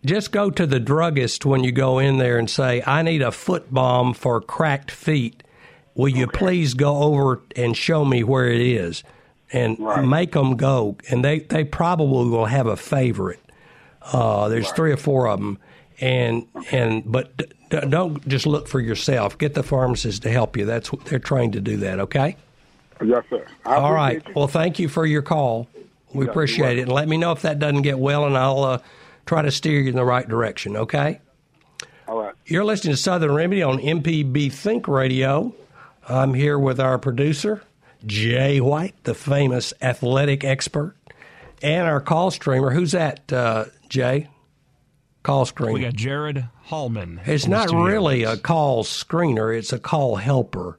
Just 0.05 0.33
go 0.33 0.51
to 0.51 0.67
the 0.67 0.81
druggist 0.81 1.47
when 1.47 1.63
you 1.63 1.71
go 1.71 2.01
in 2.01 2.19
there 2.19 2.37
and 2.37 2.51
say, 2.51 2.83
I 2.85 3.03
need 3.03 3.23
a 3.23 3.31
foot 3.31 3.73
balm 3.73 4.15
for 4.15 4.41
cracked 4.41 4.91
feet. 4.91 5.45
Will 5.95 6.09
you 6.09 6.27
please 6.27 6.75
go 6.75 6.97
over 7.05 7.41
and 7.55 7.77
show 7.77 8.05
me 8.05 8.25
where 8.25 8.49
it 8.49 8.61
is? 8.61 9.05
And 9.53 9.79
make 10.09 10.33
them 10.33 10.57
go. 10.57 10.97
And 11.09 11.25
they, 11.25 11.41
they 11.41 11.63
probably 11.63 12.29
will 12.31 12.47
have 12.47 12.67
a 12.67 12.77
favorite. 12.77 13.39
Uh, 14.01 14.49
there's 14.49 14.73
three 14.73 14.91
or 14.91 14.97
four 14.97 15.29
of 15.29 15.39
them. 15.39 15.59
And, 16.03 16.49
and 16.73 17.11
but 17.11 17.37
d- 17.37 17.47
don't 17.71 18.27
just 18.27 18.45
look 18.45 18.67
for 18.67 18.81
yourself. 18.81 19.39
Get 19.39 19.55
the 19.55 19.63
pharmacist 19.63 20.23
to 20.25 20.31
help 20.31 20.57
you. 20.57 20.65
That's 20.67 20.93
what 20.93 21.05
they're 21.05 21.21
trained 21.21 21.53
to 21.53 21.61
do 21.61 21.77
that, 21.79 22.01
okay? 22.01 22.37
Yes, 23.03 23.25
sir. 23.31 23.47
I 23.65 23.77
All 23.77 23.93
right. 23.93 24.23
you. 24.27 24.33
Well, 24.35 24.49
thank 24.49 24.79
you 24.81 24.89
for 24.89 25.07
your 25.07 25.23
call. 25.23 25.69
We 26.13 26.25
Yeah, 26.25 26.31
appreciate 26.33 26.79
it. 26.79 26.83
And 26.83 26.93
let 26.93 27.09
me 27.09 27.17
know 27.17 27.31
if 27.31 27.43
that 27.43 27.59
doesn't 27.61 27.83
get 27.83 27.99
well, 27.99 28.27
and 28.27 28.37
I'll 28.37 28.65
uh, 28.65 28.79
try 29.27 29.43
to 29.43 29.51
steer 29.53 29.81
you 29.81 29.91
in 29.91 29.95
the 29.95 30.05
right 30.05 30.29
direction, 30.29 30.77
okay? 30.77 31.21
All 32.09 32.21
right. 32.21 32.35
You're 32.47 32.65
listening 32.65 32.95
to 32.95 33.01
Southern 33.01 33.33
Remedy 33.33 33.63
on 33.63 33.79
MPB 33.79 34.53
Think 34.53 34.89
Radio. 34.89 35.55
I'm 36.09 36.35
here 36.35 36.59
with 36.59 36.81
our 36.81 36.99
producer, 36.99 37.63
Jay 38.05 38.61
White, 38.61 38.97
the 39.05 39.15
famous 39.15 39.73
athletic 39.81 40.43
expert, 40.43 40.97
and 41.63 41.87
our 41.87 42.01
call 42.01 42.33
streamer. 42.33 42.71
Who's 42.71 42.91
that, 42.91 43.33
uh, 43.33 43.67
Jay? 43.89 44.29
Call 45.23 45.45
screener. 45.45 45.73
We 45.73 45.81
got 45.83 45.95
Jared 45.95 46.49
Hallman. 46.65 47.21
It's 47.25 47.47
not 47.47 47.71
really 47.71 48.25
a 48.25 48.37
call 48.37 48.83
screener, 48.83 49.57
it's 49.57 49.73
a 49.73 49.79
call 49.79 50.17
helper. 50.17 50.79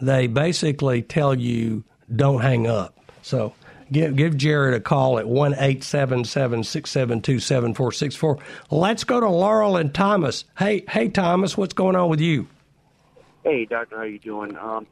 They 0.00 0.26
basically 0.26 1.02
tell 1.02 1.34
you 1.34 1.84
don't 2.14 2.40
hang 2.40 2.66
up. 2.66 2.98
So 3.20 3.52
give 3.92 4.16
give 4.16 4.36
Jared 4.36 4.74
a 4.74 4.80
call 4.80 5.18
at 5.18 5.28
one 5.28 5.54
eight 5.58 5.84
seven 5.84 6.24
seven 6.24 6.64
six 6.64 6.90
seven 6.90 7.20
two 7.20 7.40
seven 7.40 7.74
four 7.74 7.92
six 7.92 8.14
four. 8.14 8.38
Let's 8.70 9.04
go 9.04 9.20
to 9.20 9.28
Laurel 9.28 9.76
and 9.76 9.92
Thomas. 9.92 10.44
Hey 10.56 10.84
hey 10.88 11.08
Thomas, 11.08 11.56
what's 11.58 11.74
going 11.74 11.96
on 11.96 12.08
with 12.08 12.20
you? 12.20 12.46
Hey, 13.44 13.64
doctor, 13.64 13.96
how 13.96 14.02
you 14.02 14.18
doing? 14.18 14.56
Um, 14.56 14.86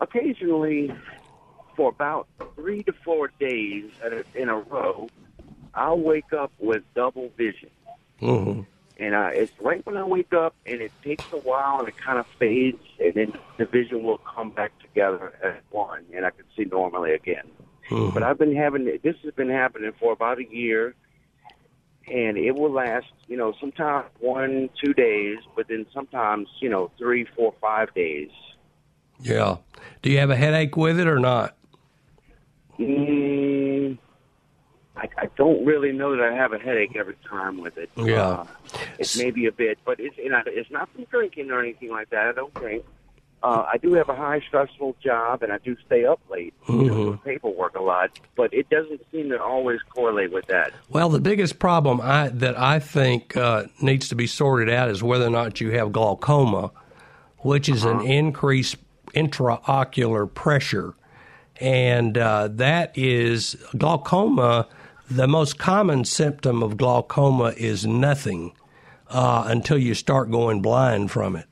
occasionally, 0.00 0.92
for 1.76 1.88
about 1.90 2.28
three 2.54 2.82
to 2.84 2.92
four 3.04 3.30
days 3.40 3.90
in 4.34 4.48
a 4.48 4.58
row, 4.58 5.08
I'll 5.74 5.98
wake 5.98 6.32
up 6.32 6.52
with 6.58 6.82
double 6.94 7.30
vision, 7.36 7.70
Mm-hmm. 8.22 8.60
and 8.98 9.14
uh, 9.14 9.30
it's 9.32 9.52
right 9.60 9.84
when 9.84 9.96
I 9.96 10.04
wake 10.04 10.32
up, 10.32 10.54
and 10.64 10.80
it 10.80 10.92
takes 11.02 11.24
a 11.32 11.38
while, 11.38 11.80
and 11.80 11.88
it 11.88 11.96
kind 11.96 12.18
of 12.18 12.26
fades, 12.38 12.82
and 13.00 13.14
then 13.14 13.32
the 13.58 13.64
vision 13.64 14.04
will 14.04 14.18
come 14.18 14.50
back 14.50 14.72
together 14.80 15.32
as 15.42 15.54
one, 15.70 16.04
and 16.14 16.24
I 16.24 16.30
can 16.30 16.44
see 16.56 16.64
normally 16.64 17.12
again. 17.12 17.50
Mm-hmm. 17.90 18.14
But 18.14 18.22
I've 18.22 18.38
been 18.38 18.54
having 18.54 18.84
this 19.02 19.16
has 19.24 19.34
been 19.34 19.50
happening 19.50 19.92
for 19.98 20.12
about 20.12 20.38
a 20.38 20.48
year, 20.48 20.94
and 22.06 22.36
it 22.36 22.52
will 22.52 22.70
last, 22.70 23.06
you 23.26 23.36
know, 23.36 23.54
sometimes 23.60 24.06
one, 24.20 24.70
two 24.82 24.94
days, 24.94 25.38
but 25.56 25.68
then 25.68 25.86
sometimes, 25.92 26.48
you 26.60 26.68
know, 26.68 26.90
three, 26.98 27.26
four, 27.36 27.54
five 27.60 27.92
days. 27.94 28.30
Yeah. 29.20 29.56
Do 30.02 30.10
you 30.10 30.18
have 30.18 30.30
a 30.30 30.36
headache 30.36 30.76
with 30.76 30.98
it 30.98 31.06
or 31.06 31.18
not? 31.18 31.56
Mm, 32.78 33.41
I, 34.96 35.08
I 35.18 35.26
don't 35.36 35.64
really 35.64 35.92
know 35.92 36.14
that 36.16 36.22
I 36.22 36.34
have 36.34 36.52
a 36.52 36.58
headache 36.58 36.96
every 36.96 37.16
time 37.28 37.58
with 37.60 37.78
it. 37.78 37.90
Yeah. 37.96 38.22
Uh, 38.28 38.46
it's 38.98 39.16
maybe 39.16 39.46
a 39.46 39.52
bit, 39.52 39.78
but 39.84 39.98
it's 39.98 40.16
you 40.18 40.28
know, 40.28 40.42
it's 40.46 40.70
not 40.70 40.90
from 40.92 41.04
drinking 41.04 41.50
or 41.50 41.60
anything 41.60 41.90
like 41.90 42.10
that. 42.10 42.26
I 42.26 42.32
don't 42.32 42.52
drink. 42.54 42.84
Uh, 43.42 43.64
I 43.72 43.76
do 43.78 43.94
have 43.94 44.08
a 44.08 44.14
high 44.14 44.40
stressful 44.46 44.94
job, 45.02 45.42
and 45.42 45.52
I 45.52 45.58
do 45.58 45.76
stay 45.84 46.04
up 46.04 46.20
late, 46.30 46.54
Mhm. 46.68 46.86
doing 46.86 47.18
paperwork 47.18 47.74
a 47.76 47.82
lot. 47.82 48.10
But 48.36 48.54
it 48.54 48.70
doesn't 48.70 49.00
seem 49.10 49.30
to 49.30 49.42
always 49.42 49.80
correlate 49.94 50.30
with 50.30 50.46
that. 50.46 50.72
Well, 50.88 51.08
the 51.08 51.18
biggest 51.18 51.58
problem 51.58 52.00
I, 52.00 52.28
that 52.28 52.56
I 52.56 52.78
think 52.78 53.36
uh, 53.36 53.64
needs 53.80 54.08
to 54.10 54.14
be 54.14 54.28
sorted 54.28 54.70
out 54.72 54.90
is 54.90 55.02
whether 55.02 55.26
or 55.26 55.30
not 55.30 55.60
you 55.60 55.70
have 55.72 55.90
glaucoma, 55.90 56.70
which 57.38 57.68
is 57.68 57.82
an 57.82 58.02
increased 58.02 58.76
intraocular 59.12 60.32
pressure. 60.32 60.94
And 61.60 62.16
uh, 62.16 62.48
that 62.52 62.96
is 62.96 63.56
glaucoma. 63.76 64.68
The 65.14 65.28
most 65.28 65.58
common 65.58 66.06
symptom 66.06 66.62
of 66.62 66.78
glaucoma 66.78 67.52
is 67.58 67.84
nothing 67.86 68.54
uh, 69.10 69.44
until 69.46 69.76
you 69.76 69.92
start 69.92 70.30
going 70.30 70.62
blind 70.62 71.10
from 71.10 71.36
it. 71.36 71.46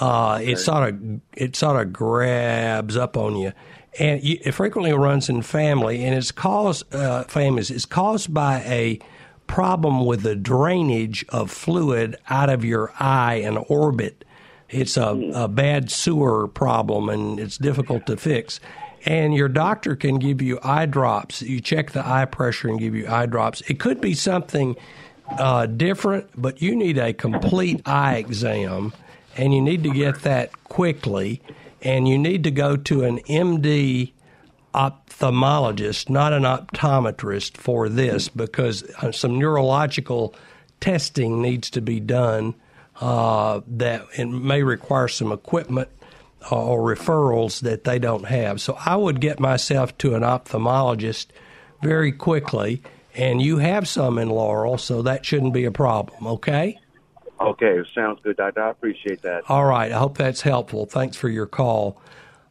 Uh, 0.00 0.40
it 0.42 0.58
sort 0.58 0.88
of 0.88 1.20
it 1.32 1.54
sort 1.54 1.80
of 1.80 1.92
grabs 1.92 2.96
up 2.96 3.16
on 3.16 3.36
you, 3.36 3.52
and 4.00 4.20
you, 4.20 4.38
it 4.40 4.50
frequently 4.50 4.92
runs 4.92 5.28
in 5.28 5.42
family, 5.42 6.04
and 6.04 6.12
it's 6.12 6.32
caused 6.32 6.92
uh, 6.92 7.22
famous. 7.24 7.70
It's 7.70 7.84
caused 7.84 8.34
by 8.34 8.62
a 8.62 8.98
problem 9.46 10.04
with 10.04 10.22
the 10.22 10.34
drainage 10.34 11.24
of 11.28 11.52
fluid 11.52 12.16
out 12.28 12.50
of 12.50 12.64
your 12.64 12.92
eye 12.98 13.36
and 13.36 13.64
orbit. 13.68 14.24
It's 14.70 14.96
a, 14.96 15.30
a 15.34 15.46
bad 15.46 15.88
sewer 15.88 16.48
problem, 16.48 17.08
and 17.08 17.38
it's 17.38 17.58
difficult 17.58 18.06
to 18.06 18.16
fix. 18.16 18.58
And 19.04 19.34
your 19.34 19.48
doctor 19.48 19.96
can 19.96 20.18
give 20.18 20.40
you 20.40 20.58
eye 20.62 20.86
drops. 20.86 21.42
You 21.42 21.60
check 21.60 21.92
the 21.92 22.06
eye 22.06 22.24
pressure 22.24 22.68
and 22.68 22.78
give 22.78 22.94
you 22.94 23.06
eye 23.06 23.26
drops. 23.26 23.60
It 23.62 23.78
could 23.78 24.00
be 24.00 24.14
something 24.14 24.76
uh, 25.28 25.66
different, 25.66 26.30
but 26.36 26.62
you 26.62 26.74
need 26.74 26.98
a 26.98 27.12
complete 27.12 27.82
eye 27.86 28.16
exam, 28.16 28.92
and 29.36 29.54
you 29.54 29.60
need 29.60 29.82
to 29.84 29.90
get 29.90 30.22
that 30.22 30.64
quickly. 30.64 31.42
And 31.82 32.08
you 32.08 32.18
need 32.18 32.44
to 32.44 32.50
go 32.50 32.76
to 32.76 33.04
an 33.04 33.18
MD 33.20 34.12
ophthalmologist, 34.74 36.08
not 36.08 36.32
an 36.32 36.44
optometrist, 36.44 37.58
for 37.58 37.90
this 37.90 38.28
because 38.28 38.82
uh, 39.02 39.12
some 39.12 39.38
neurological 39.38 40.34
testing 40.80 41.42
needs 41.42 41.68
to 41.70 41.82
be 41.82 42.00
done. 42.00 42.54
Uh, 43.00 43.60
that 43.66 44.06
it 44.16 44.26
may 44.26 44.62
require 44.62 45.08
some 45.08 45.32
equipment 45.32 45.88
or 46.50 46.94
referrals 46.94 47.60
that 47.60 47.84
they 47.84 47.98
don't 47.98 48.26
have. 48.26 48.60
So 48.60 48.76
I 48.84 48.96
would 48.96 49.20
get 49.20 49.40
myself 49.40 49.96
to 49.98 50.14
an 50.14 50.22
ophthalmologist 50.22 51.26
very 51.82 52.12
quickly, 52.12 52.82
and 53.14 53.40
you 53.40 53.58
have 53.58 53.86
some 53.88 54.18
in 54.18 54.28
Laurel, 54.28 54.78
so 54.78 55.02
that 55.02 55.24
shouldn't 55.24 55.54
be 55.54 55.64
a 55.64 55.70
problem. 55.70 56.26
Okay. 56.26 56.78
Okay, 57.40 57.82
sounds 57.94 58.20
good, 58.22 58.36
Doctor. 58.36 58.62
I 58.62 58.70
appreciate 58.70 59.22
that. 59.22 59.42
All 59.48 59.64
right. 59.64 59.90
I 59.90 59.98
hope 59.98 60.16
that's 60.16 60.40
helpful. 60.40 60.86
Thanks 60.86 61.16
for 61.16 61.28
your 61.28 61.46
call. 61.46 62.00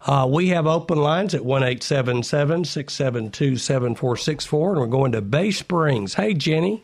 Uh, 0.05 0.27
we 0.29 0.49
have 0.49 0.67
open 0.67 0.97
lines 0.97 1.33
at 1.33 1.45
one 1.45 1.63
eight 1.63 1.81
seven 1.81 2.21
seven 2.23 2.65
six 2.65 2.93
seven 2.93 3.31
two 3.31 3.55
seven 3.55 3.95
four 3.95 4.17
six 4.17 4.45
four, 4.45 4.71
and 4.71 4.81
we're 4.81 4.87
going 4.87 5.13
to 5.13 5.21
Bay 5.21 5.51
Springs. 5.51 6.15
Hey, 6.15 6.33
Jenny. 6.33 6.83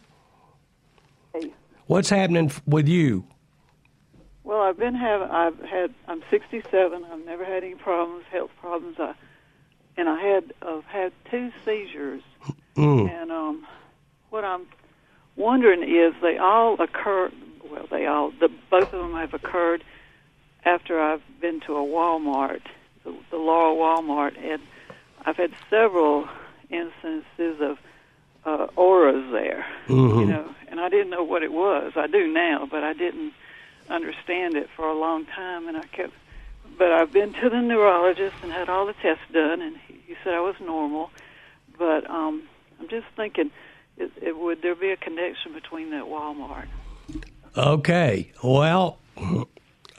Hey. 1.34 1.52
What's 1.88 2.10
happening 2.10 2.52
with 2.66 2.88
you? 2.88 3.26
Well, 4.50 4.62
I've 4.62 4.80
been 4.80 4.96
having. 4.96 5.30
I've 5.30 5.60
had. 5.60 5.94
I'm 6.08 6.24
67. 6.32 7.06
I've 7.06 7.24
never 7.24 7.46
had 7.46 7.64
any 7.64 7.76
problems, 7.76 8.26
health 8.32 8.50
problems. 8.60 8.96
I, 8.98 9.14
and 9.96 10.10
I 10.10 10.20
had. 10.20 10.54
I've 10.64 10.86
had 10.86 11.12
two 11.30 11.52
seizures. 11.64 12.24
Mm. 12.76 13.12
And 13.12 13.32
um, 13.32 13.68
what 14.32 14.44
I'm 14.44 14.66
wondering 15.36 15.84
is 15.84 16.20
they 16.24 16.40
all 16.40 16.82
occur. 16.82 17.32
Well, 17.70 17.86
they 17.92 18.08
all. 18.08 18.32
The 18.32 18.50
both 18.72 18.92
of 18.92 19.04
them 19.04 19.14
have 19.14 19.36
occurred 19.36 19.84
after 20.66 21.00
I've 21.00 21.22
been 21.40 21.60
to 21.68 21.76
a 21.76 21.86
Walmart, 21.86 22.62
the, 23.04 23.16
the 23.30 23.38
Laurel 23.38 23.78
Walmart, 23.78 24.36
and 24.44 24.64
I've 25.28 25.38
had 25.38 25.52
several 25.70 26.28
instances 26.72 27.62
of 27.62 27.78
uh, 28.46 28.66
auras 28.76 29.32
there. 29.32 29.64
Mm-hmm. 29.88 30.20
You 30.22 30.26
know, 30.26 30.56
and 30.70 30.80
I 30.80 30.90
didn't 30.90 31.12
know 31.12 31.24
what 31.24 31.44
it 31.44 31.54
was. 31.54 31.92
I 31.96 32.08
do 32.08 32.26
now, 32.26 32.68
but 32.72 32.84
I 32.84 32.94
didn't 32.94 33.34
understand 33.90 34.56
it 34.56 34.70
for 34.76 34.88
a 34.88 34.98
long 34.98 35.26
time, 35.26 35.68
and 35.68 35.78
I 35.78 35.86
kept. 35.88 36.14
But 36.78 36.92
I've 36.92 37.12
been 37.12 37.34
to 37.34 37.50
the 37.50 37.62
neurologist 37.62 38.36
and 38.44 38.52
had 38.52 38.70
all 38.70 38.86
the 38.86 38.94
tests 38.94 39.24
done, 39.34 39.62
and 39.62 39.78
he, 39.88 39.96
he 40.08 40.16
said 40.24 40.34
I 40.34 40.40
was 40.40 40.56
normal. 40.60 41.12
But 41.78 42.10
um, 42.10 42.44
I'm 42.80 42.88
just 42.88 43.08
thinking, 43.16 43.52
is, 43.98 44.12
it, 44.22 44.38
would 44.38 44.62
there 44.62 44.76
be 44.76 44.92
a 44.92 44.98
connection 44.98 45.54
between 45.54 45.92
that 45.92 46.04
Walmart? 46.04 46.68
Okay. 47.58 48.32
Well, 48.44 49.00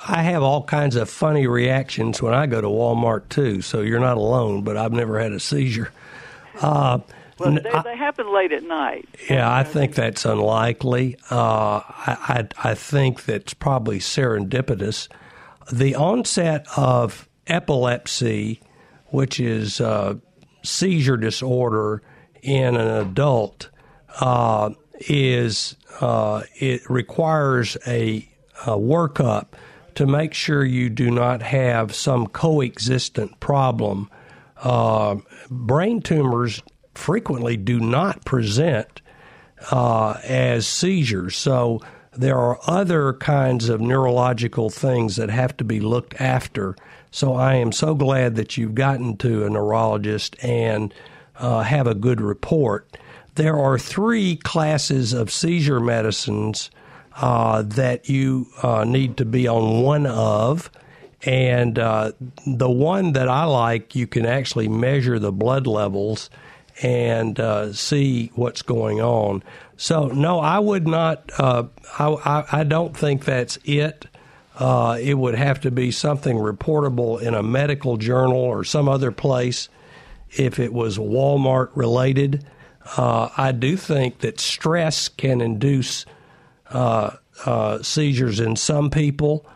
I 0.06 0.22
have 0.22 0.42
all 0.42 0.62
kinds 0.62 0.96
of 0.96 1.10
funny 1.10 1.46
reactions 1.46 2.22
when 2.22 2.32
I 2.32 2.46
go 2.46 2.60
to 2.60 2.68
Walmart 2.68 3.28
too, 3.28 3.60
so 3.60 3.80
you're 3.80 4.00
not 4.00 4.16
alone. 4.16 4.62
But 4.62 4.76
I've 4.76 4.92
never 4.92 5.18
had 5.18 5.32
a 5.32 5.40
seizure. 5.40 5.92
Uh, 6.60 7.00
Well, 7.40 7.58
they, 7.62 7.70
I- 7.70 7.82
they 7.82 7.96
happen 7.96 8.32
late 8.32 8.52
at 8.52 8.62
night. 8.62 9.08
Yeah, 9.28 9.52
I 9.52 9.64
think 9.64 9.94
that's 9.94 10.24
unlikely. 10.24 11.16
Uh, 11.30 11.80
I, 11.86 12.46
I, 12.64 12.70
I 12.70 12.74
think 12.74 13.24
that's 13.24 13.54
probably 13.54 13.98
serendipitous. 13.98 15.08
The 15.72 15.94
onset 15.94 16.66
of 16.76 17.28
epilepsy, 17.46 18.60
which 19.06 19.40
is 19.40 19.80
uh, 19.80 20.14
seizure 20.62 21.16
disorder 21.16 22.02
in 22.42 22.76
an 22.76 22.88
adult, 23.06 23.70
uh, 24.20 24.70
is 25.08 25.76
uh, 26.00 26.42
it 26.56 26.88
requires 26.90 27.76
a, 27.86 28.28
a 28.66 28.70
workup 28.76 29.46
to 29.94 30.06
make 30.06 30.34
sure 30.34 30.64
you 30.64 30.88
do 30.90 31.10
not 31.10 31.42
have 31.42 31.94
some 31.94 32.26
coexistent 32.26 33.38
problem. 33.40 34.10
Uh, 34.58 35.16
brain 35.50 36.00
tumors 36.02 36.62
frequently 37.00 37.56
do 37.56 37.80
not 37.80 38.24
present 38.24 39.00
uh, 39.70 40.18
as 40.24 40.66
seizures. 40.66 41.36
So 41.36 41.80
there 42.12 42.38
are 42.38 42.58
other 42.66 43.14
kinds 43.14 43.68
of 43.68 43.80
neurological 43.80 44.70
things 44.70 45.16
that 45.16 45.30
have 45.30 45.56
to 45.58 45.64
be 45.64 45.80
looked 45.80 46.20
after. 46.20 46.76
So 47.10 47.34
I 47.34 47.54
am 47.54 47.72
so 47.72 47.94
glad 47.94 48.36
that 48.36 48.56
you've 48.56 48.74
gotten 48.74 49.16
to 49.18 49.44
a 49.44 49.50
neurologist 49.50 50.36
and 50.44 50.94
uh, 51.36 51.62
have 51.62 51.86
a 51.86 51.94
good 51.94 52.20
report. 52.20 52.96
There 53.34 53.56
are 53.56 53.78
three 53.78 54.36
classes 54.36 55.12
of 55.12 55.30
seizure 55.30 55.80
medicines 55.80 56.70
uh, 57.16 57.62
that 57.62 58.08
you 58.08 58.46
uh, 58.62 58.84
need 58.84 59.16
to 59.18 59.24
be 59.24 59.48
on 59.48 59.82
one 59.82 60.06
of. 60.06 60.70
And 61.22 61.78
uh, 61.78 62.12
the 62.46 62.70
one 62.70 63.12
that 63.12 63.28
I 63.28 63.44
like, 63.44 63.94
you 63.94 64.06
can 64.06 64.26
actually 64.26 64.68
measure 64.68 65.18
the 65.18 65.32
blood 65.32 65.66
levels 65.66 66.30
and 66.82 67.38
uh, 67.38 67.72
see 67.72 68.30
what's 68.34 68.62
going 68.62 69.00
on. 69.00 69.42
So, 69.76 70.08
no, 70.08 70.40
I 70.40 70.58
would 70.58 70.86
not. 70.86 71.30
Uh, 71.38 71.64
I, 71.98 72.08
I, 72.08 72.60
I 72.60 72.64
don't 72.64 72.96
think 72.96 73.24
that's 73.24 73.58
it. 73.64 74.06
Uh, 74.58 74.98
it 75.00 75.14
would 75.14 75.34
have 75.34 75.60
to 75.60 75.70
be 75.70 75.90
something 75.90 76.36
reportable 76.36 77.20
in 77.20 77.34
a 77.34 77.42
medical 77.42 77.96
journal 77.96 78.38
or 78.38 78.64
some 78.64 78.88
other 78.88 79.10
place 79.10 79.68
if 80.32 80.58
it 80.58 80.72
was 80.72 80.98
Walmart 80.98 81.70
related. 81.74 82.44
Uh, 82.96 83.28
I 83.36 83.52
do 83.52 83.76
think 83.76 84.18
that 84.18 84.40
stress 84.40 85.08
can 85.08 85.40
induce 85.40 86.04
uh, 86.70 87.16
uh, 87.46 87.82
seizures 87.82 88.40
in 88.40 88.56
some 88.56 88.90
people. 88.90 89.46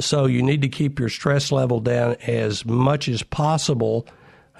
So 0.00 0.26
you 0.26 0.42
need 0.42 0.62
to 0.62 0.68
keep 0.68 0.98
your 0.98 1.08
stress 1.08 1.50
level 1.50 1.80
down 1.80 2.16
as 2.26 2.64
much 2.64 3.08
as 3.08 3.22
possible. 3.22 4.06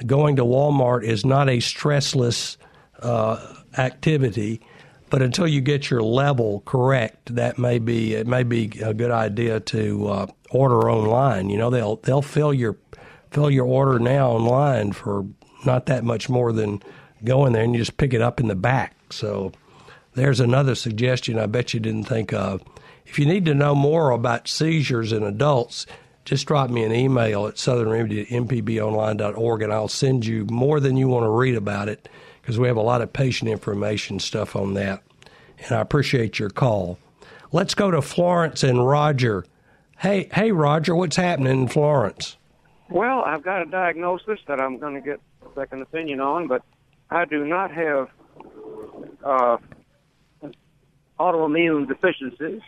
Going 0.07 0.37
to 0.37 0.45
Walmart 0.45 1.05
is 1.05 1.25
not 1.25 1.49
a 1.49 1.59
stressless 1.59 2.57
uh, 3.01 3.55
activity, 3.79 4.61
but 5.11 5.23
until 5.23 5.47
you 5.47 5.61
get 5.61 5.89
your 5.89 6.03
level 6.03 6.63
correct, 6.67 7.35
that 7.37 7.59
may 7.59 7.79
be 7.79 8.15
it 8.15 8.27
may 8.27 8.43
be 8.43 8.73
a 8.83 8.93
good 8.93 9.13
idea 9.13 9.61
to 9.61 10.09
uh, 10.09 10.27
order 10.51 10.91
online. 10.91 11.49
You 11.49 11.59
know 11.59 11.71
they'll 11.71 11.97
they'll 11.97 12.23
fill 12.23 12.53
your 12.53 12.77
fill 13.31 13.51
your 13.51 13.67
order 13.67 13.99
now 13.99 14.31
online 14.31 14.93
for 14.93 15.27
not 15.65 15.87
that 15.87 16.05
much 16.05 16.29
more 16.29 16.53
than 16.53 16.83
going 17.25 17.53
there 17.53 17.63
and 17.63 17.73
you 17.75 17.81
just 17.81 17.97
pick 17.97 18.13
it 18.13 18.21
up 18.21 18.41
in 18.41 18.49
the 18.49 18.55
back. 18.55 18.95
So 19.11 19.53
there's 20.15 20.41
another 20.41 20.75
suggestion 20.75 21.39
I 21.39 21.47
bet 21.47 21.75
you 21.75 21.81
didn't 21.81 22.05
think 22.05 22.33
of. 22.33 22.63
If 23.07 23.19
you 23.19 23.27
need 23.27 23.45
to 23.47 23.55
know 23.55 23.75
more 23.75 24.11
about 24.11 24.49
seizures 24.49 25.13
in 25.13 25.23
adults, 25.23 25.87
just 26.25 26.47
drop 26.47 26.71
me 26.71 26.83
an 26.85 26.93
email 26.93 27.47
at 27.47 27.55
southernremedy 27.55 28.23
at 28.23 28.29
mpbonline.org 28.29 29.63
and 29.63 29.73
I'll 29.73 29.89
send 29.89 30.25
you 30.25 30.47
more 30.47 30.81
than 30.81 30.97
you 30.97 31.09
want 31.09 31.25
to 31.25 31.31
read 31.31 31.55
about 31.55 31.89
it 31.89 32.09
because 32.41 32.59
we 32.59 32.69
have 32.69 32.77
a 32.77 32.83
lot 32.83 33.03
of 33.03 33.13
patient 33.13 33.51
information 33.51 34.19
stuff 34.19 34.57
on 34.57 34.75
that. 34.75 35.03
And 35.59 35.73
I 35.73 35.81
appreciate 35.81 36.39
your 36.39 36.51
call. 36.51 36.99
Let's 37.53 37.75
go 37.75 37.91
to 37.91 38.03
Florence 38.03 38.63
and 38.63 38.87
Roger. 38.87 39.45
Hey, 39.99 40.29
hey, 40.33 40.53
Roger, 40.53 40.95
what's 40.95 41.17
happening 41.17 41.63
in 41.63 41.69
Florence? 41.69 42.37
Well, 42.91 43.23
I've 43.23 43.43
got 43.43 43.63
a 43.63 43.67
diagnosis 43.67 44.41
that 44.47 44.61
I'm 44.61 44.79
going 44.79 44.95
to 44.95 45.01
get 45.01 45.21
a 45.43 45.55
second 45.55 45.83
opinion 45.83 46.21
on, 46.21 46.49
but 46.49 46.63
I 47.11 47.25
do 47.25 47.45
not 47.45 47.71
have 47.71 48.09
uh, 49.25 49.57
autoimmune 51.19 51.87
deficiencies, 51.87 52.61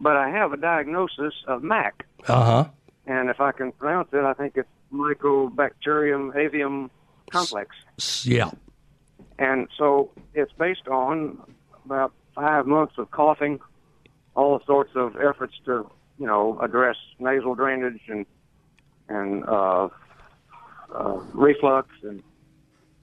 but 0.00 0.16
I 0.16 0.30
have 0.30 0.52
a 0.52 0.56
diagnosis 0.56 1.34
of 1.46 1.62
MAC. 1.62 2.06
Uh 2.26 2.44
huh. 2.44 2.64
And 3.06 3.28
if 3.28 3.40
I 3.40 3.52
can 3.52 3.72
pronounce 3.72 4.08
it, 4.12 4.24
I 4.24 4.34
think 4.34 4.56
it's 4.56 4.68
Mycobacterium 4.92 6.34
avium 6.34 6.90
complex. 7.30 7.74
Yeah. 8.22 8.50
And 9.38 9.68
so 9.76 10.10
it's 10.34 10.52
based 10.52 10.86
on 10.88 11.38
about 11.84 12.12
five 12.34 12.66
months 12.66 12.94
of 12.98 13.10
coughing, 13.10 13.58
all 14.34 14.60
sorts 14.66 14.90
of 14.94 15.16
efforts 15.16 15.54
to, 15.64 15.90
you 16.18 16.26
know, 16.26 16.58
address 16.60 16.96
nasal 17.18 17.54
drainage 17.54 18.00
and 18.08 18.26
and 19.08 19.44
uh, 19.46 19.88
uh, 20.94 21.20
reflux 21.32 21.88
and 22.02 22.22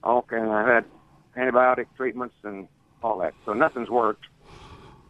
all 0.03 0.21
kind. 0.21 0.49
I 0.49 0.73
had 0.73 0.85
antibiotic 1.35 1.87
treatments 1.97 2.35
and 2.43 2.67
all 3.03 3.19
that. 3.19 3.33
So 3.45 3.53
nothing's 3.53 3.89
worked. 3.89 4.25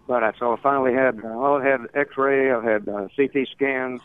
But 0.08 0.24
I 0.24 0.32
so 0.40 0.54
I 0.54 0.56
finally 0.58 0.94
had 0.94 1.22
well, 1.22 1.56
I 1.56 1.66
had 1.66 1.82
X-ray, 1.94 2.52
I've 2.52 2.64
had 2.64 2.88
uh, 2.88 3.08
CT 3.16 3.48
scans, 3.52 4.02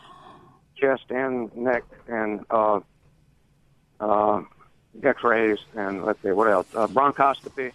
chest 0.75 1.03
and 1.09 1.55
neck, 1.55 1.83
and 2.07 2.45
uh, 2.51 2.81
uh, 3.99 4.41
X-rays, 5.01 5.59
and 5.75 6.03
let's 6.03 6.21
see 6.21 6.31
what 6.31 6.49
else, 6.49 6.67
uh, 6.75 6.87
bronchoscopy. 6.87 7.71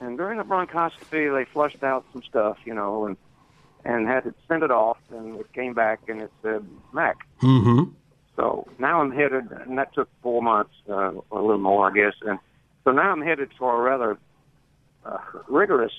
And 0.00 0.16
during 0.16 0.38
the 0.38 0.44
bronchoscopy, 0.44 1.34
they 1.34 1.44
flushed 1.44 1.84
out 1.84 2.06
some 2.12 2.22
stuff, 2.22 2.58
you 2.64 2.74
know, 2.74 3.06
and 3.06 3.16
and 3.84 4.06
had 4.06 4.24
to 4.24 4.34
send 4.48 4.62
it 4.62 4.70
off, 4.70 4.98
and 5.10 5.38
it 5.40 5.52
came 5.52 5.74
back 5.74 6.00
and 6.08 6.22
it 6.22 6.32
said 6.42 6.66
MAC. 6.92 7.18
Mm-hmm. 7.42 7.90
So 8.36 8.66
now 8.78 9.00
I'm 9.00 9.10
headed, 9.10 9.50
and 9.52 9.76
that 9.78 9.94
took 9.94 10.08
four 10.22 10.42
months, 10.42 10.72
uh, 10.88 11.12
a 11.30 11.40
little 11.40 11.58
more, 11.58 11.90
I 11.90 11.94
guess. 11.94 12.14
And 12.22 12.38
so 12.84 12.92
now 12.92 13.10
I'm 13.12 13.22
headed 13.22 13.50
for 13.58 13.76
a 13.76 13.80
rather 13.82 14.18
uh, 15.04 15.18
rigorous 15.48 15.92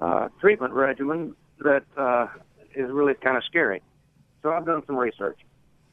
uh, 0.00 0.28
treatment 0.40 0.72
regimen 0.72 1.34
that 1.60 1.84
uh, 1.96 2.28
is 2.74 2.90
really 2.90 3.14
kind 3.14 3.36
of 3.36 3.44
scary. 3.44 3.82
So 4.42 4.52
I've 4.52 4.66
done 4.66 4.82
some 4.86 4.96
research, 4.96 5.38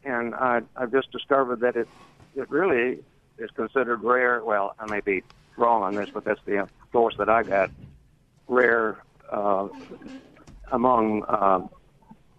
and 0.04 0.36
I, 0.36 0.62
I've 0.76 0.92
just 0.92 1.12
discovered 1.12 1.62
that 1.62 1.76
it 1.76 1.88
it 2.36 2.50
really 2.50 3.00
is 3.38 3.50
considered 3.52 4.04
rare. 4.04 4.44
Well, 4.44 4.76
I 4.80 4.86
may 4.88 5.00
be 5.00 5.24
wrong 5.58 5.84
on 5.84 5.96
this, 5.96 6.10
but 6.14 6.26
that's 6.26 6.40
the 6.46 6.68
source 6.92 7.16
that 7.18 7.30
I 7.30 7.44
got. 7.44 7.72
Rare 8.48 8.98
uh, 9.32 9.68
among 10.72 11.24
uh, 11.24 11.62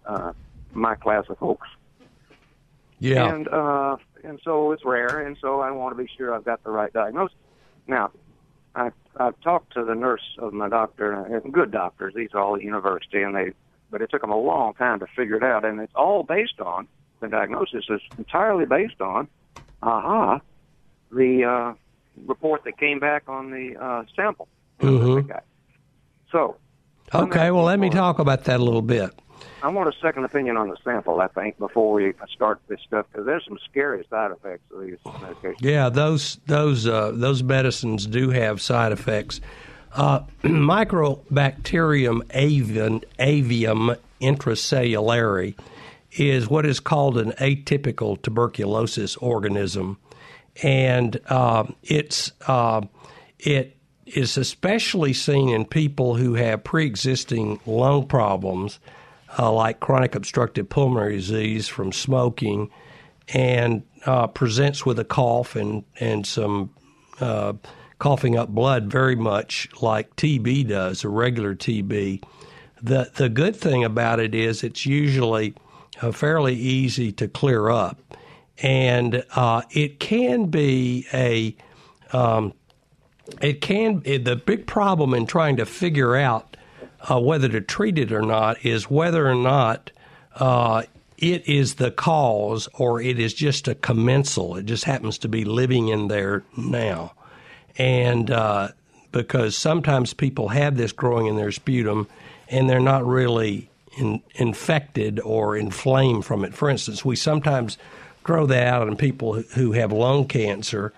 uh, 0.05 0.33
my 0.73 0.95
class 0.95 1.25
of 1.29 1.37
folks. 1.37 1.67
Yeah. 2.99 3.33
And 3.33 3.47
uh, 3.47 3.97
and 4.23 4.39
so 4.43 4.71
it's 4.71 4.85
rare, 4.85 5.21
and 5.21 5.37
so 5.39 5.59
I 5.59 5.71
want 5.71 5.95
to 5.95 6.03
be 6.03 6.09
sure 6.17 6.33
I've 6.33 6.45
got 6.45 6.63
the 6.63 6.71
right 6.71 6.91
diagnosis. 6.91 7.37
Now, 7.87 8.11
I 8.77 8.91
I've 9.19 9.39
talked 9.41 9.73
to 9.73 9.83
the 9.83 9.95
nurse 9.95 10.37
of 10.37 10.53
my 10.53 10.69
doctor, 10.69 11.11
and 11.11 11.51
good 11.51 11.71
doctors. 11.71 12.13
These 12.13 12.29
are 12.33 12.39
all 12.39 12.55
at 12.55 12.61
university, 12.61 13.23
and 13.23 13.35
they, 13.35 13.53
but 13.89 14.01
it 14.01 14.11
took 14.11 14.21
them 14.21 14.31
a 14.31 14.39
long 14.39 14.75
time 14.75 14.99
to 14.99 15.07
figure 15.07 15.35
it 15.35 15.43
out, 15.43 15.65
and 15.65 15.79
it's 15.79 15.95
all 15.95 16.23
based 16.23 16.59
on 16.59 16.87
the 17.19 17.27
diagnosis 17.27 17.85
is 17.89 18.01
entirely 18.19 18.65
based 18.65 19.01
on, 19.01 19.27
aha, 19.81 20.39
the 21.11 21.43
uh, 21.43 21.73
report 22.27 22.63
that 22.65 22.77
came 22.77 22.99
back 22.99 23.23
on 23.27 23.49
the 23.49 23.75
uh, 23.75 24.03
sample. 24.15 24.47
Mm-hmm. 24.79 25.31
So 26.31 26.57
Okay, 27.13 27.51
well, 27.51 27.63
let 27.63 27.79
me 27.79 27.89
talk 27.89 28.19
about 28.19 28.43
that 28.45 28.59
a 28.59 28.63
little 28.63 28.81
bit. 28.81 29.11
I 29.61 29.69
want 29.69 29.89
a 29.89 29.97
second 29.99 30.25
opinion 30.25 30.57
on 30.57 30.69
the 30.69 30.77
sample. 30.83 31.19
I 31.19 31.27
think 31.27 31.57
before 31.57 31.93
we 31.93 32.13
start 32.33 32.59
this 32.67 32.79
stuff 32.85 33.05
because 33.11 33.25
there's 33.25 33.45
some 33.45 33.57
scary 33.69 34.05
side 34.09 34.31
effects 34.31 34.63
of 34.71 34.81
these 34.81 34.97
medications. 35.05 35.55
Yeah, 35.61 35.89
those 35.89 36.39
those 36.45 36.87
uh, 36.87 37.11
those 37.13 37.43
medicines 37.43 38.05
do 38.05 38.29
have 38.29 38.61
side 38.61 38.91
effects. 38.91 39.41
Uh, 39.93 40.19
Mycobacterium 40.43 42.21
avium, 42.29 43.03
avium 43.19 43.97
is 46.11 46.49
what 46.49 46.65
is 46.65 46.79
called 46.79 47.17
an 47.17 47.31
atypical 47.33 48.21
tuberculosis 48.21 49.15
organism, 49.17 49.97
and 50.63 51.19
uh, 51.27 51.65
it's 51.83 52.31
uh, 52.47 52.81
it 53.39 53.75
is 54.05 54.37
especially 54.37 55.13
seen 55.13 55.49
in 55.49 55.65
people 55.65 56.15
who 56.15 56.35
have 56.35 56.63
pre-existing 56.63 57.59
lung 57.65 58.07
problems 58.07 58.79
uh, 59.37 59.51
like 59.51 59.79
chronic 59.79 60.15
obstructive 60.15 60.69
pulmonary 60.69 61.17
disease 61.17 61.67
from 61.67 61.91
smoking, 61.91 62.69
and 63.33 63.83
uh, 64.05 64.27
presents 64.27 64.85
with 64.85 64.99
a 64.99 65.05
cough 65.05 65.55
and 65.55 65.83
and 65.99 66.25
some 66.25 66.73
uh, 67.19 67.53
coughing 67.99 68.37
up 68.37 68.49
blood, 68.49 68.91
very 68.91 69.15
much 69.15 69.69
like 69.81 70.15
TB 70.15 70.69
does, 70.69 71.03
a 71.03 71.09
regular 71.09 71.55
TB. 71.55 72.23
The 72.81 73.11
the 73.15 73.29
good 73.29 73.55
thing 73.55 73.83
about 73.83 74.19
it 74.19 74.35
is 74.35 74.63
it's 74.63 74.85
usually 74.85 75.55
uh, 76.01 76.11
fairly 76.11 76.55
easy 76.55 77.11
to 77.13 77.27
clear 77.27 77.69
up, 77.69 77.99
and 78.61 79.23
uh, 79.35 79.63
it 79.71 79.99
can 79.99 80.45
be 80.45 81.05
a 81.13 81.55
um, 82.15 82.53
it 83.41 83.61
can 83.61 84.01
it, 84.05 84.25
the 84.25 84.35
big 84.35 84.67
problem 84.67 85.13
in 85.13 85.25
trying 85.25 85.57
to 85.57 85.65
figure 85.65 86.15
out 86.15 86.56
uh, 87.01 87.19
whether 87.19 87.47
to 87.49 87.61
treat 87.61 87.97
it 87.97 88.11
or 88.11 88.21
not 88.21 88.65
is 88.65 88.89
whether 88.89 89.27
or 89.27 89.35
not 89.35 89.91
uh, 90.35 90.83
it 91.17 91.47
is 91.47 91.75
the 91.75 91.91
cause 91.91 92.67
or 92.75 93.01
it 93.01 93.19
is 93.19 93.33
just 93.33 93.67
a 93.67 93.75
commensal. 93.75 94.55
It 94.57 94.65
just 94.65 94.83
happens 94.83 95.17
to 95.19 95.27
be 95.27 95.45
living 95.45 95.87
in 95.87 96.07
there 96.07 96.43
now. 96.55 97.13
And 97.77 98.29
uh, 98.31 98.69
because 99.11 99.57
sometimes 99.57 100.13
people 100.13 100.49
have 100.49 100.77
this 100.77 100.91
growing 100.91 101.27
in 101.27 101.35
their 101.35 101.51
sputum 101.51 102.07
and 102.49 102.69
they're 102.69 102.79
not 102.79 103.05
really 103.05 103.69
in, 103.97 104.21
infected 104.35 105.19
or 105.19 105.57
inflamed 105.57 106.25
from 106.25 106.45
it. 106.45 106.53
For 106.53 106.69
instance, 106.69 107.03
we 107.03 107.15
sometimes 107.15 107.77
grow 108.23 108.45
that 108.45 108.67
out 108.67 108.87
in 108.87 108.95
people 108.95 109.33
who, 109.33 109.41
who 109.41 109.71
have 109.71 109.91
lung 109.91 110.27
cancer 110.27 110.93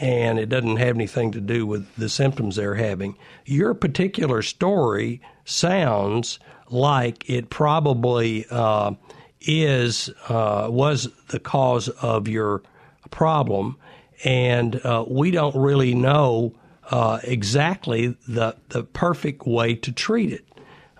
and 0.00 0.38
it 0.38 0.48
doesn't 0.48 0.76
have 0.76 0.96
anything 0.96 1.32
to 1.32 1.40
do 1.40 1.66
with 1.66 1.94
the 1.96 2.08
symptoms 2.08 2.56
they're 2.56 2.74
having. 2.74 3.16
Your 3.44 3.74
particular 3.74 4.42
story 4.42 5.20
sounds 5.44 6.38
like 6.68 7.28
it 7.28 7.50
probably 7.50 8.46
uh, 8.50 8.92
is 9.40 10.10
uh, 10.28 10.68
was 10.70 11.08
the 11.28 11.38
cause 11.38 11.88
of 11.88 12.26
your 12.28 12.62
problem, 13.10 13.76
and 14.24 14.76
uh, 14.84 15.04
we 15.06 15.30
don't 15.30 15.54
really 15.54 15.94
know 15.94 16.54
uh, 16.90 17.20
exactly 17.22 18.16
the 18.26 18.56
the 18.70 18.82
perfect 18.82 19.46
way 19.46 19.74
to 19.74 19.92
treat 19.92 20.32
it. 20.32 20.46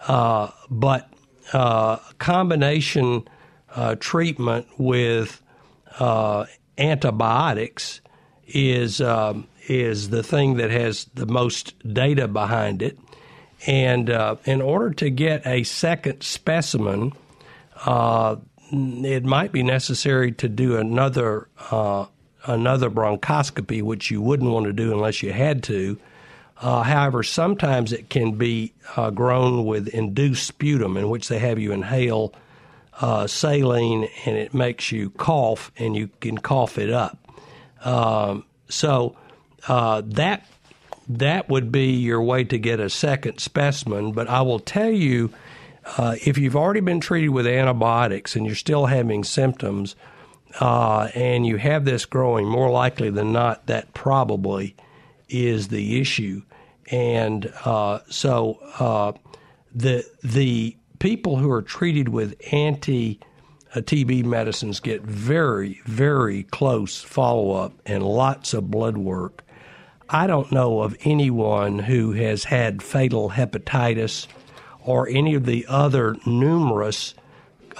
Uh, 0.06 0.50
but 0.70 1.10
uh, 1.52 1.96
combination 2.18 3.26
treatment 3.98 4.66
with 4.78 5.42
antibiotics 6.78 8.00
is 8.46 9.00
um, 9.00 9.46
is 9.68 10.10
the 10.10 10.22
thing 10.22 10.56
that 10.56 10.70
has 10.70 11.06
the 11.14 11.26
most 11.26 11.74
data 11.92 12.28
behind 12.28 12.82
it. 12.82 12.98
And 13.66 14.10
uh, 14.10 14.36
in 14.44 14.60
order 14.60 14.92
to 14.94 15.10
get 15.10 15.46
a 15.46 15.62
second 15.62 16.22
specimen, 16.22 17.12
uh, 17.86 18.36
it 18.70 19.24
might 19.24 19.52
be 19.52 19.62
necessary 19.62 20.32
to 20.32 20.48
do 20.48 20.76
another 20.76 21.48
uh, 21.70 22.06
another 22.46 22.90
bronchoscopy, 22.90 23.82
which 23.82 24.10
you 24.10 24.20
wouldn't 24.20 24.50
want 24.50 24.66
to 24.66 24.72
do 24.72 24.92
unless 24.92 25.22
you 25.22 25.32
had 25.32 25.62
to. 25.64 25.98
Uh, 26.60 26.82
however, 26.82 27.22
sometimes 27.22 27.92
it 27.92 28.08
can 28.10 28.32
be 28.32 28.72
uh, 28.96 29.10
grown 29.10 29.64
with 29.64 29.88
induced 29.88 30.46
sputum, 30.46 30.96
in 30.96 31.08
which 31.08 31.28
they 31.28 31.38
have 31.38 31.58
you 31.58 31.72
inhale 31.72 32.32
uh, 33.00 33.26
saline 33.26 34.08
and 34.24 34.36
it 34.36 34.54
makes 34.54 34.92
you 34.92 35.10
cough, 35.10 35.72
and 35.76 35.96
you 35.96 36.08
can 36.20 36.38
cough 36.38 36.78
it 36.78 36.90
up. 36.90 37.18
Um, 37.84 38.44
so 38.68 39.16
uh, 39.68 40.02
that 40.06 40.46
that 41.08 41.48
would 41.50 41.70
be 41.70 41.92
your 41.92 42.22
way 42.22 42.44
to 42.44 42.58
get 42.58 42.80
a 42.80 42.88
second 42.88 43.38
specimen. 43.38 44.12
But 44.12 44.28
I 44.28 44.42
will 44.42 44.60
tell 44.60 44.90
you, 44.90 45.32
uh, 45.98 46.16
if 46.24 46.38
you've 46.38 46.56
already 46.56 46.80
been 46.80 47.00
treated 47.00 47.28
with 47.28 47.46
antibiotics 47.46 48.36
and 48.36 48.46
you're 48.46 48.54
still 48.54 48.86
having 48.86 49.22
symptoms, 49.22 49.96
uh, 50.60 51.08
and 51.14 51.46
you 51.46 51.56
have 51.56 51.84
this 51.84 52.06
growing, 52.06 52.46
more 52.46 52.70
likely 52.70 53.10
than 53.10 53.32
not, 53.32 53.66
that 53.66 53.92
probably 53.92 54.76
is 55.28 55.68
the 55.68 56.00
issue. 56.00 56.42
And 56.90 57.52
uh, 57.64 58.00
so 58.08 58.58
uh, 58.78 59.12
the 59.74 60.04
the 60.22 60.76
people 60.98 61.36
who 61.36 61.50
are 61.50 61.62
treated 61.62 62.08
with 62.08 62.34
anti 62.52 63.20
TB 63.82 64.24
medicines 64.24 64.80
get 64.80 65.02
very, 65.02 65.80
very 65.84 66.44
close 66.44 67.02
follow 67.02 67.52
up 67.52 67.72
and 67.86 68.02
lots 68.02 68.54
of 68.54 68.70
blood 68.70 68.96
work. 68.96 69.44
I 70.08 70.26
don't 70.26 70.52
know 70.52 70.82
of 70.82 70.96
anyone 71.02 71.80
who 71.80 72.12
has 72.12 72.44
had 72.44 72.82
fatal 72.82 73.30
hepatitis 73.30 74.26
or 74.84 75.08
any 75.08 75.34
of 75.34 75.46
the 75.46 75.64
other 75.68 76.16
numerous 76.26 77.14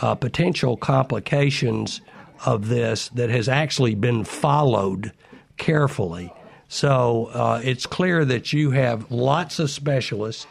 uh, 0.01 0.15
potential 0.15 0.77
complications 0.77 2.01
of 2.45 2.69
this 2.69 3.09
that 3.11 3.31
has 3.31 3.49
actually 3.49 3.95
been 3.95 4.25
followed 4.25 5.13
carefully. 5.57 6.33
So 6.69 7.27
uh, 7.27 7.61
it's 7.63 7.87
clear 7.87 8.25
that 8.25 8.53
you 8.53 8.73
have 8.73 9.11
lots 9.11 9.59
of 9.59 9.71
specialists, 9.71 10.47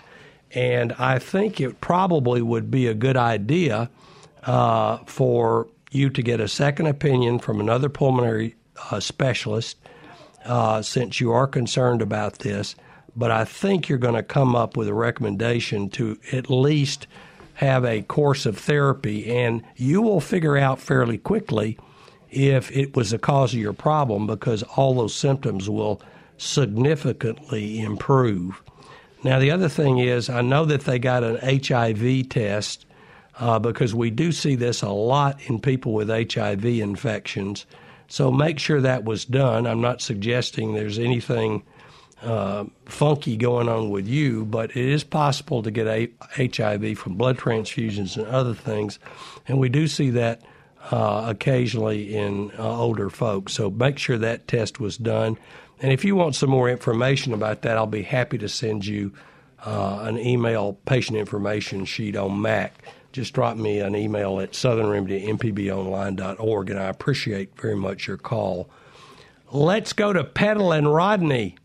and 0.52 0.94
I 0.94 1.20
think 1.20 1.60
it 1.60 1.82
probably 1.82 2.42
would 2.42 2.72
be 2.72 2.88
a 2.88 2.94
good 2.94 3.18
idea 3.18 3.90
uh, 4.46 4.98
for 5.06 5.68
you 5.92 6.10
to 6.10 6.22
get 6.22 6.40
a 6.40 6.48
second 6.48 6.88
opinion 6.88 7.40
from 7.40 7.60
another 7.60 7.90
pulmonary 7.90 8.56
uh, 8.92 9.00
specialist 9.00 9.78
uh, 10.46 10.82
since 10.82 11.20
you 11.20 11.32
are 11.32 11.48
concerned 11.48 12.02
about 12.02 12.40
this. 12.40 12.76
But 13.16 13.32
I 13.32 13.46
think 13.46 13.88
you're 13.88 14.00
going 14.00 14.16
to 14.16 14.24
come 14.24 14.56
up 14.56 14.76
with 14.76 14.88
a 14.88 14.94
recommendation 14.94 15.90
to 15.92 16.18
at 16.32 16.50
least 16.50 17.08
have 17.56 17.86
a 17.86 18.02
course 18.02 18.46
of 18.46 18.58
therapy, 18.58 19.32
and 19.32 19.64
you 19.76 20.02
will 20.02 20.20
figure 20.20 20.58
out 20.58 20.80
fairly 20.80 21.20
quickly 21.20 21.78
if 22.32 22.76
it 22.76 22.96
was 22.96 23.12
the 23.12 23.20
cause 23.20 23.54
of 23.54 23.60
your 23.60 23.74
problem 23.74 24.26
because 24.26 24.64
all 24.76 24.96
those 24.96 25.14
symptoms 25.14 25.70
will 25.70 26.02
significantly 26.38 27.80
improve. 27.80 28.62
Now, 29.24 29.38
the 29.40 29.52
other 29.52 29.70
thing 29.70 30.00
is, 30.00 30.30
I 30.30 30.42
know 30.42 30.66
that 30.66 30.82
they 30.82 30.98
got 30.98 31.24
an 31.24 31.38
HIV 31.38 32.30
test 32.30 32.86
uh, 33.40 33.60
because 33.60 33.96
we 33.96 34.10
do 34.10 34.32
see 34.32 34.56
this 34.56 34.82
a 34.82 34.90
lot 34.90 35.40
in 35.50 35.60
people 35.60 35.94
with 35.94 36.10
HIV 36.10 36.66
infections. 36.66 37.66
So 38.08 38.32
make 38.32 38.60
sure 38.60 38.82
that 38.82 39.06
was 39.06 39.26
done. 39.26 39.66
I'm 39.66 39.82
not 39.82 40.02
suggesting 40.02 40.74
there's 40.74 41.00
anything 41.00 41.64
uh, 42.22 42.66
funky 42.86 43.36
going 43.36 43.68
on 43.68 43.90
with 43.90 44.08
you, 44.08 44.46
but 44.46 44.72
it 44.72 44.86
is 44.86 45.04
possible 45.04 45.64
to 45.64 45.72
get 45.72 45.88
a- 45.88 46.12
HIV 46.38 46.98
from 46.98 47.16
blood 47.16 47.38
transfusions 47.38 48.16
and 48.18 48.28
other 48.28 48.54
things. 48.54 49.00
And 49.48 49.60
we 49.60 49.70
do 49.70 49.88
see 49.88 50.10
that 50.12 50.42
uh, 50.92 51.26
occasionally 51.28 52.16
in 52.16 52.52
uh, 52.58 52.80
older 52.80 53.10
folks. 53.10 53.54
So 53.54 53.70
make 53.70 53.98
sure 53.98 54.18
that 54.18 54.48
test 54.48 54.80
was 54.80 54.98
done. 54.98 55.38
And 55.82 55.92
if 55.92 56.06
you 56.06 56.16
want 56.16 56.36
some 56.36 56.50
more 56.50 56.70
information 56.70 57.34
about 57.34 57.62
that, 57.64 57.78
I'll 57.78 57.88
be 57.88 58.04
happy 58.04 58.38
to 58.38 58.50
send 58.50 58.86
you 58.86 59.12
uh, 59.66 60.00
an 60.04 60.18
email 60.18 60.74
patient 60.86 61.18
information 61.18 61.86
sheet 61.86 62.16
on 62.16 62.42
MAC. 62.42 62.74
Just 63.14 63.34
drop 63.34 63.58
me 63.58 63.80
an 63.80 63.96
email 63.96 64.40
at 64.40 64.54
southernremedy 64.54 65.24
at 65.24 65.38
mpbonline.org, 65.38 66.70
and 66.72 66.80
I 66.80 66.86
appreciate 66.86 67.56
very 67.56 67.76
much 67.76 68.08
your 68.08 68.18
call. 68.18 68.70
Let's 69.52 69.94
go 69.94 70.12
to 70.14 70.24
Petal 70.24 70.72
and 70.72 70.92
Rodney. 70.92 71.56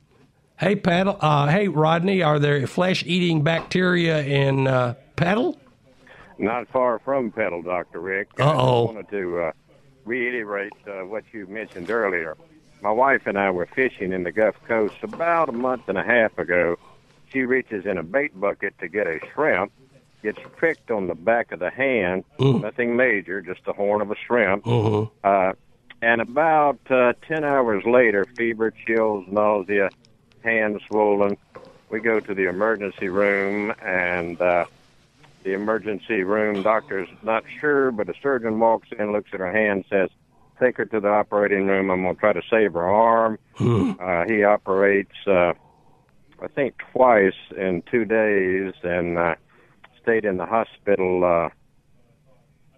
Hey, 0.59 0.77
Petal. 0.77 1.17
Uh, 1.19 1.47
hey, 1.47 1.69
Rodney. 1.69 2.23
Are 2.23 2.39
there 2.39 2.67
flesh-eating 2.67 3.43
bacteria 3.45 4.23
in 4.23 4.67
uh, 4.67 4.95
Petal? 5.17 5.59
Not 6.37 6.69
far 6.69 6.99
from 6.99 7.33
Petal, 7.33 7.63
Dr. 7.63 8.01
Rick. 8.01 8.29
Uh-oh. 8.39 8.89
I 8.89 8.93
wanted 8.93 9.09
to 9.09 9.41
uh, 9.41 9.53
reiterate 10.05 10.75
uh, 10.87 11.07
what 11.07 11.25
you 11.33 11.47
mentioned 11.47 11.91
earlier. 11.91 12.37
My 12.83 12.91
wife 12.91 13.23
and 13.27 13.39
I 13.39 13.51
were 13.51 13.67
fishing 13.75 14.13
in 14.13 14.23
the 14.23 14.33
Gulf 14.33 14.57
Coast 14.67 14.97
about 15.03 15.49
a 15.49 15.53
month 15.53 15.89
and 15.89 15.97
a 15.97 16.05
half 16.05 16.37
ago. 16.37 16.77
She 17.33 17.41
reaches 17.41 17.87
in 17.87 17.97
a 17.97 18.03
bait 18.03 18.39
bucket 18.39 18.79
to 18.81 18.89
get 18.89 19.07
a 19.07 19.19
shrimp, 19.33 19.73
gets 20.35 20.47
pricked 20.57 20.91
on 20.91 21.07
the 21.07 21.14
back 21.14 21.53
of 21.53 21.59
the 21.59 21.70
hand, 21.70 22.22
Mm. 22.39 22.61
nothing 22.62 22.97
major, 22.97 23.41
just 23.41 23.64
the 23.64 23.72
horn 23.72 24.03
of 24.03 24.11
a 24.11 24.14
shrimp. 24.16 24.64
Mhm. 24.64 25.11
Uh, 25.24 25.53
and 26.03 26.20
about 26.20 26.79
uh, 26.91 27.14
10 27.26 27.45
hours 27.45 27.83
later, 27.87 28.24
fever, 28.37 28.70
chills, 28.87 29.24
nausea, 29.29 29.89
hand 30.45 30.81
swollen. 30.87 31.37
We 31.91 32.01
go 32.01 32.20
to 32.20 32.35
the 32.35 32.47
emergency 32.49 33.09
room, 33.09 33.72
and 33.83 34.39
uh, 34.41 34.66
the 35.45 35.55
emergency 35.55 36.22
room 36.24 36.62
doctor's 36.62 37.09
not 37.22 37.45
sure, 37.59 37.91
but 37.91 38.09
a 38.11 38.14
surgeon 38.22 38.61
walks 38.61 38.89
in, 38.99 39.12
looks 39.12 39.31
at 39.33 39.41
her 39.41 39.51
hand, 39.53 39.87
says, 39.89 40.11
Take 40.61 40.76
her 40.76 40.85
to 40.87 41.01
the 41.01 41.09
operating 41.09 41.66
room. 41.68 41.89
I'm 41.91 42.03
going 42.03 42.14
to 42.16 42.20
try 42.20 42.33
to 42.35 42.43
save 42.51 42.74
her 42.74 42.87
arm. 42.89 43.39
uh, 43.61 44.24
he 44.26 44.45
operates, 44.45 45.14
uh, 45.26 45.53
I 46.43 46.49
think, 46.55 46.74
twice 46.93 47.41
in 47.57 47.83
two 47.91 48.05
days 48.05 48.74
and 48.83 49.16
uh, 49.18 49.35
stayed 50.09 50.25
in 50.25 50.39
the 50.39 50.47
hospital 50.47 51.25
uh, 51.25 51.49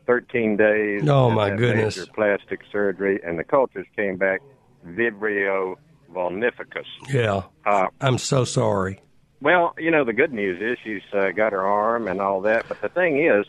13 0.07 0.57
days. 0.57 1.09
Oh, 1.09 1.31
my 1.31 1.51
goodness. 1.55 1.97
Major 1.97 2.11
plastic 2.13 2.61
surgery, 2.73 3.21
and 3.25 3.39
the 3.39 3.45
cultures 3.45 3.87
came 3.95 4.17
back 4.17 4.41
Vibrio 4.85 5.77
vulnificus. 6.13 6.87
Yeah. 7.09 7.43
Uh, 7.65 7.87
I'm 8.01 8.19
so 8.19 8.45
sorry. 8.45 9.01
well, 9.41 9.75
you 9.79 9.91
know, 9.93 10.05
the 10.05 10.13
good 10.13 10.33
news 10.33 10.61
is 10.61 10.79
she's 10.83 11.03
uh, 11.15 11.31
got 11.31 11.53
her 11.53 11.63
arm 11.63 12.09
and 12.09 12.21
all 12.21 12.41
that. 12.43 12.67
But 12.69 12.81
the 12.81 12.89
thing 12.89 13.25
is, 13.25 13.47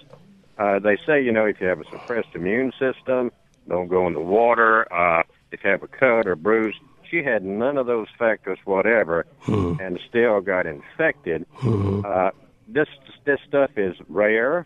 uh, 0.59 0.77
they 0.77 0.97
say, 1.07 1.23
you 1.23 1.31
know, 1.31 1.45
if 1.45 1.59
you 1.59 1.65
have 1.67 1.79
a 1.79 1.85
suppressed 1.85 2.35
immune 2.35 2.71
system, 2.77 3.31
don't 3.67 3.87
go 3.87 4.05
in 4.05 4.13
the 4.13 4.19
water. 4.19 4.91
Uh, 4.93 5.23
if 5.51 5.63
you 5.63 5.71
have 5.71 5.81
a 5.81 5.87
cut 5.87 6.27
or 6.27 6.35
bruise, 6.35 6.75
she 7.09 7.23
had 7.23 7.43
none 7.43 7.77
of 7.77 7.87
those 7.87 8.07
factors 8.19 8.59
whatever, 8.65 9.25
and 9.47 9.99
still 10.07 10.39
got 10.39 10.65
infected. 10.65 11.45
Uh, 11.63 12.31
this 12.67 12.87
this 13.25 13.39
stuff 13.47 13.71
is 13.77 13.95
rare, 14.07 14.65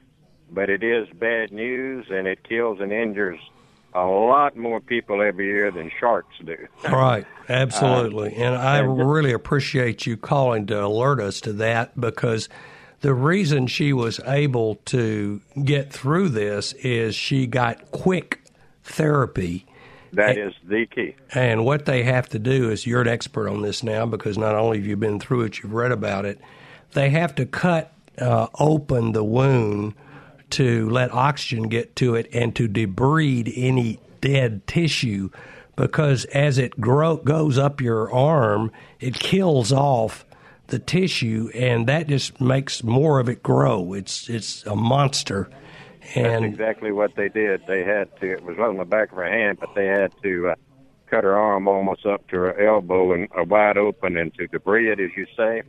but 0.52 0.70
it 0.70 0.84
is 0.84 1.08
bad 1.16 1.52
news, 1.52 2.06
and 2.10 2.28
it 2.28 2.44
kills 2.44 2.80
and 2.80 2.92
injures 2.92 3.40
a 3.96 4.06
lot 4.06 4.58
more 4.58 4.82
people 4.82 5.22
every 5.22 5.46
year 5.46 5.72
than 5.72 5.90
sharks 6.00 6.36
do. 6.44 6.68
Right, 6.84 7.26
absolutely. 7.50 8.36
Uh, 8.36 8.44
and 8.44 8.56
I 8.56 8.80
really 8.80 9.32
appreciate 9.32 10.06
you 10.06 10.18
calling 10.18 10.66
to 10.68 10.86
alert 10.86 11.22
us 11.22 11.40
to 11.42 11.54
that 11.54 12.00
because 12.00 12.50
the 13.00 13.14
reason 13.14 13.68
she 13.68 13.94
was 13.94 14.20
able 14.26 14.76
to 14.86 15.42
get 15.64 15.94
through 15.94 16.30
this 16.30 16.74
is 16.74 17.16
she 17.16 17.48
got 17.48 17.92
quick 17.92 18.42
therapy. 18.84 19.66
That 20.12 20.38
is 20.38 20.54
the 20.64 20.86
key. 20.86 21.16
And 21.34 21.66
what 21.66 21.86
they 21.86 22.04
have 22.04 22.30
to 22.30 22.40
do 22.40 22.70
is 22.70 22.86
you're 22.86 23.02
an 23.02 23.08
expert 23.08 23.50
on 23.50 23.62
this 23.62 23.82
now 23.82 24.06
because 24.06 24.38
not 24.38 24.56
only 24.56 24.78
have 24.78 24.88
you 24.88 24.98
been 24.98 25.20
through 25.20 25.44
it, 25.44 25.62
you've 25.62 25.74
read 25.74 25.92
about 25.92 26.26
it. 26.26 26.40
They 26.94 27.10
have 27.12 27.36
to 27.36 27.46
cut 27.46 27.94
uh, 28.20 28.48
open 28.60 29.12
the 29.12 29.24
wound 29.24 29.94
to 30.52 30.90
let 30.90 31.12
oxygen 31.14 31.64
get 31.64 31.96
to 31.98 32.16
it 32.16 32.28
and 32.34 32.56
to 32.56 32.68
debride 32.68 33.52
any 33.56 34.00
dead 34.22 34.66
tissue 34.68 35.30
because 35.76 36.26
as 36.26 36.58
it 36.58 36.80
grow, 36.80 37.18
goes 37.18 37.58
up 37.58 37.82
your 37.82 38.12
arm, 38.14 38.72
it 39.00 39.16
kills 39.16 39.72
off 39.74 40.26
the 40.68 40.80
tissue 40.80 41.50
and 41.54 41.88
that 41.88 42.08
just 42.08 42.40
makes 42.42 42.84
more 42.84 43.20
of 43.20 43.30
it 43.30 43.44
grow. 43.44 43.94
It's 43.94 44.30
it's 44.30 44.66
a 44.66 44.76
monster. 44.76 45.50
That's 46.00 46.18
And 46.18 46.46
exactly 46.46 46.92
what 46.92 47.16
they 47.16 47.30
did. 47.30 47.64
They 47.68 47.84
had 47.84 48.16
to. 48.20 48.32
It 48.32 48.44
was 48.44 48.58
on 48.60 48.78
the 48.78 48.86
back 48.86 49.12
of 49.12 49.18
her 49.18 49.30
hand, 49.30 49.60
but 49.60 49.74
they 49.76 49.88
had 49.88 50.12
to 50.24 50.50
uh, 50.50 50.56
cut 51.08 51.24
her 51.24 51.36
arm 51.36 51.68
almost 51.68 52.06
up 52.06 52.28
to 52.30 52.36
her 52.38 52.60
elbow 52.60 53.14
and 53.14 53.28
uh, 53.38 53.44
wide 53.44 53.78
open 53.78 54.18
and 54.18 54.34
to 54.36 54.48
debris 54.48 54.92
it, 54.92 55.00
as 55.00 55.12
you 55.16 55.26
say, 55.36 55.64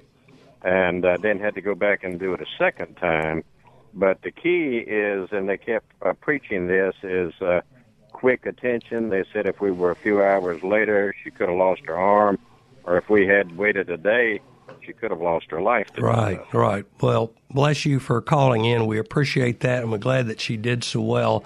and 0.62 1.04
uh, 1.04 1.16
then 1.20 1.38
had 1.38 1.54
to 1.54 1.60
go 1.60 1.74
back 1.74 2.04
and 2.04 2.18
do 2.18 2.32
it 2.34 2.40
a 2.40 2.46
second 2.58 2.96
time. 2.96 3.44
But 3.94 4.20
the 4.22 4.30
key 4.30 4.78
is, 4.86 5.28
and 5.32 5.48
they 5.48 5.56
kept 5.56 5.90
uh, 6.02 6.12
preaching 6.14 6.66
this, 6.66 6.94
is 7.02 7.32
uh, 7.40 7.60
quick 8.12 8.46
attention. 8.46 9.08
They 9.08 9.24
said 9.32 9.46
if 9.46 9.60
we 9.60 9.70
were 9.70 9.90
a 9.90 9.96
few 9.96 10.22
hours 10.22 10.62
later, 10.62 11.14
she 11.22 11.30
could 11.30 11.48
have 11.48 11.58
lost 11.58 11.82
her 11.86 11.96
arm, 11.96 12.38
or 12.84 12.98
if 12.98 13.08
we 13.08 13.26
had 13.26 13.56
waited 13.56 13.88
a 13.90 13.96
day, 13.96 14.40
she 14.86 14.92
could 14.92 15.10
have 15.10 15.20
lost 15.20 15.46
her 15.50 15.60
life. 15.60 15.88
Right, 15.98 16.40
right. 16.52 16.86
Well, 17.00 17.32
bless 17.50 17.84
you 17.84 17.98
for 17.98 18.20
calling 18.20 18.64
in. 18.64 18.86
We 18.86 18.98
appreciate 18.98 19.60
that, 19.60 19.82
and 19.82 19.90
we're 19.90 19.98
glad 19.98 20.28
that 20.28 20.40
she 20.40 20.56
did 20.56 20.84
so 20.84 21.00
well. 21.00 21.44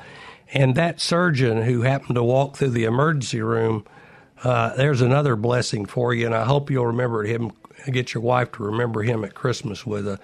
And 0.52 0.74
that 0.74 1.00
surgeon 1.00 1.62
who 1.62 1.82
happened 1.82 2.16
to 2.16 2.24
walk 2.24 2.56
through 2.56 2.70
the 2.70 2.84
emergency 2.84 3.40
room, 3.40 3.84
uh, 4.42 4.74
there's 4.74 5.00
another 5.00 5.36
blessing 5.36 5.86
for 5.86 6.12
you, 6.12 6.26
and 6.26 6.34
I 6.34 6.44
hope 6.44 6.70
you'll 6.70 6.86
remember 6.86 7.22
him. 7.24 7.52
Get 7.86 8.14
your 8.14 8.22
wife 8.22 8.52
to 8.52 8.62
remember 8.62 9.02
him 9.02 9.24
at 9.24 9.34
Christmas 9.34 9.86
with 9.86 10.06
a, 10.06 10.18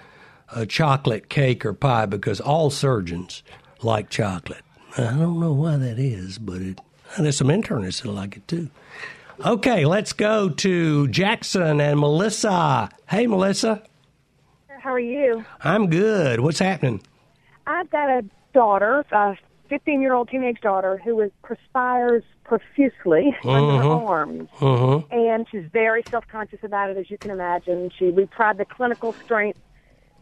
a 0.55 0.65
chocolate 0.65 1.29
cake 1.29 1.65
or 1.65 1.73
pie, 1.73 2.05
because 2.05 2.39
all 2.39 2.69
surgeons 2.69 3.43
like 3.81 4.09
chocolate. 4.09 4.63
I 4.97 5.03
don't 5.03 5.39
know 5.39 5.53
why 5.53 5.77
that 5.77 5.99
is, 5.99 6.37
but 6.37 6.61
it, 6.61 6.81
there's 7.17 7.37
some 7.37 7.47
internists 7.47 8.01
that 8.01 8.11
like 8.11 8.37
it 8.37 8.47
too. 8.47 8.69
Okay, 9.45 9.85
let's 9.85 10.13
go 10.13 10.49
to 10.49 11.07
Jackson 11.09 11.79
and 11.79 11.99
Melissa. 11.99 12.89
Hey, 13.07 13.27
Melissa. 13.27 13.83
How 14.79 14.93
are 14.93 14.99
you? 14.99 15.45
I'm 15.61 15.89
good. 15.89 16.39
What's 16.39 16.59
happening? 16.59 17.01
I've 17.67 17.89
got 17.89 18.09
a 18.09 18.25
daughter, 18.53 19.05
a 19.11 19.37
15 19.69 20.01
year 20.01 20.13
old 20.13 20.29
teenage 20.29 20.61
daughter, 20.61 20.99
who 21.03 21.19
is 21.21 21.31
perspires 21.43 22.23
profusely 22.43 23.35
under 23.43 23.81
her 23.83 23.89
arms. 23.89 24.49
Mm-hmm. 24.59 25.13
And 25.13 25.47
she's 25.51 25.65
very 25.71 26.03
self 26.09 26.27
conscious 26.27 26.59
about 26.63 26.89
it, 26.89 26.97
as 26.97 27.09
you 27.11 27.17
can 27.17 27.31
imagine. 27.31 27.91
She 27.97 28.09
we 28.09 28.25
tried 28.27 28.57
the 28.57 28.65
clinical 28.65 29.13
strength 29.25 29.59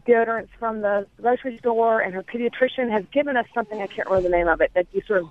deodorants 0.06 0.48
from 0.58 0.82
the 0.82 1.06
grocery 1.20 1.58
store, 1.58 2.00
and 2.00 2.14
her 2.14 2.22
pediatrician 2.22 2.90
has 2.90 3.04
given 3.12 3.36
us 3.36 3.46
something 3.54 3.80
I 3.82 3.86
can't 3.86 4.08
remember 4.08 4.28
the 4.28 4.36
name 4.36 4.48
of 4.48 4.60
it 4.60 4.70
that 4.74 4.86
you 4.92 5.02
sort 5.06 5.22
of 5.22 5.28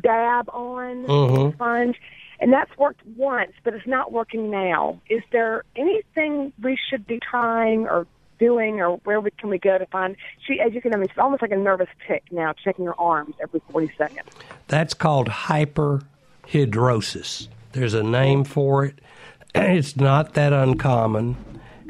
dab 0.00 0.48
on 0.50 1.04
Mhm. 1.04 1.52
sponge, 1.54 2.00
and 2.40 2.52
that's 2.52 2.76
worked 2.78 3.00
once, 3.16 3.52
but 3.64 3.74
it's 3.74 3.86
not 3.86 4.12
working 4.12 4.50
now. 4.50 5.00
Is 5.08 5.22
there 5.32 5.64
anything 5.74 6.52
we 6.62 6.76
should 6.88 7.06
be 7.06 7.18
trying 7.18 7.86
or 7.86 8.06
doing, 8.38 8.80
or 8.80 8.96
where 9.04 9.20
we, 9.20 9.30
can 9.32 9.50
we 9.50 9.58
go 9.58 9.78
to 9.78 9.86
find? 9.86 10.16
She, 10.46 10.60
as 10.60 10.72
you 10.74 10.80
can 10.80 10.92
imagine, 10.92 11.08
she's 11.10 11.18
almost 11.18 11.42
like 11.42 11.50
a 11.52 11.56
nervous 11.56 11.88
tic 12.06 12.22
now, 12.30 12.52
checking 12.52 12.84
her 12.86 12.98
arms 13.00 13.34
every 13.42 13.60
forty 13.70 13.90
seconds. 13.96 14.28
That's 14.68 14.94
called 14.94 15.28
hyperhidrosis. 15.28 17.48
There's 17.72 17.94
a 17.94 18.02
name 18.02 18.44
for 18.44 18.84
it. 18.86 18.98
it's 19.54 19.96
not 19.96 20.34
that 20.34 20.52
uncommon. 20.52 21.36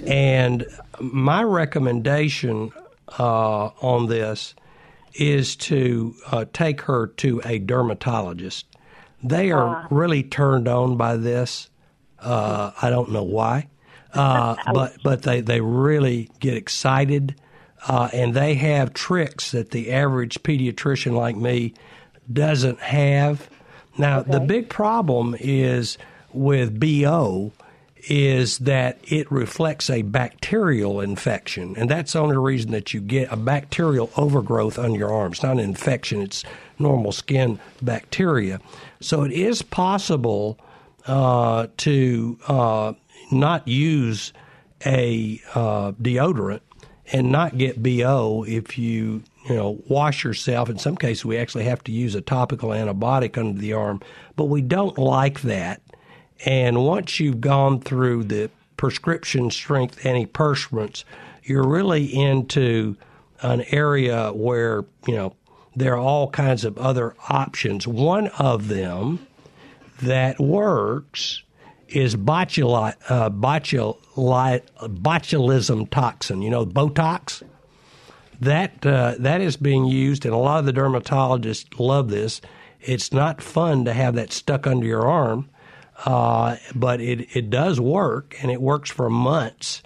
And 0.07 0.66
my 1.01 1.42
recommendation 1.42 2.70
uh, 3.18 3.66
on 3.80 4.09
this 4.09 4.55
is 5.14 5.57
to 5.57 6.14
uh, 6.30 6.44
take 6.53 6.82
her 6.82 7.07
to 7.07 7.40
a 7.44 7.59
dermatologist. 7.59 8.66
They 9.22 9.51
are 9.51 9.76
Ah. 9.76 9.86
really 9.90 10.22
turned 10.22 10.68
on 10.68 10.97
by 10.99 11.16
this. 11.16 11.70
Uh, 12.20 12.72
I 12.82 12.90
don't 12.90 13.11
know 13.12 13.22
why, 13.22 13.68
uh, 14.17 14.57
but 14.73 14.97
but 15.03 15.23
they, 15.23 15.41
they 15.41 15.61
really 15.61 16.31
get 16.41 16.55
excited, 16.55 17.35
uh, 17.89 18.09
and 18.12 18.35
they 18.35 18.55
have 18.55 18.95
tricks 18.95 19.53
that 19.53 19.71
the 19.71 19.93
average 19.93 20.43
pediatrician 20.43 21.12
like 21.12 21.37
me 21.37 21.75
doesn't 22.33 22.81
have. 22.81 23.49
Now 23.99 24.23
the 24.23 24.41
big 24.41 24.69
problem 24.69 25.37
is 25.39 25.97
with 26.33 26.79
BO 26.79 27.53
is 28.09 28.59
that 28.59 28.99
it 29.03 29.31
reflects 29.33 29.91
a 29.91 30.03
bacterial 30.03 31.01
infection, 31.01 31.75
and 31.77 31.91
that's 31.91 32.12
the 32.12 32.21
only 32.21 32.37
reason 32.37 32.71
that 32.71 32.95
you 32.95 33.01
get 33.01 33.33
a 33.33 33.37
bacterial 33.37 34.11
overgrowth 34.17 34.79
on 34.79 34.95
your 34.95 35.12
arm. 35.12 35.33
It's 35.33 35.43
not 35.43 35.53
an 35.53 35.61
infection; 35.61 36.23
it's 36.23 36.45
normal 36.79 37.12
skin 37.12 37.59
bacteria. 37.83 38.61
So 39.01 39.23
it 39.23 39.33
is 39.33 39.62
possible 39.62 40.59
uh, 41.07 41.69
to 41.79 42.39
uh, 42.49 42.93
not 43.31 43.66
use 43.66 44.33
a 44.85 45.41
uh, 45.55 45.93
deodorant 45.93 46.61
and 47.12 47.31
not 47.31 47.57
get 47.57 47.83
BO 47.83 48.45
if 48.47 48.77
you 48.79 49.22
you 49.49 49.55
know 49.55 49.83
wash 49.89 50.24
yourself. 50.24 50.68
In 50.68 50.79
some 50.79 50.97
cases, 50.97 51.24
we 51.24 51.37
actually 51.37 51.64
have 51.64 51.83
to 51.85 51.93
use 51.93 52.14
a 52.14 52.20
topical 52.20 52.70
antibiotic 52.70 53.39
under 53.39 53.59
the 53.59 53.72
arm, 53.72 54.01
but 54.37 54.47
we 54.47 54.61
don't 54.61 54.99
like 54.99 55.43
that. 55.43 55.81
And 56.45 56.85
once 56.85 57.18
you've 57.18 57.41
gone 57.41 57.81
through 57.81 58.24
the 58.24 58.51
prescription 58.77 59.51
strength 59.51 60.01
antiperspirants, 60.03 61.05
you're 61.45 61.66
really 61.66 62.05
into 62.05 62.97
an 63.43 63.62
area 63.70 64.33
where 64.33 64.85
you 65.07 65.14
know 65.14 65.35
there 65.74 65.95
are 65.95 66.01
all 66.01 66.31
kinds 66.31 66.64
of 66.64 66.77
other 66.79 67.14
options. 67.29 67.87
One 67.87 68.29
of 68.39 68.68
them 68.68 69.27
that 70.03 70.39
works 70.39 71.43
is 71.89 72.14
uh, 72.14 72.18
botuli- 73.30 73.93
botulism 74.16 75.91
toxin. 75.91 76.43
You 76.43 76.51
know, 76.51 76.66
Botox. 76.66 77.43
That 78.41 78.84
uh, 78.84 79.14
that 79.18 79.41
is 79.41 79.57
being 79.57 79.87
used, 79.87 80.26
and 80.26 80.34
a 80.34 80.39
lot 80.39 80.59
of 80.59 80.66
the 80.66 80.72
dermatologists 80.72 81.80
love 81.80 82.11
this. 82.11 82.43
It's 82.82 83.11
not 83.11 83.41
fun 83.41 83.87
to 83.87 83.95
have 83.95 84.14
that 84.16 84.30
stuck 84.30 84.66
under 84.66 84.87
your 84.87 85.09
arm, 85.09 85.49
uh, 86.05 86.57
but 86.74 87.01
it 87.01 87.34
it 87.34 87.49
does 87.49 87.80
work, 87.80 88.37
and 88.43 88.51
it 88.51 88.61
works 88.61 88.91
for 88.91 89.09
months. 89.09 89.82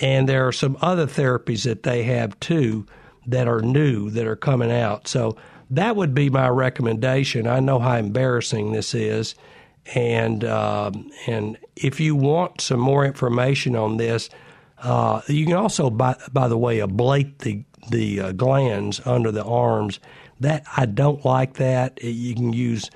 And 0.00 0.28
there 0.28 0.48
are 0.48 0.52
some 0.52 0.76
other 0.80 1.06
therapies 1.06 1.62
that 1.64 1.84
they 1.84 2.02
have 2.02 2.38
too 2.40 2.84
that 3.26 3.46
are 3.46 3.62
new 3.62 4.10
that 4.10 4.26
are 4.26 4.36
coming 4.36 4.72
out. 4.72 5.06
So 5.06 5.36
that 5.70 5.96
would 5.96 6.14
be 6.14 6.30
my 6.30 6.48
recommendation. 6.48 7.46
I 7.46 7.60
know 7.60 7.78
how 7.78 7.96
embarrassing 7.96 8.72
this 8.72 8.94
is, 8.94 9.34
and 9.94 10.44
um, 10.44 11.10
and 11.26 11.58
if 11.76 12.00
you 12.00 12.16
want 12.16 12.60
some 12.60 12.80
more 12.80 13.04
information 13.04 13.76
on 13.76 13.96
this, 13.96 14.30
uh, 14.78 15.20
you 15.28 15.46
can 15.46 15.54
also, 15.54 15.90
by 15.90 16.16
by 16.32 16.48
the 16.48 16.58
way, 16.58 16.78
ablate 16.78 17.38
the 17.38 17.64
the 17.90 18.20
uh, 18.20 18.32
glands 18.32 19.00
under 19.04 19.30
the 19.30 19.44
arms. 19.44 20.00
That 20.40 20.64
I 20.76 20.86
don't 20.86 21.24
like 21.24 21.54
that. 21.54 22.02
You 22.02 22.34
can 22.34 22.52
use 22.52 22.90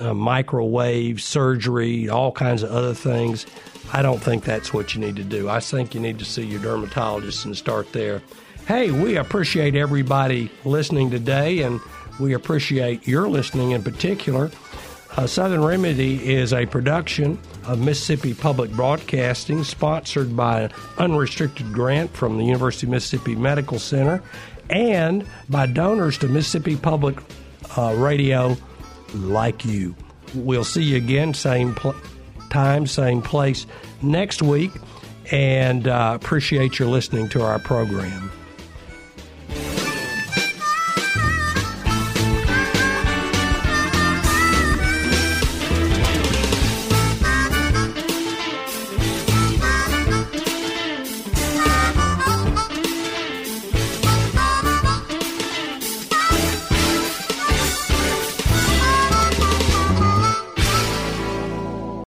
uh, 0.00 0.14
microwave 0.14 1.20
surgery, 1.20 2.08
all 2.08 2.32
kinds 2.32 2.62
of 2.62 2.70
other 2.70 2.94
things. 2.94 3.46
I 3.92 4.02
don't 4.02 4.22
think 4.22 4.44
that's 4.44 4.72
what 4.72 4.94
you 4.94 5.00
need 5.00 5.16
to 5.16 5.24
do. 5.24 5.48
I 5.48 5.60
think 5.60 5.94
you 5.94 6.00
need 6.00 6.18
to 6.18 6.24
see 6.24 6.44
your 6.44 6.60
dermatologist 6.60 7.44
and 7.44 7.56
start 7.56 7.92
there. 7.92 8.22
Hey, 8.66 8.90
we 8.90 9.16
appreciate 9.16 9.74
everybody 9.74 10.50
listening 10.64 11.10
today, 11.10 11.62
and 11.62 11.80
we 12.20 12.34
appreciate 12.34 13.06
your 13.06 13.28
listening 13.28 13.70
in 13.70 13.82
particular. 13.82 14.50
Uh, 15.18 15.26
Southern 15.26 15.64
Remedy 15.64 16.32
is 16.32 16.52
a 16.52 16.64
production 16.64 17.40
of 17.64 17.80
Mississippi 17.80 18.34
Public 18.34 18.70
Broadcasting, 18.70 19.64
sponsored 19.64 20.36
by 20.36 20.60
an 20.60 20.72
unrestricted 20.96 21.72
grant 21.72 22.14
from 22.14 22.38
the 22.38 22.44
University 22.44 22.86
of 22.86 22.92
Mississippi 22.92 23.34
Medical 23.34 23.80
Center 23.80 24.22
and 24.70 25.26
by 25.48 25.66
donors 25.66 26.18
to 26.18 26.28
Mississippi 26.28 26.76
Public 26.76 27.18
uh, 27.76 27.96
Radio 27.96 28.56
like 29.12 29.64
you. 29.64 29.96
We'll 30.36 30.62
see 30.62 30.84
you 30.84 30.98
again, 30.98 31.34
same 31.34 31.74
pl- 31.74 31.96
time, 32.48 32.86
same 32.86 33.20
place 33.20 33.66
next 34.00 34.40
week, 34.40 34.70
and 35.32 35.88
uh, 35.88 36.12
appreciate 36.14 36.78
your 36.78 36.86
listening 36.86 37.28
to 37.30 37.42
our 37.42 37.58
program. 37.58 38.30